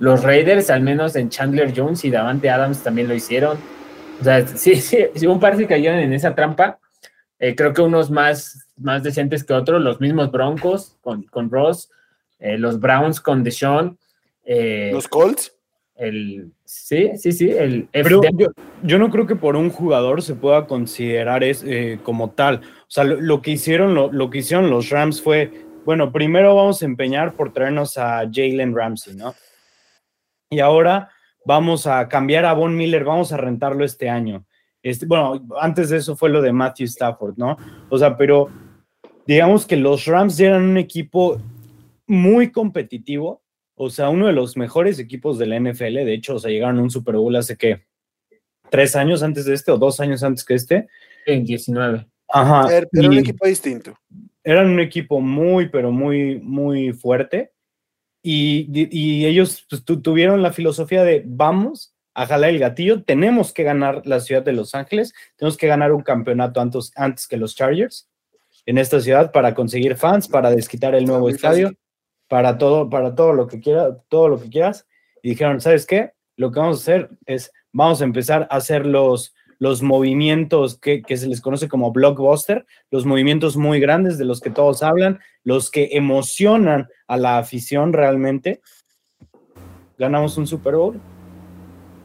Los 0.00 0.24
Raiders, 0.24 0.70
al 0.70 0.82
menos 0.82 1.14
en 1.14 1.28
Chandler 1.28 1.72
Jones 1.76 2.04
y 2.04 2.10
Davante 2.10 2.50
Adams 2.50 2.82
también 2.82 3.06
lo 3.06 3.14
hicieron. 3.14 3.58
O 4.20 4.24
sea, 4.24 4.46
sí, 4.46 4.74
sí, 4.76 5.26
un 5.26 5.38
par 5.38 5.56
se 5.56 5.66
cayeron 5.66 6.00
en 6.00 6.12
esa 6.12 6.34
trampa. 6.34 6.78
Eh, 7.38 7.54
creo 7.54 7.72
que 7.72 7.82
unos 7.82 8.10
más, 8.10 8.66
más 8.76 9.02
decentes 9.02 9.44
que 9.44 9.52
otros, 9.52 9.80
los 9.80 10.00
mismos 10.00 10.32
Broncos 10.32 10.96
con, 11.00 11.22
con 11.24 11.50
Ross, 11.50 11.90
eh, 12.38 12.58
los 12.58 12.80
Browns 12.80 13.20
con 13.20 13.44
Deshaun. 13.44 13.98
Eh, 14.44 14.90
los 14.92 15.06
Colts. 15.06 15.54
El, 15.94 16.52
sí, 16.64 17.10
sí, 17.16 17.32
sí. 17.32 17.50
El 17.50 17.86
Pero 17.92 18.22
yo, 18.82 18.98
no 18.98 19.10
creo 19.10 19.26
que 19.26 19.36
por 19.36 19.54
un 19.54 19.68
jugador 19.68 20.22
se 20.22 20.34
pueda 20.34 20.66
considerar 20.66 21.44
es, 21.44 21.62
eh, 21.66 21.98
como 22.02 22.30
tal. 22.30 22.56
O 22.56 22.88
sea, 22.88 23.04
lo, 23.04 23.42
que 23.42 23.50
hicieron, 23.50 23.94
lo, 23.94 24.30
que 24.30 24.38
hicieron 24.38 24.70
los 24.70 24.88
Rams 24.88 25.20
fue, 25.20 25.52
bueno, 25.84 26.10
primero 26.10 26.54
vamos 26.54 26.80
a 26.82 26.86
empeñar 26.86 27.34
por 27.34 27.52
traernos 27.52 27.98
a 27.98 28.22
Jalen 28.32 28.74
Ramsey, 28.74 29.14
¿no? 29.14 29.34
Y 30.50 30.60
ahora 30.60 31.08
vamos 31.46 31.86
a 31.86 32.08
cambiar 32.08 32.44
a 32.44 32.52
Von 32.52 32.76
Miller, 32.76 33.04
vamos 33.04 33.32
a 33.32 33.36
rentarlo 33.36 33.84
este 33.84 34.10
año. 34.10 34.44
Este, 34.82 35.06
bueno, 35.06 35.46
antes 35.60 35.90
de 35.90 35.98
eso 35.98 36.16
fue 36.16 36.30
lo 36.30 36.42
de 36.42 36.52
Matthew 36.52 36.86
Stafford, 36.86 37.36
¿no? 37.36 37.56
O 37.88 37.98
sea, 37.98 38.16
pero 38.16 38.48
digamos 39.26 39.66
que 39.66 39.76
los 39.76 40.04
Rams 40.06 40.38
eran 40.40 40.62
un 40.62 40.76
equipo 40.76 41.40
muy 42.06 42.50
competitivo 42.50 43.42
o 43.82 43.88
sea, 43.88 44.10
uno 44.10 44.26
de 44.26 44.34
los 44.34 44.58
mejores 44.58 44.98
equipos 44.98 45.38
de 45.38 45.46
la 45.46 45.58
NFL, 45.58 46.04
de 46.04 46.12
hecho, 46.12 46.34
o 46.34 46.38
sea, 46.38 46.50
llegaron 46.50 46.78
a 46.78 46.82
un 46.82 46.90
Super 46.90 47.16
Bowl 47.16 47.34
hace 47.34 47.56
que 47.56 47.86
tres 48.68 48.94
años 48.94 49.22
antes 49.22 49.46
de 49.46 49.54
este 49.54 49.72
o 49.72 49.78
dos 49.78 50.00
años 50.00 50.22
antes 50.22 50.44
que 50.44 50.52
este. 50.52 50.86
En 51.24 51.46
19. 51.46 52.06
Ajá. 52.28 52.68
Era, 52.70 52.86
un 53.08 53.16
equipo 53.16 53.46
distinto. 53.46 53.94
Eran 54.44 54.68
un 54.68 54.80
equipo 54.80 55.22
muy, 55.22 55.70
pero 55.70 55.92
muy, 55.92 56.38
muy 56.40 56.92
fuerte. 56.92 57.52
Y, 58.22 59.24
ellos 59.24 59.66
pues, 59.68 59.84
tuvieron 59.84 60.42
la 60.42 60.52
filosofía 60.52 61.04
de 61.04 61.22
vamos 61.26 61.94
a 62.14 62.26
jalar 62.26 62.50
el 62.50 62.58
gatillo, 62.58 63.02
tenemos 63.02 63.52
que 63.52 63.62
ganar 63.62 64.02
la 64.04 64.20
ciudad 64.20 64.42
de 64.42 64.52
Los 64.52 64.74
Ángeles, 64.74 65.14
tenemos 65.36 65.56
que 65.56 65.68
ganar 65.68 65.92
un 65.92 66.02
campeonato 66.02 66.60
antes, 66.60 66.92
antes 66.96 67.26
que 67.26 67.36
los 67.36 67.54
Chargers 67.54 68.08
en 68.66 68.78
esta 68.78 69.00
ciudad 69.00 69.32
para 69.32 69.54
conseguir 69.54 69.96
fans, 69.96 70.28
para 70.28 70.50
desquitar 70.50 70.94
el 70.94 71.06
nuevo 71.06 71.30
estadio 71.30 71.72
para 72.30 72.58
todo, 72.58 72.88
para 72.88 73.16
todo 73.16 73.32
lo 73.32 73.48
que 73.48 73.58
quiera, 73.58 73.98
todo 74.08 74.28
lo 74.28 74.40
que 74.40 74.48
quieras. 74.48 74.86
Y 75.20 75.30
dijeron, 75.30 75.60
¿sabes 75.60 75.84
qué? 75.84 76.12
Lo 76.36 76.52
que 76.52 76.60
vamos 76.60 76.78
a 76.78 76.80
hacer 76.82 77.10
es, 77.26 77.52
vamos 77.72 78.00
a 78.00 78.04
empezar 78.04 78.46
a 78.48 78.56
hacer 78.56 78.86
los, 78.86 79.34
los 79.58 79.82
movimientos 79.82 80.78
que, 80.78 81.02
se 81.08 81.26
les 81.26 81.40
conoce 81.40 81.68
como 81.68 81.90
blockbuster, 81.90 82.64
los 82.92 83.04
movimientos 83.04 83.56
muy 83.56 83.80
grandes 83.80 84.16
de 84.16 84.26
los 84.26 84.40
que 84.40 84.50
todos 84.50 84.84
hablan, 84.84 85.18
los 85.44 85.70
que 85.70 85.90
emocionan 85.92 86.88
a 87.06 87.16
la 87.16 87.38
afición 87.38 87.92
realmente. 87.92 88.60
Ganamos 89.98 90.36
un 90.36 90.46
Super 90.46 90.76
Bowl 90.76 91.00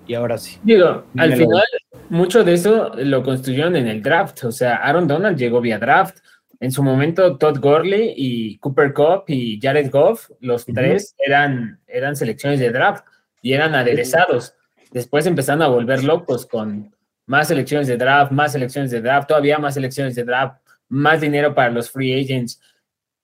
y 0.07 0.13
ahora 0.13 0.37
sí. 0.37 0.59
Digo, 0.63 1.05
al 1.17 1.33
final, 1.33 1.63
mucho 2.09 2.43
de 2.43 2.53
eso 2.53 2.91
lo 2.95 3.23
construyeron 3.23 3.75
en 3.75 3.87
el 3.87 4.01
draft. 4.01 4.43
O 4.43 4.51
sea, 4.51 4.75
Aaron 4.77 5.07
Donald 5.07 5.37
llegó 5.37 5.61
vía 5.61 5.79
draft 5.79 6.17
en 6.59 6.71
su 6.71 6.83
momento 6.83 7.37
Todd 7.37 7.59
Gurley 7.59 8.13
y 8.15 8.57
Cooper 8.57 8.93
Cup 8.93 9.25
y 9.27 9.59
Jared 9.61 9.91
Goff, 9.91 10.29
los 10.39 10.65
tres 10.65 11.15
eran, 11.19 11.79
eran 11.87 12.15
selecciones 12.15 12.59
de 12.59 12.71
draft 12.71 13.05
y 13.41 13.53
eran 13.53 13.75
aderezados. 13.75 14.55
Después 14.91 15.25
empezaron 15.25 15.61
a 15.61 15.67
volver 15.67 16.03
locos 16.03 16.45
con 16.45 16.95
más 17.25 17.49
selecciones 17.49 17.87
de 17.87 17.97
draft, 17.97 18.31
más 18.31 18.53
selecciones 18.53 18.91
de 18.91 19.01
draft, 19.01 19.27
todavía 19.27 19.59
más 19.59 19.73
selecciones 19.73 20.15
de 20.15 20.23
draft, 20.23 20.61
más 20.87 21.21
dinero 21.21 21.53
para 21.53 21.71
los 21.71 21.89
free 21.91 22.19
agents 22.19 22.61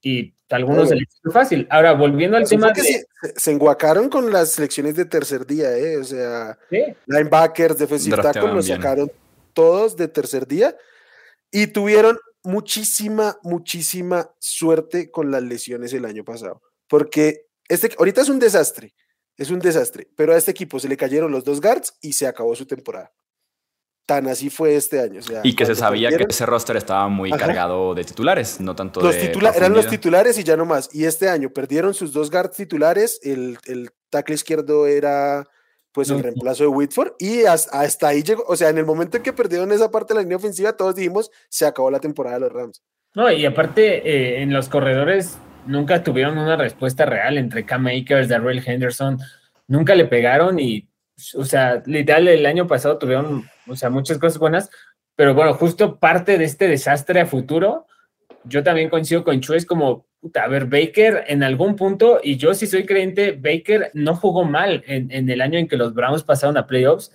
y 0.01 0.33
algunos 0.49 0.89
se 0.89 0.95
les 0.95 1.07
fácil. 1.31 1.67
Ahora, 1.69 1.93
volviendo 1.93 2.37
al 2.37 2.47
tema 2.47 2.71
de... 2.71 3.05
Se, 3.35 3.51
enguacaron 3.51 4.09
con 4.09 4.31
las 4.31 4.51
selecciones 4.53 4.95
de 4.95 5.05
tercer 5.05 5.45
día, 5.45 5.77
¿eh? 5.77 5.97
O 5.97 6.03
sea, 6.03 6.57
linebackers, 7.05 7.77
defensive 7.77 8.17
tackle, 8.17 8.53
los 8.53 8.67
sacaron 8.67 9.11
todos 9.53 9.95
de 9.95 10.07
tercer 10.07 10.47
día 10.47 10.75
y 11.51 11.67
tuvieron 11.67 12.17
muchísima, 12.43 13.37
muchísima 13.43 14.31
suerte 14.39 15.11
con 15.11 15.31
las 15.31 15.43
lesiones 15.43 15.93
el 15.93 16.05
año 16.05 16.23
pasado, 16.23 16.61
porque 16.87 17.47
este, 17.67 17.91
ahorita 17.97 18.21
es 18.21 18.29
un 18.29 18.39
desastre, 18.39 18.93
es 19.37 19.51
un 19.51 19.59
desastre, 19.59 20.07
pero 20.15 20.33
a 20.33 20.37
este 20.37 20.51
equipo 20.51 20.79
se 20.79 20.89
le 20.89 20.97
cayeron 20.97 21.31
los 21.31 21.43
dos 21.43 21.61
guards 21.61 21.93
y 22.01 22.13
se 22.13 22.27
acabó 22.27 22.55
su 22.55 22.65
temporada. 22.65 23.11
Tan 24.11 24.27
así 24.27 24.49
fue 24.49 24.75
este 24.75 24.99
año. 24.99 25.21
y 25.41 25.55
que 25.55 25.65
se 25.65 25.73
sabía 25.73 26.09
que 26.09 26.25
ese 26.27 26.45
roster 26.45 26.75
estaba 26.75 27.07
muy 27.07 27.31
cargado 27.31 27.95
de 27.95 28.03
titulares, 28.03 28.59
no 28.59 28.75
tanto 28.75 28.99
los 28.99 29.15
de. 29.15 29.31
eran 29.55 29.71
los 29.71 29.87
titulares 29.87 30.37
y 30.37 30.43
ya 30.43 30.57
no 30.57 30.65
más. 30.65 30.89
Y 30.91 31.05
este 31.05 31.29
año 31.29 31.51
perdieron 31.51 31.93
sus 31.93 32.11
dos 32.11 32.29
guards 32.29 32.57
titulares. 32.57 33.21
El, 33.23 33.57
el 33.67 33.89
tackle 34.09 34.35
izquierdo 34.35 34.85
era 34.85 35.47
pues 35.93 36.09
el 36.09 36.21
reemplazo 36.21 36.63
de 36.63 36.67
Whitford 36.67 37.13
y 37.19 37.45
hasta, 37.45 38.09
ahí 38.09 38.21
llegó, 38.21 38.43
o 38.49 38.57
sea, 38.57 38.67
en 38.67 38.79
el 38.79 38.85
momento 38.85 39.15
en 39.15 39.23
que 39.23 39.31
perdieron 39.31 39.71
esa 39.71 39.89
parte 39.91 40.13
de 40.13 40.17
la 40.17 40.23
línea 40.23 40.35
ofensiva, 40.35 40.75
todos 40.75 40.93
dijimos, 40.93 41.31
se 41.47 41.65
acabó 41.65 41.89
la 41.89 42.01
temporada 42.01 42.35
de 42.35 42.41
los 42.41 42.51
Rams. 42.51 42.83
No, 43.15 43.31
y 43.31 43.45
aparte, 43.45 44.09
eh, 44.09 44.41
en 44.41 44.51
los 44.51 44.67
corredores 44.67 45.37
nunca 45.65 46.03
tuvieron 46.03 46.37
una 46.37 46.57
respuesta 46.57 47.05
real 47.05 47.37
entre 47.37 47.65
Cam 47.65 47.87
Akers, 47.87 48.27
Darrell 48.27 48.61
Henderson, 48.65 49.19
nunca 49.67 49.95
le 49.95 50.03
pegaron 50.03 50.59
y, 50.59 50.90
o 51.35 51.45
sea, 51.45 51.81
literal, 51.85 52.27
el 52.27 52.45
año 52.45 52.67
pasado 52.67 52.97
tuvieron, 52.97 53.49
o 53.67 53.75
sea, 53.75 53.89
muchas 53.89 54.17
cosas 54.17 54.37
buenas, 54.37 54.69
pero 55.15 55.33
bueno, 55.33 55.53
justo 55.53 55.99
parte 55.99 56.37
de 56.37 56.45
este 56.45 56.67
desastre 56.67 57.19
a 57.21 57.25
futuro, 57.25 57.85
yo 58.43 58.63
también 58.63 58.89
coincido 58.89 59.23
con 59.23 59.39
Chu, 59.39 59.53
es 59.53 59.65
como, 59.65 60.07
a 60.33 60.47
ver, 60.47 60.65
Baker 60.65 61.25
en 61.27 61.43
algún 61.43 61.75
punto, 61.75 62.19
y 62.23 62.37
yo 62.37 62.53
sí 62.53 62.67
soy 62.67 62.85
creyente, 62.85 63.31
Baker 63.33 63.91
no 63.93 64.15
jugó 64.15 64.45
mal 64.45 64.83
en, 64.87 65.29
el 65.29 65.41
año 65.41 65.59
en 65.59 65.67
que 65.67 65.77
los 65.77 65.93
Browns 65.93 66.23
pasaron 66.23 66.57
a 66.57 66.67
playoffs. 66.67 67.11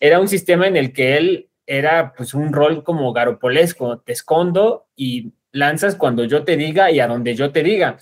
Era 0.00 0.20
un 0.20 0.28
sistema 0.28 0.66
en 0.66 0.76
el 0.76 0.92
que 0.92 1.16
él 1.16 1.48
era 1.66 2.12
pues 2.16 2.34
un 2.34 2.52
rol 2.52 2.84
como 2.84 3.12
garopolesco, 3.12 3.98
te 3.98 4.12
escondo 4.12 4.86
y 4.94 5.32
lanzas 5.52 5.96
cuando 5.96 6.24
yo 6.24 6.44
te 6.44 6.56
diga 6.56 6.90
y 6.90 7.00
a 7.00 7.08
donde 7.08 7.34
yo 7.34 7.50
te 7.50 7.62
diga. 7.62 7.98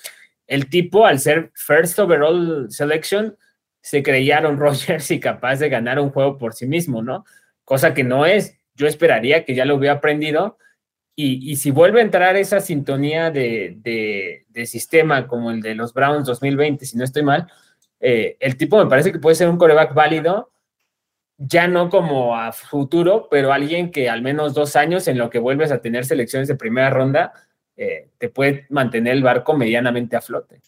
El 0.47 0.69
tipo, 0.69 1.07
al 1.07 1.21
ser 1.21 1.51
first 1.55 1.99
overall 1.99 2.67
selection, 2.71 3.37
se 3.85 4.03
creyeron 4.03 4.59
Rogers 4.59 5.11
y 5.11 5.21
capaz 5.21 5.57
de 5.57 5.69
ganar 5.69 6.01
un 6.01 6.11
juego 6.11 6.39
por 6.39 6.55
sí 6.55 6.67
mismo, 6.67 7.03
¿no? 7.03 7.25
Cosa 7.65 7.93
que 7.93 8.03
no 8.03 8.25
es. 8.25 8.59
Yo 8.75 8.87
esperaría 8.87 9.45
que 9.45 9.55
ya 9.55 9.67
lo 9.67 9.77
hubiera 9.77 9.97
aprendido 9.97 10.57
Y, 11.17 11.57
si 11.57 11.71
vuelve 11.71 12.01
a 12.01 12.05
entrar 12.05 12.35
esa 12.37 12.61
sintonía 12.61 13.31
de, 13.31 14.47
sistema 14.65 15.29
como 15.29 15.51
el 15.51 15.61
de 15.61 15.75
los 15.75 15.93
Browns 15.93 16.27
2020, 16.27 16.87
si 16.87 16.97
no 16.97 17.05
estoy 17.05 17.23
mal, 17.23 17.47
eh, 18.01 18.37
el 18.41 18.57
tipo 18.57 18.83
me 18.83 18.91
parece 18.91 19.13
que 19.13 19.21
puede 19.21 19.37
ser 19.37 19.49
un 19.49 19.59
coreback 19.59 19.95
válido, 19.95 20.51
ya 21.37 21.69
no 21.69 21.91
como 21.91 22.37
a 22.37 22.53
futuro, 22.53 23.29
pero 23.31 23.53
alguien 23.53 23.91
que 23.91 24.09
al 24.09 24.23
menos 24.23 24.55
dos 24.55 24.77
años 24.77 25.07
en 25.09 25.19
lo 25.19 25.31
que 25.31 25.39
vuelves 25.39 25.71
a 25.73 25.81
tener 25.83 26.05
selecciones 26.05 26.49
de 26.49 26.57
primera 26.57 26.91
ronda, 26.91 27.33
eh, 27.77 28.09
te 28.19 28.29
puede 28.31 28.67
mantener 28.71 29.15
el 29.15 29.23
barco 29.23 29.55
medianamente 29.57 30.17
a 30.17 30.21
flote. 30.21 30.63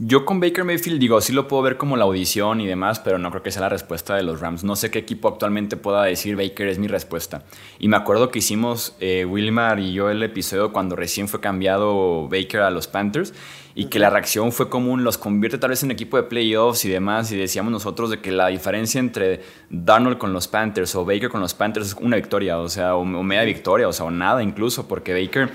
Yo 0.00 0.24
con 0.24 0.38
Baker 0.38 0.62
Mayfield 0.62 1.00
digo, 1.00 1.20
sí 1.20 1.32
lo 1.32 1.48
puedo 1.48 1.60
ver 1.60 1.76
como 1.76 1.96
la 1.96 2.04
audición 2.04 2.60
y 2.60 2.68
demás, 2.68 3.00
pero 3.00 3.18
no 3.18 3.30
creo 3.30 3.42
que 3.42 3.50
sea 3.50 3.62
la 3.62 3.68
respuesta 3.68 4.14
de 4.14 4.22
los 4.22 4.38
Rams. 4.38 4.62
No 4.62 4.76
sé 4.76 4.92
qué 4.92 5.00
equipo 5.00 5.26
actualmente 5.26 5.76
pueda 5.76 6.04
decir 6.04 6.36
Baker 6.36 6.68
es 6.68 6.78
mi 6.78 6.86
respuesta. 6.86 7.42
Y 7.80 7.88
me 7.88 7.96
acuerdo 7.96 8.30
que 8.30 8.38
hicimos 8.38 8.94
eh, 9.00 9.24
Wilmar 9.24 9.80
y 9.80 9.92
yo 9.92 10.08
el 10.08 10.22
episodio 10.22 10.72
cuando 10.72 10.94
recién 10.94 11.26
fue 11.26 11.40
cambiado 11.40 12.28
Baker 12.28 12.60
a 12.60 12.70
los 12.70 12.86
Panthers 12.86 13.34
y 13.74 13.86
que 13.86 13.98
la 13.98 14.08
reacción 14.08 14.52
fue 14.52 14.68
común, 14.68 15.02
los 15.02 15.18
convierte 15.18 15.58
tal 15.58 15.70
vez 15.70 15.82
en 15.82 15.90
equipo 15.90 16.16
de 16.16 16.22
playoffs 16.22 16.84
y 16.84 16.88
demás. 16.88 17.32
Y 17.32 17.36
decíamos 17.36 17.72
nosotros 17.72 18.08
de 18.08 18.20
que 18.20 18.30
la 18.30 18.46
diferencia 18.46 19.00
entre 19.00 19.40
Darnold 19.68 20.18
con 20.18 20.32
los 20.32 20.46
Panthers 20.46 20.94
o 20.94 21.04
Baker 21.04 21.28
con 21.28 21.40
los 21.40 21.54
Panthers 21.54 21.88
es 21.88 21.94
una 21.94 22.14
victoria, 22.14 22.60
o 22.60 22.68
sea, 22.68 22.94
o, 22.94 23.00
o 23.00 23.22
media 23.24 23.42
victoria, 23.42 23.88
o 23.88 23.92
sea, 23.92 24.06
o 24.06 24.12
nada 24.12 24.44
incluso, 24.44 24.86
porque 24.86 25.12
Baker 25.12 25.50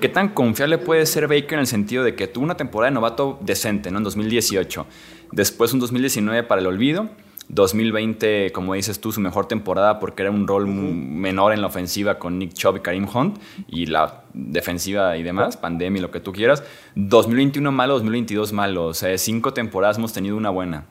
¿Qué 0.00 0.08
tan 0.08 0.28
confiable 0.28 0.78
puede 0.78 1.06
ser 1.06 1.28
Baker 1.28 1.54
en 1.54 1.60
el 1.60 1.66
sentido 1.66 2.04
de 2.04 2.14
que 2.14 2.26
tuvo 2.26 2.44
una 2.44 2.56
temporada 2.56 2.90
de 2.90 2.94
novato 2.94 3.38
decente, 3.40 3.90
¿no? 3.90 3.98
En 3.98 4.04
2018. 4.04 4.86
Después 5.32 5.72
un 5.72 5.80
2019 5.80 6.42
para 6.44 6.60
el 6.60 6.66
olvido. 6.66 7.08
2020, 7.48 8.52
como 8.52 8.74
dices 8.74 9.00
tú, 9.00 9.10
su 9.10 9.20
mejor 9.20 9.46
temporada 9.46 9.98
porque 10.00 10.22
era 10.22 10.30
un 10.30 10.46
rol 10.46 10.66
menor 10.66 11.54
en 11.54 11.62
la 11.62 11.68
ofensiva 11.68 12.18
con 12.18 12.38
Nick 12.38 12.52
Chubb 12.52 12.76
y 12.76 12.80
Karim 12.80 13.08
Hunt 13.12 13.38
y 13.66 13.86
la 13.86 14.24
defensiva 14.34 15.16
y 15.16 15.22
demás, 15.22 15.56
pandemia 15.56 15.98
y 15.98 16.02
lo 16.02 16.10
que 16.10 16.20
tú 16.20 16.32
quieras. 16.32 16.62
2021 16.94 17.72
malo, 17.72 17.94
2022 17.94 18.52
malo. 18.52 18.86
O 18.86 18.94
sea, 18.94 19.16
cinco 19.16 19.54
temporadas 19.54 19.96
hemos 19.96 20.12
tenido 20.12 20.36
una 20.36 20.50
buena 20.50 20.84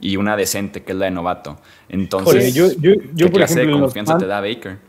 y 0.00 0.16
una 0.16 0.36
decente, 0.36 0.82
que 0.82 0.92
es 0.92 0.98
la 0.98 1.06
de 1.06 1.10
novato. 1.10 1.58
Entonces, 1.88 2.54
yo, 2.54 2.68
¿qué 2.80 3.30
clase 3.30 3.66
de 3.66 3.70
confianza 3.70 4.16
te 4.16 4.26
da 4.26 4.40
Baker? 4.40 4.87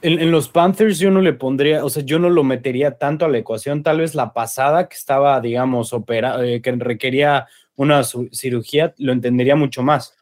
En, 0.00 0.30
los 0.30 0.48
Panthers 0.48 0.98
yo 0.98 1.10
no 1.10 1.20
le 1.20 1.32
pondría, 1.32 1.84
o 1.84 1.90
sea, 1.90 2.04
yo 2.04 2.20
no 2.20 2.30
lo 2.30 2.44
metería 2.44 2.98
tanto 2.98 3.24
a 3.24 3.28
la 3.28 3.38
ecuación. 3.38 3.82
Tal 3.82 3.98
vez 3.98 4.14
la 4.14 4.32
pasada 4.32 4.88
que 4.88 4.94
estaba, 4.94 5.40
digamos, 5.40 5.92
opera, 5.92 6.44
eh, 6.44 6.62
que 6.62 6.72
requería 6.72 7.46
una 7.74 8.02
cirugía, 8.04 8.94
lo 8.98 9.12
entendería 9.12 9.56
mucho 9.56 9.82
más. 9.82 10.14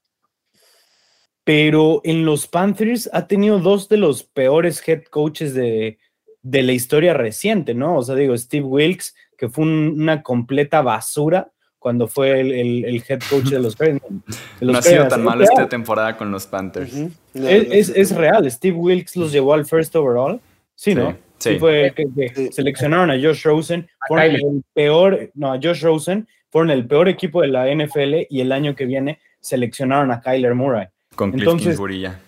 Pero 1.45 2.01
en 2.05 2.25
los 2.25 2.47
Panthers 2.47 3.09
ha 3.13 3.27
tenido 3.27 3.59
dos 3.59 3.89
de 3.89 3.99
los 3.99 4.23
peores 4.25 4.87
head 4.87 5.05
coaches 5.05 5.55
de, 5.55 5.99
de 6.43 6.63
la 6.63 6.73
historia 6.73 7.13
reciente, 7.13 7.75
¿no? 7.75 7.97
O 7.99 8.03
sea, 8.03 8.15
digo, 8.15 8.37
Steve 8.37 8.65
Wilkes, 8.65 9.15
que 9.37 9.49
fue 9.49 9.65
una 9.65 10.23
completa 10.23 10.81
basura, 10.81 11.53
cuando 11.87 12.09
fue 12.09 12.41
el, 12.41 13.01
head 13.09 13.21
coach 13.31 13.45
de 13.45 13.61
los 13.61 13.77
no 14.61 14.77
ha 14.77 14.83
sido 14.83 15.07
tan 15.07 15.23
malo 15.23 15.45
esta 15.45 15.69
temporada 15.69 16.17
con 16.17 16.33
los 16.33 16.45
Panthers. 16.45 16.93
es, 17.33 18.17
real, 18.17 18.51
Steve 18.51 18.77
Wilkes 18.77 19.15
los 19.15 19.31
llevó 19.31 19.55
al 19.55 19.65
first 19.65 19.95
overall. 19.95 20.41
Sí, 20.75 20.97
¿no? 20.97 21.17
Sí. 21.39 21.61
fue 21.61 21.93
que, 21.95 22.51
seleccionaron 22.51 23.13
a 23.13 23.15
Josh 23.15 23.45
Rosen, 23.45 23.89
fueron 24.09 24.35
el 24.35 24.65
peor, 24.75 25.31
no, 25.35 25.53
a 25.53 25.61
Josh 25.63 25.83
Rosen, 25.83 26.27
fueron 26.51 26.73
el 26.73 26.89
peor 26.89 27.09
equipo 27.09 27.43
de 27.43 27.49
la 27.49 27.73
NFL 27.73 28.27
y 28.31 28.41
el 28.41 28.51
año 28.51 28.75
que 28.75 28.85
viene 28.85 29.21
seleccionaron 29.39 30.11
a 30.11 30.21
Kyler 30.21 30.57
Murray. 30.57 30.89
Con 31.15 31.31
Cliff 31.31 31.47
Entonces, 31.47 31.79
ya. 32.01 32.19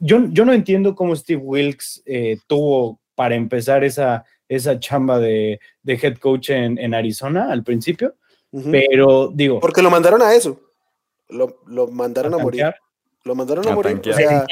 Yo, 0.00 0.30
yo 0.30 0.46
no 0.46 0.54
entiendo 0.54 0.94
cómo 0.94 1.14
Steve 1.14 1.42
Wilkes 1.44 2.02
eh, 2.06 2.38
tuvo 2.46 2.98
para 3.14 3.34
empezar 3.34 3.84
esa, 3.84 4.24
esa 4.48 4.80
chamba 4.80 5.18
de, 5.18 5.60
head 5.86 6.16
coach 6.16 6.48
en, 6.48 6.78
en 6.78 6.94
Arizona 6.94 7.52
al 7.52 7.62
principio 7.62 8.14
pero 8.70 9.30
digo. 9.32 9.60
Porque 9.60 9.82
lo 9.82 9.90
mandaron 9.90 10.22
a 10.22 10.34
eso. 10.34 10.60
Lo, 11.28 11.60
lo 11.66 11.88
mandaron 11.88 12.34
a, 12.34 12.38
morir. 12.38 12.66
Lo 13.24 13.34
mandaron 13.34 13.66
a, 13.66 13.74
morir. 13.74 14.00
O 14.08 14.12
sea, 14.12 14.46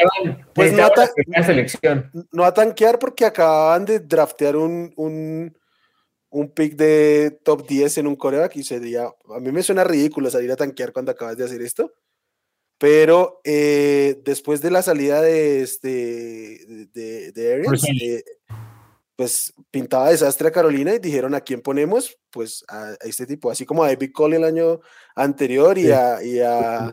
pues 0.55 0.73
no 0.73 0.85
a, 0.85 1.43
selección. 1.43 2.11
no 2.33 2.45
a 2.45 2.55
tanquear 2.55 2.99
porque 2.99 3.25
acababan 3.25 3.85
de 3.85 4.01
draftear 4.01 4.57
un, 4.57 4.93
un, 4.97 5.57
un 6.31 6.49
pick 6.51 6.75
de 6.75 7.39
top 7.45 7.67
10 7.67 7.99
en 7.99 8.07
un 8.07 8.17
coreback 8.17 8.57
y 8.57 8.65
sería. 8.65 9.05
A 9.05 9.41
mí 9.41 9.53
me 9.53 9.63
suena 9.63 9.85
ridículo 9.85 10.31
salir 10.31 10.51
a 10.51 10.57
tanquear 10.57 10.93
cuando 10.93 11.13
acabas 11.13 11.37
de 11.37 11.45
hacer 11.45 11.63
esto. 11.63 11.93
Pero 12.79 13.41
eh, 13.45 14.21
después 14.25 14.61
de 14.61 14.73
la 14.73 14.83
salida 14.83 15.23
de 15.23 15.63
este 15.63 16.89
de, 16.93 17.31
de, 17.31 18.25
pues 19.17 19.53
pintaba 19.71 20.11
desastre 20.11 20.49
a 20.49 20.53
Carolina 20.53 20.95
y 20.95 20.99
dijeron 20.99 21.35
a 21.35 21.41
quién 21.41 21.61
ponemos, 21.61 22.19
pues 22.31 22.65
a, 22.69 22.95
este 23.03 23.27
tipo, 23.27 23.51
así 23.51 23.67
como 23.67 23.85
a 23.85 23.89
David 23.89 24.11
Cole 24.13 24.37
el 24.37 24.45
año 24.45 24.81
anterior 25.15 25.77
y 25.79 25.91
a, 25.91 26.23
y 26.23 26.41
a, 26.41 26.91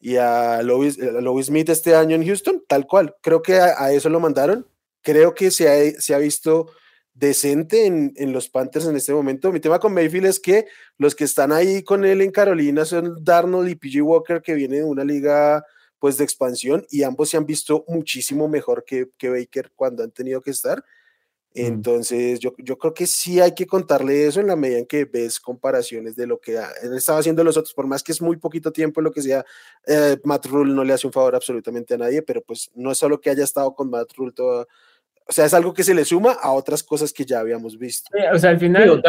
y 0.00 0.16
a 0.16 0.62
Louis, 0.62 0.98
Smith 1.44 1.68
este 1.68 1.94
año 1.94 2.16
en 2.16 2.26
Houston, 2.26 2.62
tal 2.66 2.86
cual. 2.86 3.14
Creo 3.20 3.42
que 3.42 3.54
a, 3.54 3.92
eso 3.92 4.08
lo 4.08 4.20
mandaron. 4.20 4.66
Creo 5.02 5.34
que 5.34 5.50
se 5.50 5.68
ha, 5.68 6.00
se 6.00 6.14
ha 6.14 6.18
visto 6.18 6.70
decente 7.14 7.86
en, 7.86 8.12
en, 8.16 8.32
los 8.32 8.48
Panthers 8.48 8.86
en 8.86 8.96
este 8.96 9.12
momento. 9.12 9.52
Mi 9.52 9.60
tema 9.60 9.78
con 9.78 9.92
Mayfield 9.92 10.26
es 10.26 10.40
que 10.40 10.66
los 10.96 11.14
que 11.14 11.24
están 11.24 11.52
ahí 11.52 11.82
con 11.82 12.04
él 12.04 12.20
en 12.20 12.30
Carolina 12.30 12.84
son 12.84 13.22
Darnold 13.24 13.68
y 13.68 13.74
PG 13.74 14.02
Walker, 14.02 14.40
que 14.40 14.54
vienen 14.54 14.80
de 14.80 14.84
una 14.84 15.04
liga 15.04 15.64
pues 15.98 16.16
de 16.16 16.24
expansión 16.24 16.86
y 16.90 17.02
ambos 17.02 17.30
se 17.30 17.36
han 17.36 17.44
visto 17.44 17.84
muchísimo 17.88 18.48
mejor 18.48 18.84
que, 18.84 19.10
que 19.18 19.30
Baker 19.30 19.72
cuando 19.74 20.04
han 20.04 20.12
tenido 20.12 20.40
que 20.40 20.52
estar. 20.52 20.84
Mm. 21.54 21.66
Entonces, 21.66 22.40
yo, 22.40 22.54
yo 22.58 22.76
creo 22.76 22.94
que 22.94 23.06
sí 23.06 23.40
hay 23.40 23.54
que 23.54 23.66
contarle 23.66 24.26
eso 24.26 24.40
en 24.40 24.48
la 24.48 24.56
medida 24.56 24.78
en 24.78 24.86
que 24.86 25.04
ves 25.04 25.40
comparaciones 25.40 26.14
de 26.16 26.26
lo 26.26 26.38
que 26.38 26.56
él 26.56 26.94
estaba 26.94 27.18
haciendo 27.18 27.42
los 27.42 27.56
otros, 27.56 27.74
por 27.74 27.86
más 27.86 28.02
que 28.02 28.12
es 28.12 28.20
muy 28.20 28.36
poquito 28.36 28.70
tiempo, 28.70 29.00
lo 29.00 29.10
que 29.10 29.22
sea, 29.22 29.44
eh, 29.86 30.18
Matt 30.24 30.46
Rule 30.46 30.72
no 30.72 30.84
le 30.84 30.92
hace 30.92 31.06
un 31.06 31.12
favor 31.12 31.34
absolutamente 31.34 31.94
a 31.94 31.98
nadie, 31.98 32.22
pero 32.22 32.42
pues 32.42 32.70
no 32.74 32.92
es 32.92 32.98
solo 32.98 33.20
que 33.20 33.30
haya 33.30 33.44
estado 33.44 33.74
con 33.74 33.90
Matt 33.90 34.12
Rule 34.16 34.32
toda, 34.32 34.66
o 35.26 35.32
sea, 35.32 35.46
es 35.46 35.54
algo 35.54 35.74
que 35.74 35.84
se 35.84 35.94
le 35.94 36.04
suma 36.04 36.32
a 36.32 36.52
otras 36.52 36.82
cosas 36.82 37.12
que 37.12 37.24
ya 37.24 37.40
habíamos 37.40 37.78
visto. 37.78 38.10
o 38.32 38.38
sea, 38.38 38.50
al 38.50 38.58
final 38.58 39.02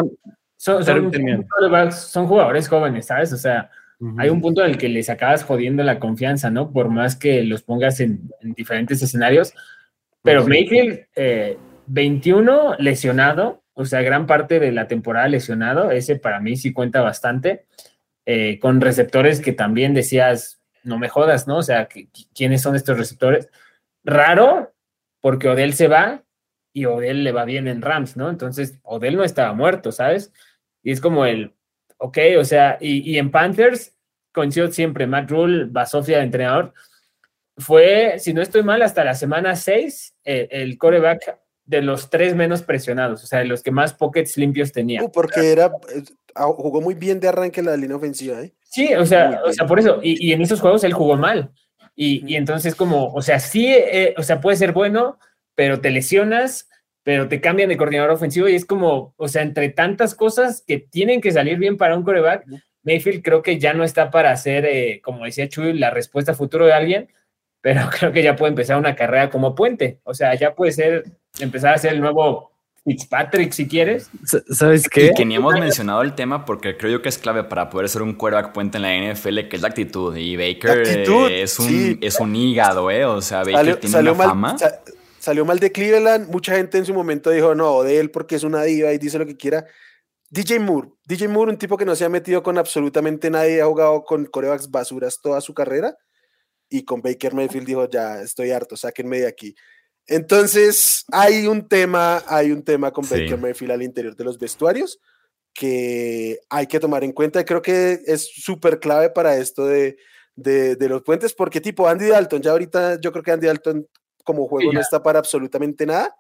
son, 0.58 0.84
son, 0.84 2.28
jugadores 2.28 2.68
jóvenes, 2.68 3.06
¿sabes? 3.06 3.32
O 3.32 3.38
sea, 3.38 3.70
hay 4.18 4.30
un 4.30 4.42
punto 4.42 4.64
en 4.64 4.72
el 4.72 4.78
que 4.78 4.90
les 4.90 5.10
acabas 5.10 5.44
jodiendo 5.44 5.84
la 5.84 6.00
confianza, 6.00 6.50
¿no? 6.50 6.72
Por 6.72 6.90
más 6.90 7.16
que 7.16 7.44
los 7.44 7.64
pongas 7.64 8.00
en, 8.00 8.30
diferentes 8.42 9.02
escenarios, 9.02 9.54
pero 10.24 10.48
Mayfield... 10.48 11.06
Eh, 11.16 11.58
21 11.90 12.76
lesionado, 12.78 13.64
o 13.74 13.86
sea, 13.86 14.02
gran 14.02 14.28
parte 14.28 14.60
de 14.60 14.72
la 14.72 14.88
temporada 14.88 15.28
lesionado, 15.28 15.92
ese 15.92 16.18
para 16.18 16.40
mí 16.40 16.56
sí 16.56 16.72
cuenta 16.72 17.02
bastante, 17.02 17.66
eh, 18.26 18.60
con 18.60 18.80
receptores 18.80 19.42
que 19.42 19.54
también 19.54 19.94
decías, 19.94 20.62
no 20.84 21.00
me 21.00 21.10
jodas, 21.10 21.48
¿no? 21.48 21.58
O 21.58 21.64
sea, 21.64 21.90
¿quiénes 22.36 22.62
son 22.62 22.76
estos 22.76 22.98
receptores? 22.98 23.50
Raro, 24.04 24.74
porque 25.20 25.50
Odell 25.50 25.74
se 25.74 25.88
va 25.88 26.24
y 26.74 26.86
Odell 26.86 27.24
le 27.24 27.32
va 27.32 27.44
bien 27.44 27.68
en 27.68 27.82
Rams, 27.82 28.16
¿no? 28.16 28.30
Entonces, 28.30 28.80
Odell 28.84 29.18
no 29.18 29.24
estaba 29.24 29.54
muerto, 29.54 29.92
¿sabes? 29.92 30.32
Y 30.84 30.92
es 30.92 31.02
como 31.02 31.26
el, 31.26 31.56
ok, 31.98 32.18
o 32.38 32.46
sea, 32.46 32.78
y, 32.80 33.18
en 33.18 33.32
Panthers 33.32 33.98
coincido 34.32 34.72
siempre, 34.72 35.08
Matt 35.08 35.32
Rule, 35.32 35.66
Basofia 35.66 36.22
entrenador, 36.22 36.74
fue, 37.58 38.20
si 38.20 38.34
no 38.34 38.42
estoy 38.42 38.62
mal, 38.62 38.84
hasta 38.84 39.04
la 39.04 39.16
semana 39.16 39.56
6, 39.56 40.16
eh, 40.24 40.48
el 40.52 40.78
coreback 40.78 41.40
de 41.70 41.84
los 41.84 42.10
tres 42.10 42.36
menos 42.36 42.64
presionados, 42.64 43.24
o 43.24 43.28
sea, 43.28 43.40
de 43.40 43.46
los 43.46 43.62
que 43.62 43.70
más 43.70 43.94
pockets 43.94 44.38
limpios 44.38 44.72
tenía. 44.72 45.04
Uh, 45.04 45.12
porque 45.12 45.52
era, 45.52 45.68
eh, 45.94 46.02
jugó 46.36 46.82
muy 46.82 46.96
bien 46.96 47.20
de 47.20 47.28
arranque 47.28 47.62
la 47.62 47.78
línea 47.78 47.96
ofensiva, 47.96 48.42
¿eh? 48.42 48.54
Sí, 48.64 48.96
o 48.96 49.06
sea, 49.06 49.40
o 49.46 49.54
sea 49.54 49.68
por 49.68 49.80
eso, 49.80 50.00
y, 50.02 50.32
en 50.32 50.42
esos 50.42 50.62
juegos 50.62 50.84
él 50.84 50.94
jugó 50.94 51.16
mal. 51.16 51.52
Y, 51.96 52.24
y 52.26 52.38
entonces 52.38 52.74
como, 52.74 53.14
o 53.14 53.22
sea, 53.22 53.40
sí, 53.40 53.68
eh, 53.68 54.16
o 54.18 54.24
sea, 54.24 54.42
puede 54.42 54.58
ser 54.58 54.72
bueno, 54.72 55.20
pero 55.54 55.80
te 55.80 55.92
lesionas, 55.92 56.68
pero 57.04 57.28
te 57.28 57.40
cambian 57.40 57.70
de 57.70 57.78
coordinador 57.78 58.12
ofensivo 58.12 58.50
y 58.50 58.56
es 58.56 58.66
como, 58.66 59.14
o 59.16 59.28
sea, 59.28 59.44
entre 59.44 59.70
tantas 59.70 60.16
cosas 60.16 60.64
que 60.66 60.80
tienen 60.80 61.22
que 61.22 61.32
salir 61.32 61.60
bien 61.60 61.78
para 61.78 61.96
un 61.96 62.04
coreback, 62.04 62.46
Mayfield 62.82 63.22
creo 63.22 63.44
que 63.44 63.60
ya 63.60 63.74
no 63.76 63.84
está 63.84 64.10
para 64.10 64.36
ser, 64.38 64.66
eh, 64.66 65.02
como 65.04 65.26
decía 65.26 65.48
Chuy, 65.50 65.74
la 65.74 65.92
respuesta 65.92 66.34
futuro 66.34 66.66
de 66.66 66.74
alguien, 66.74 67.10
pero 67.62 67.82
creo 68.00 68.12
que 68.12 68.24
ya 68.24 68.36
puede 68.36 68.52
empezar 68.52 68.78
una 68.78 68.96
carrera 68.96 69.30
como 69.30 69.56
puente. 69.56 70.00
O 70.04 70.14
sea, 70.14 70.36
ya 70.36 70.56
puede 70.56 70.72
ser 70.72 71.04
empezar 71.40 71.74
a 71.74 71.78
ser 71.78 71.94
el 71.94 72.02
nuevo 72.02 72.52
Fitzpatrick 72.86 73.52
si 73.52 73.68
quieres. 73.68 74.10
¿Sabes 74.50 74.88
qué? 74.90 75.08
Y 75.08 75.14
que 75.14 75.26
ni 75.26 75.36
hemos 75.36 75.54
mencionado 75.54 76.02
el 76.02 76.16
tema 76.16 76.46
porque 76.46 76.78
creo 76.78 76.92
yo 76.92 77.02
que 77.02 77.10
es 77.10 77.18
clave 77.18 77.44
para 77.44 77.70
poder 77.70 77.90
ser 77.90 78.02
un 78.02 78.14
quarterback 78.14 78.54
puente 78.54 78.78
en 78.78 78.84
la 78.84 79.14
NFL, 79.14 79.48
que 79.50 79.56
es 79.56 79.62
la 79.62 79.68
actitud. 79.68 80.16
Y 80.16 80.36
Baker 80.36 80.82
es, 80.82 81.60
un, 81.60 82.00
es 82.02 82.20
un 82.20 82.36
hígado, 82.36 82.90
¿eh? 82.90 83.06
O 83.06 83.22
sea, 83.22 83.44
Baker 83.44 83.78
tiene 83.78 84.00
una 84.00 84.16
fama. 84.16 84.56
salió 85.20 85.46
mal 85.46 85.60
de 85.60 85.72
Cleveland. 85.72 86.30
Mucha 86.30 86.56
gente 86.56 86.78
en 86.78 86.86
su 86.86 86.94
momento 86.94 87.30
dijo, 87.30 87.54
no, 87.54 87.84
de 87.84 88.00
él 88.00 88.12
porque 88.12 88.36
es 88.36 88.44
una 88.44 88.64
diva 88.64 88.92
y 88.92 88.98
dice 88.98 89.20
lo 89.20 89.26
que 89.26 89.38
quiera. 89.38 89.66
DJ 90.32 90.60
Moore. 90.60 90.90
DJ 91.06 91.28
Moore, 91.28 91.52
un 91.52 91.58
tipo 91.58 91.76
que 91.76 91.86
no 91.86 91.96
se 91.96 92.06
ha 92.06 92.10
metido 92.10 92.44
con 92.44 92.58
absolutamente 92.58 93.30
nadie, 93.30 93.62
ha 93.62 93.66
jugado 93.66 94.04
con 94.04 94.26
corebacks 94.26 94.70
basuras 94.70 95.20
toda 95.22 95.42
su 95.42 95.54
carrera. 95.54 95.98
Y 96.70 96.84
con 96.84 97.02
Baker 97.02 97.34
Mayfield 97.34 97.68
dijo, 97.68 97.90
ya 97.90 98.22
estoy 98.22 98.52
harto, 98.52 98.78
sáquenme 98.78 99.20
de 99.20 99.28
aquí. 99.28 99.56
Entonces, 100.06 101.06
hay 101.12 101.48
un 101.48 101.68
tema, 101.68 102.24
hay 102.28 102.52
un 102.52 102.64
tema 102.64 102.92
con 102.92 103.08
Baker 103.08 103.38
Mayfield 103.38 103.72
al 103.72 103.84
interior 103.84 104.16
de 104.16 104.24
los 104.24 104.38
vestuarios 104.38 105.00
que 105.54 106.40
hay 106.50 106.68
que 106.68 106.80
tomar 106.80 107.04
en 107.04 107.12
cuenta. 107.12 107.44
Creo 107.44 107.62
que 107.62 108.00
es 108.06 108.30
súper 108.34 108.80
clave 108.80 109.10
para 109.10 109.38
esto 109.38 109.66
de, 109.66 109.98
de, 110.36 110.90
los 110.90 111.04
puentes, 111.04 111.34
porque 111.34 111.62
tipo 111.62 111.88
Andy 111.88 112.08
Dalton, 112.08 112.42
ya 112.42 112.52
ahorita 112.52 113.00
yo 113.02 113.12
creo 113.12 113.24
que 113.24 113.32
Andy 113.32 113.48
Dalton 113.48 113.88
como 114.24 114.48
juego 114.48 114.72
no 114.72 114.80
está 114.80 115.02
para 115.02 115.20
absolutamente 115.20 115.86
nada, 115.86 116.16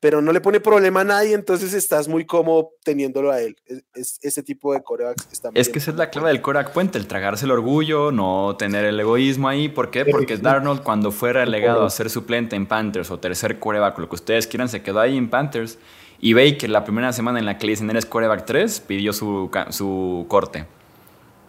pero 0.00 0.22
no 0.22 0.32
le 0.32 0.40
pone 0.40 0.60
problema 0.60 1.00
a 1.00 1.04
nadie, 1.04 1.34
entonces 1.34 1.74
estás 1.74 2.06
muy 2.06 2.24
cómodo 2.24 2.70
teniéndolo 2.84 3.32
a 3.32 3.40
él. 3.40 3.56
Es, 3.94 4.18
ese 4.22 4.42
tipo 4.42 4.72
de 4.72 4.82
corebacks 4.82 5.28
está 5.32 5.50
Es 5.54 5.68
que 5.68 5.78
esa 5.78 5.90
es 5.90 5.96
la 5.96 6.10
clave 6.10 6.28
del 6.28 6.40
coreback 6.40 6.72
puente, 6.72 6.98
el 6.98 7.08
tragarse 7.08 7.46
el 7.46 7.50
orgullo, 7.50 8.12
no 8.12 8.56
tener 8.56 8.84
el 8.84 8.98
egoísmo 9.00 9.48
ahí. 9.48 9.68
¿Por 9.68 9.90
qué? 9.90 10.04
Porque 10.04 10.36
Darnold, 10.36 10.82
cuando 10.82 11.10
fue 11.10 11.32
relegado 11.32 11.84
a 11.84 11.90
ser 11.90 12.10
suplente 12.10 12.54
en 12.54 12.66
Panthers 12.66 13.10
o 13.10 13.18
tercer 13.18 13.58
coreback, 13.58 13.98
lo 13.98 14.08
que 14.08 14.14
ustedes 14.14 14.46
quieran, 14.46 14.68
se 14.68 14.82
quedó 14.82 15.00
ahí 15.00 15.16
en 15.16 15.28
Panthers. 15.28 15.78
Y 16.20 16.32
Baker, 16.32 16.70
la 16.70 16.84
primera 16.84 17.12
semana 17.12 17.38
en 17.38 17.46
la 17.46 17.58
que 17.58 17.66
le 17.66 17.72
dicen 17.72 17.90
eres 17.90 18.06
coreback 18.06 18.44
3, 18.44 18.80
pidió 18.80 19.12
su, 19.12 19.50
su 19.70 20.26
corte. 20.28 20.66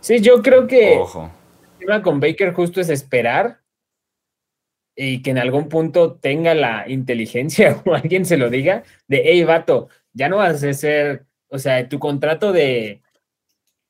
Sí, 0.01 0.21
yo 0.21 0.41
creo 0.41 0.65
que 0.65 0.97
Ojo. 0.97 1.29
el 1.79 1.85
tema 1.85 2.01
con 2.01 2.19
Baker 2.19 2.53
justo 2.53 2.81
es 2.81 2.89
esperar 2.89 3.59
y 5.01 5.21
que 5.21 5.31
en 5.31 5.37
algún 5.37 5.69
punto 5.69 6.15
tenga 6.15 6.53
la 6.53 6.83
inteligencia 6.89 7.81
o 7.85 7.95
alguien 7.95 8.25
se 8.25 8.35
lo 8.35 8.49
diga 8.49 8.83
de, 9.07 9.21
hey, 9.23 9.45
vato, 9.45 9.87
ya 10.11 10.27
no 10.27 10.37
vas 10.37 10.61
a 10.61 10.73
ser, 10.73 11.25
o 11.47 11.57
sea, 11.57 11.87
tu 11.87 11.99
contrato 11.99 12.51
de, 12.51 13.01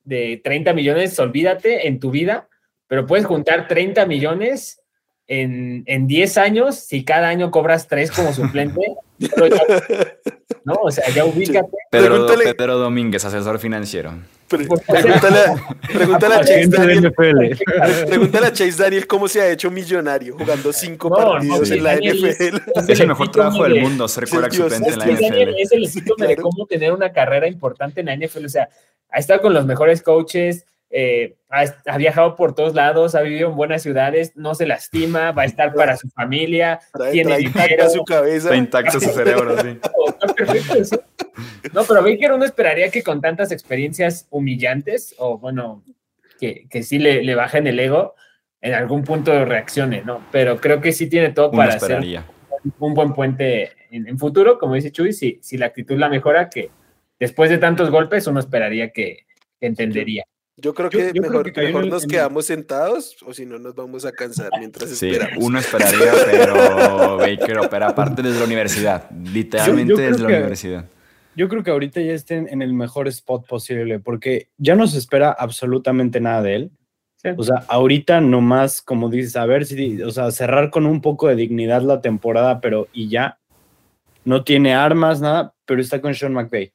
de 0.04 0.40
30 0.44 0.72
millones, 0.72 1.18
olvídate 1.18 1.88
en 1.88 1.98
tu 1.98 2.12
vida, 2.12 2.48
pero 2.86 3.06
puedes 3.06 3.26
juntar 3.26 3.66
30 3.66 4.06
millones 4.06 4.82
en, 5.30 5.84
en 5.86 6.08
10 6.08 6.38
años 6.38 6.74
si 6.74 7.04
cada 7.04 7.28
año 7.28 7.52
cobras 7.52 7.86
3 7.86 8.10
como 8.10 8.32
suplente. 8.32 8.80
no, 10.64 10.74
o 10.82 10.90
sea, 10.90 11.08
ya 11.10 11.24
ubícate. 11.24 11.68
Pedro, 11.88 12.26
Pedro 12.26 12.78
Domínguez, 12.78 13.24
asesor 13.24 13.60
financiero. 13.60 14.12
Pregúntale, 14.48 14.98
a 16.34 16.40
Chase 16.40 16.66
Daniel. 16.66 17.14
Pregúntale 18.08 18.46
a 18.46 18.52
Chase 18.52 18.82
Daniel 18.82 19.06
cómo 19.06 19.28
se 19.28 19.40
ha 19.40 19.48
hecho 19.48 19.70
millonario 19.70 20.36
jugando 20.36 20.72
cinco 20.72 21.08
partidos 21.08 21.70
en 21.70 21.84
la 21.84 21.94
NFL. 21.94 22.90
Es 22.90 22.98
el 22.98 23.06
mejor 23.06 23.30
trabajo 23.30 23.62
del 23.62 23.80
mundo, 23.82 24.08
ser 24.08 24.28
quarterback 24.28 24.52
suplente 24.52 24.90
en 24.90 24.98
la 24.98 25.06
NFL. 25.06 25.54
Es 25.60 25.70
el 25.70 25.86
síntoma 25.86 26.26
de 26.26 26.36
cómo 26.36 26.66
tener 26.66 26.92
una 26.92 27.12
carrera 27.12 27.46
importante 27.46 28.00
en 28.00 28.06
la 28.06 28.16
NFL. 28.16 28.46
O 28.46 28.48
sea, 28.48 28.68
ha 29.10 29.18
estado 29.20 29.42
con 29.42 29.54
los 29.54 29.64
mejores 29.64 30.02
coaches, 30.02 30.66
eh, 30.90 31.36
ha, 31.48 31.96
viajado 31.96 32.34
por 32.34 32.54
todos 32.54 32.74
lados, 32.74 33.14
ha 33.14 33.22
vivido 33.22 33.50
en 33.50 33.56
buenas 33.56 33.82
ciudades, 33.82 34.36
no 34.36 34.56
se 34.56 34.66
lastima, 34.66 35.30
va 35.32 35.42
a 35.42 35.46
estar 35.46 35.72
para 35.74 35.96
su 35.96 36.08
familia, 36.10 36.80
tiene 37.12 37.40
intacta 37.40 37.88
su 37.88 38.04
cabeza. 38.04 38.48
Está 38.48 38.56
intacto 38.56 39.00
su 39.00 39.10
cerebro, 39.10 39.56
sí. 39.60 39.78
No, 41.72 41.84
pero 41.84 42.02
Baker 42.02 42.32
uno 42.32 42.44
esperaría 42.44 42.90
que 42.90 43.02
con 43.02 43.20
tantas 43.20 43.52
experiencias 43.52 44.26
humillantes, 44.30 45.14
o 45.18 45.38
bueno, 45.38 45.84
que, 46.38 46.66
que 46.68 46.82
sí 46.82 46.98
le, 46.98 47.22
le 47.22 47.34
bajen 47.34 47.66
el 47.66 47.78
ego, 47.78 48.14
en 48.60 48.74
algún 48.74 49.04
punto 49.04 49.44
reaccione, 49.44 50.02
¿no? 50.02 50.26
Pero 50.32 50.60
creo 50.60 50.80
que 50.80 50.92
sí 50.92 51.08
tiene 51.08 51.30
todo 51.30 51.50
para 51.50 51.74
hacer 51.74 52.02
un 52.78 52.94
buen 52.94 53.14
puente 53.14 53.72
en, 53.90 54.18
futuro, 54.18 54.58
como 54.58 54.74
dice 54.74 54.92
Chuy, 54.92 55.12
si, 55.12 55.38
si 55.42 55.56
la 55.56 55.66
actitud 55.66 55.96
la 55.96 56.08
mejora, 56.08 56.50
que 56.50 56.70
después 57.18 57.48
de 57.50 57.58
tantos 57.58 57.90
golpes 57.90 58.26
uno 58.26 58.40
esperaría 58.40 58.90
que 58.90 59.26
entendería. 59.60 60.24
Yo 60.62 60.74
creo 60.74 60.90
que 60.90 61.12
mejor, 61.14 61.86
nos 61.86 62.06
quedamos 62.06 62.46
sentados 62.46 63.16
o 63.24 63.32
si 63.32 63.46
no 63.46 63.58
nos 63.58 63.74
vamos 63.74 64.04
a 64.04 64.12
cansar 64.12 64.50
mientras 64.58 64.90
sí, 64.90 65.12
Uno 65.38 65.58
esperaría, 65.58 66.12
pero 66.30 67.16
Baker 67.18 67.58
opera 67.58 67.88
aparte 67.88 68.22
desde 68.22 68.38
la 68.40 68.44
universidad, 68.44 69.10
literalmente 69.10 70.02
desde 70.02 70.22
la 70.22 70.28
universidad. 70.28 70.84
Yo 71.36 71.48
creo 71.48 71.62
que 71.62 71.70
ahorita 71.70 72.00
ya 72.00 72.12
estén 72.12 72.48
en 72.48 72.60
el 72.62 72.72
mejor 72.72 73.08
spot 73.08 73.46
posible 73.46 74.00
porque 74.00 74.48
ya 74.58 74.74
no 74.74 74.86
se 74.86 74.98
espera 74.98 75.30
absolutamente 75.30 76.20
nada 76.20 76.42
de 76.42 76.54
él. 76.56 76.70
O 77.36 77.42
sea, 77.42 77.64
ahorita 77.68 78.20
nomás, 78.20 78.80
como 78.80 79.10
dices, 79.10 79.36
a 79.36 79.44
ver 79.44 79.66
si, 79.66 80.02
o 80.02 80.10
sea, 80.10 80.30
cerrar 80.30 80.70
con 80.70 80.86
un 80.86 81.02
poco 81.02 81.28
de 81.28 81.36
dignidad 81.36 81.82
la 81.82 82.00
temporada, 82.00 82.60
pero 82.60 82.88
y 82.92 83.08
ya. 83.08 83.38
No 84.24 84.44
tiene 84.44 84.74
armas, 84.74 85.20
nada, 85.20 85.54
pero 85.66 85.80
está 85.80 86.00
con 86.00 86.14
Sean 86.14 86.32
McVay. 86.32 86.72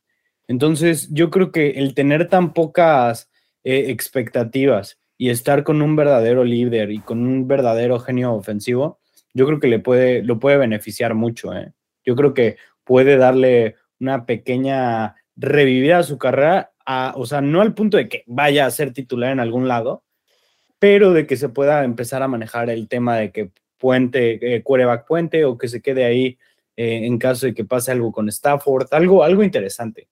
Entonces, 0.48 1.10
yo 1.12 1.30
creo 1.32 1.52
que 1.52 1.72
el 1.72 1.94
tener 1.94 2.28
tan 2.28 2.54
pocas 2.54 3.30
eh, 3.66 3.90
expectativas 3.90 4.98
y 5.18 5.30
estar 5.30 5.64
con 5.64 5.82
un 5.82 5.98
verdadero 5.98 6.46
líder 6.46 6.92
y 6.92 7.00
con 7.00 7.26
un 7.26 7.48
verdadero 7.48 8.00
genio 8.00 8.34
ofensivo, 8.34 9.00
yo 9.34 9.46
creo 9.46 9.60
que 9.60 9.68
le 9.68 9.80
puede, 9.80 10.24
lo 10.24 10.40
puede 10.40 10.58
beneficiar 10.58 11.14
mucho. 11.16 11.54
¿eh? 11.54 11.74
Yo 12.06 12.16
creo 12.16 12.34
que 12.34 12.58
puede 12.84 13.18
darle 13.18 13.76
una 14.00 14.26
pequeña 14.26 15.16
revivida 15.36 15.98
a 15.98 16.04
su 16.04 16.18
carrera, 16.18 16.72
o 17.16 17.26
sea, 17.26 17.42
no 17.42 17.62
al 17.62 17.74
punto 17.74 17.98
de 17.98 18.08
que 18.08 18.24
vaya 18.28 18.66
a 18.66 18.72
ser 18.72 18.94
titular 18.94 19.32
en 19.32 19.40
algún 19.40 19.68
lado, 19.68 20.04
pero 20.80 21.12
de 21.12 21.26
que 21.28 21.36
se 21.36 21.50
pueda 21.50 21.84
empezar 21.84 22.22
a 22.22 22.28
manejar 22.28 22.70
el 22.70 22.88
tema 22.88 23.18
de 23.18 23.32
que 23.32 23.52
puente, 23.78 24.56
eh, 24.56 24.64
puente 25.08 25.46
o 25.46 25.58
que 25.58 25.68
se 25.68 25.82
quede 25.82 26.06
ahí 26.06 26.38
eh, 26.78 27.06
en 27.06 27.18
caso 27.18 27.48
de 27.48 27.54
que 27.54 27.66
pase 27.66 27.92
algo 27.92 28.12
con 28.12 28.30
Stafford, 28.30 28.88
algo, 28.92 29.24
algo 29.24 29.44
interesante. 29.44 30.08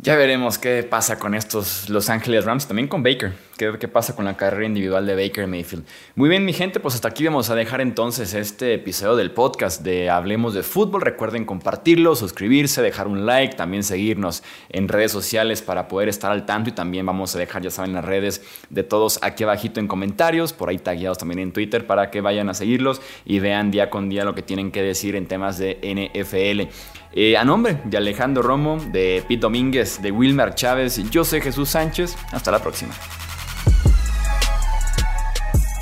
Ya 0.00 0.14
veremos 0.16 0.58
qué 0.58 0.82
pasa 0.82 1.18
con 1.18 1.34
estos 1.34 1.88
Los 1.88 2.10
Ángeles 2.10 2.44
Rams, 2.44 2.66
también 2.66 2.86
con 2.88 3.02
Baker, 3.02 3.32
qué, 3.56 3.76
qué, 3.78 3.88
pasa 3.88 4.14
con 4.14 4.24
la 4.24 4.36
carrera 4.36 4.66
individual 4.66 5.06
de 5.06 5.14
Baker 5.14 5.46
Mayfield. 5.46 5.84
Muy 6.14 6.28
bien, 6.28 6.44
mi 6.44 6.52
gente, 6.52 6.80
pues 6.80 6.94
hasta 6.94 7.08
aquí 7.08 7.24
vamos 7.24 7.50
a 7.50 7.54
dejar 7.54 7.80
entonces 7.80 8.34
este 8.34 8.74
episodio 8.74 9.16
del 9.16 9.30
podcast 9.30 9.82
de 9.82 10.10
Hablemos 10.10 10.54
de 10.54 10.62
Fútbol. 10.62 11.02
Recuerden 11.02 11.44
compartirlo, 11.44 12.14
suscribirse, 12.16 12.82
dejar 12.82 13.08
un 13.08 13.26
like, 13.26 13.56
también 13.56 13.82
seguirnos 13.82 14.42
en 14.68 14.88
redes 14.88 15.12
sociales 15.12 15.62
para 15.62 15.88
poder 15.88 16.08
estar 16.08 16.30
al 16.32 16.46
tanto 16.46 16.70
y 16.70 16.72
también 16.72 17.06
vamos 17.06 17.34
a 17.34 17.38
dejar, 17.38 17.62
ya 17.62 17.70
saben, 17.70 17.92
las 17.92 18.04
redes 18.04 18.42
de 18.70 18.82
todos 18.82 19.18
aquí 19.22 19.44
abajito 19.44 19.80
en 19.80 19.88
comentarios, 19.88 20.52
por 20.52 20.68
ahí 20.68 20.78
tagueados 20.78 21.18
también 21.18 21.40
en 21.40 21.52
Twitter 21.52 21.86
para 21.86 22.10
que 22.10 22.20
vayan 22.20 22.48
a 22.48 22.54
seguirlos 22.54 23.00
y 23.24 23.38
vean 23.38 23.70
día 23.70 23.90
con 23.90 24.08
día 24.08 24.24
lo 24.24 24.34
que 24.34 24.42
tienen 24.42 24.70
que 24.70 24.82
decir 24.82 25.16
en 25.16 25.26
temas 25.26 25.58
de 25.58 25.78
NFL. 25.82 26.72
Eh, 27.18 27.36
a 27.36 27.44
nombre 27.44 27.78
de 27.84 27.96
Alejandro 27.96 28.42
Romo, 28.42 28.78
de 28.92 29.24
Pete 29.26 29.40
Domínguez, 29.40 30.02
de 30.02 30.10
Wilmer 30.10 30.54
Chávez, 30.54 31.00
yo 31.10 31.24
soy 31.24 31.40
Jesús 31.40 31.70
Sánchez. 31.70 32.14
Hasta 32.32 32.50
la 32.50 32.58
próxima. 32.58 32.92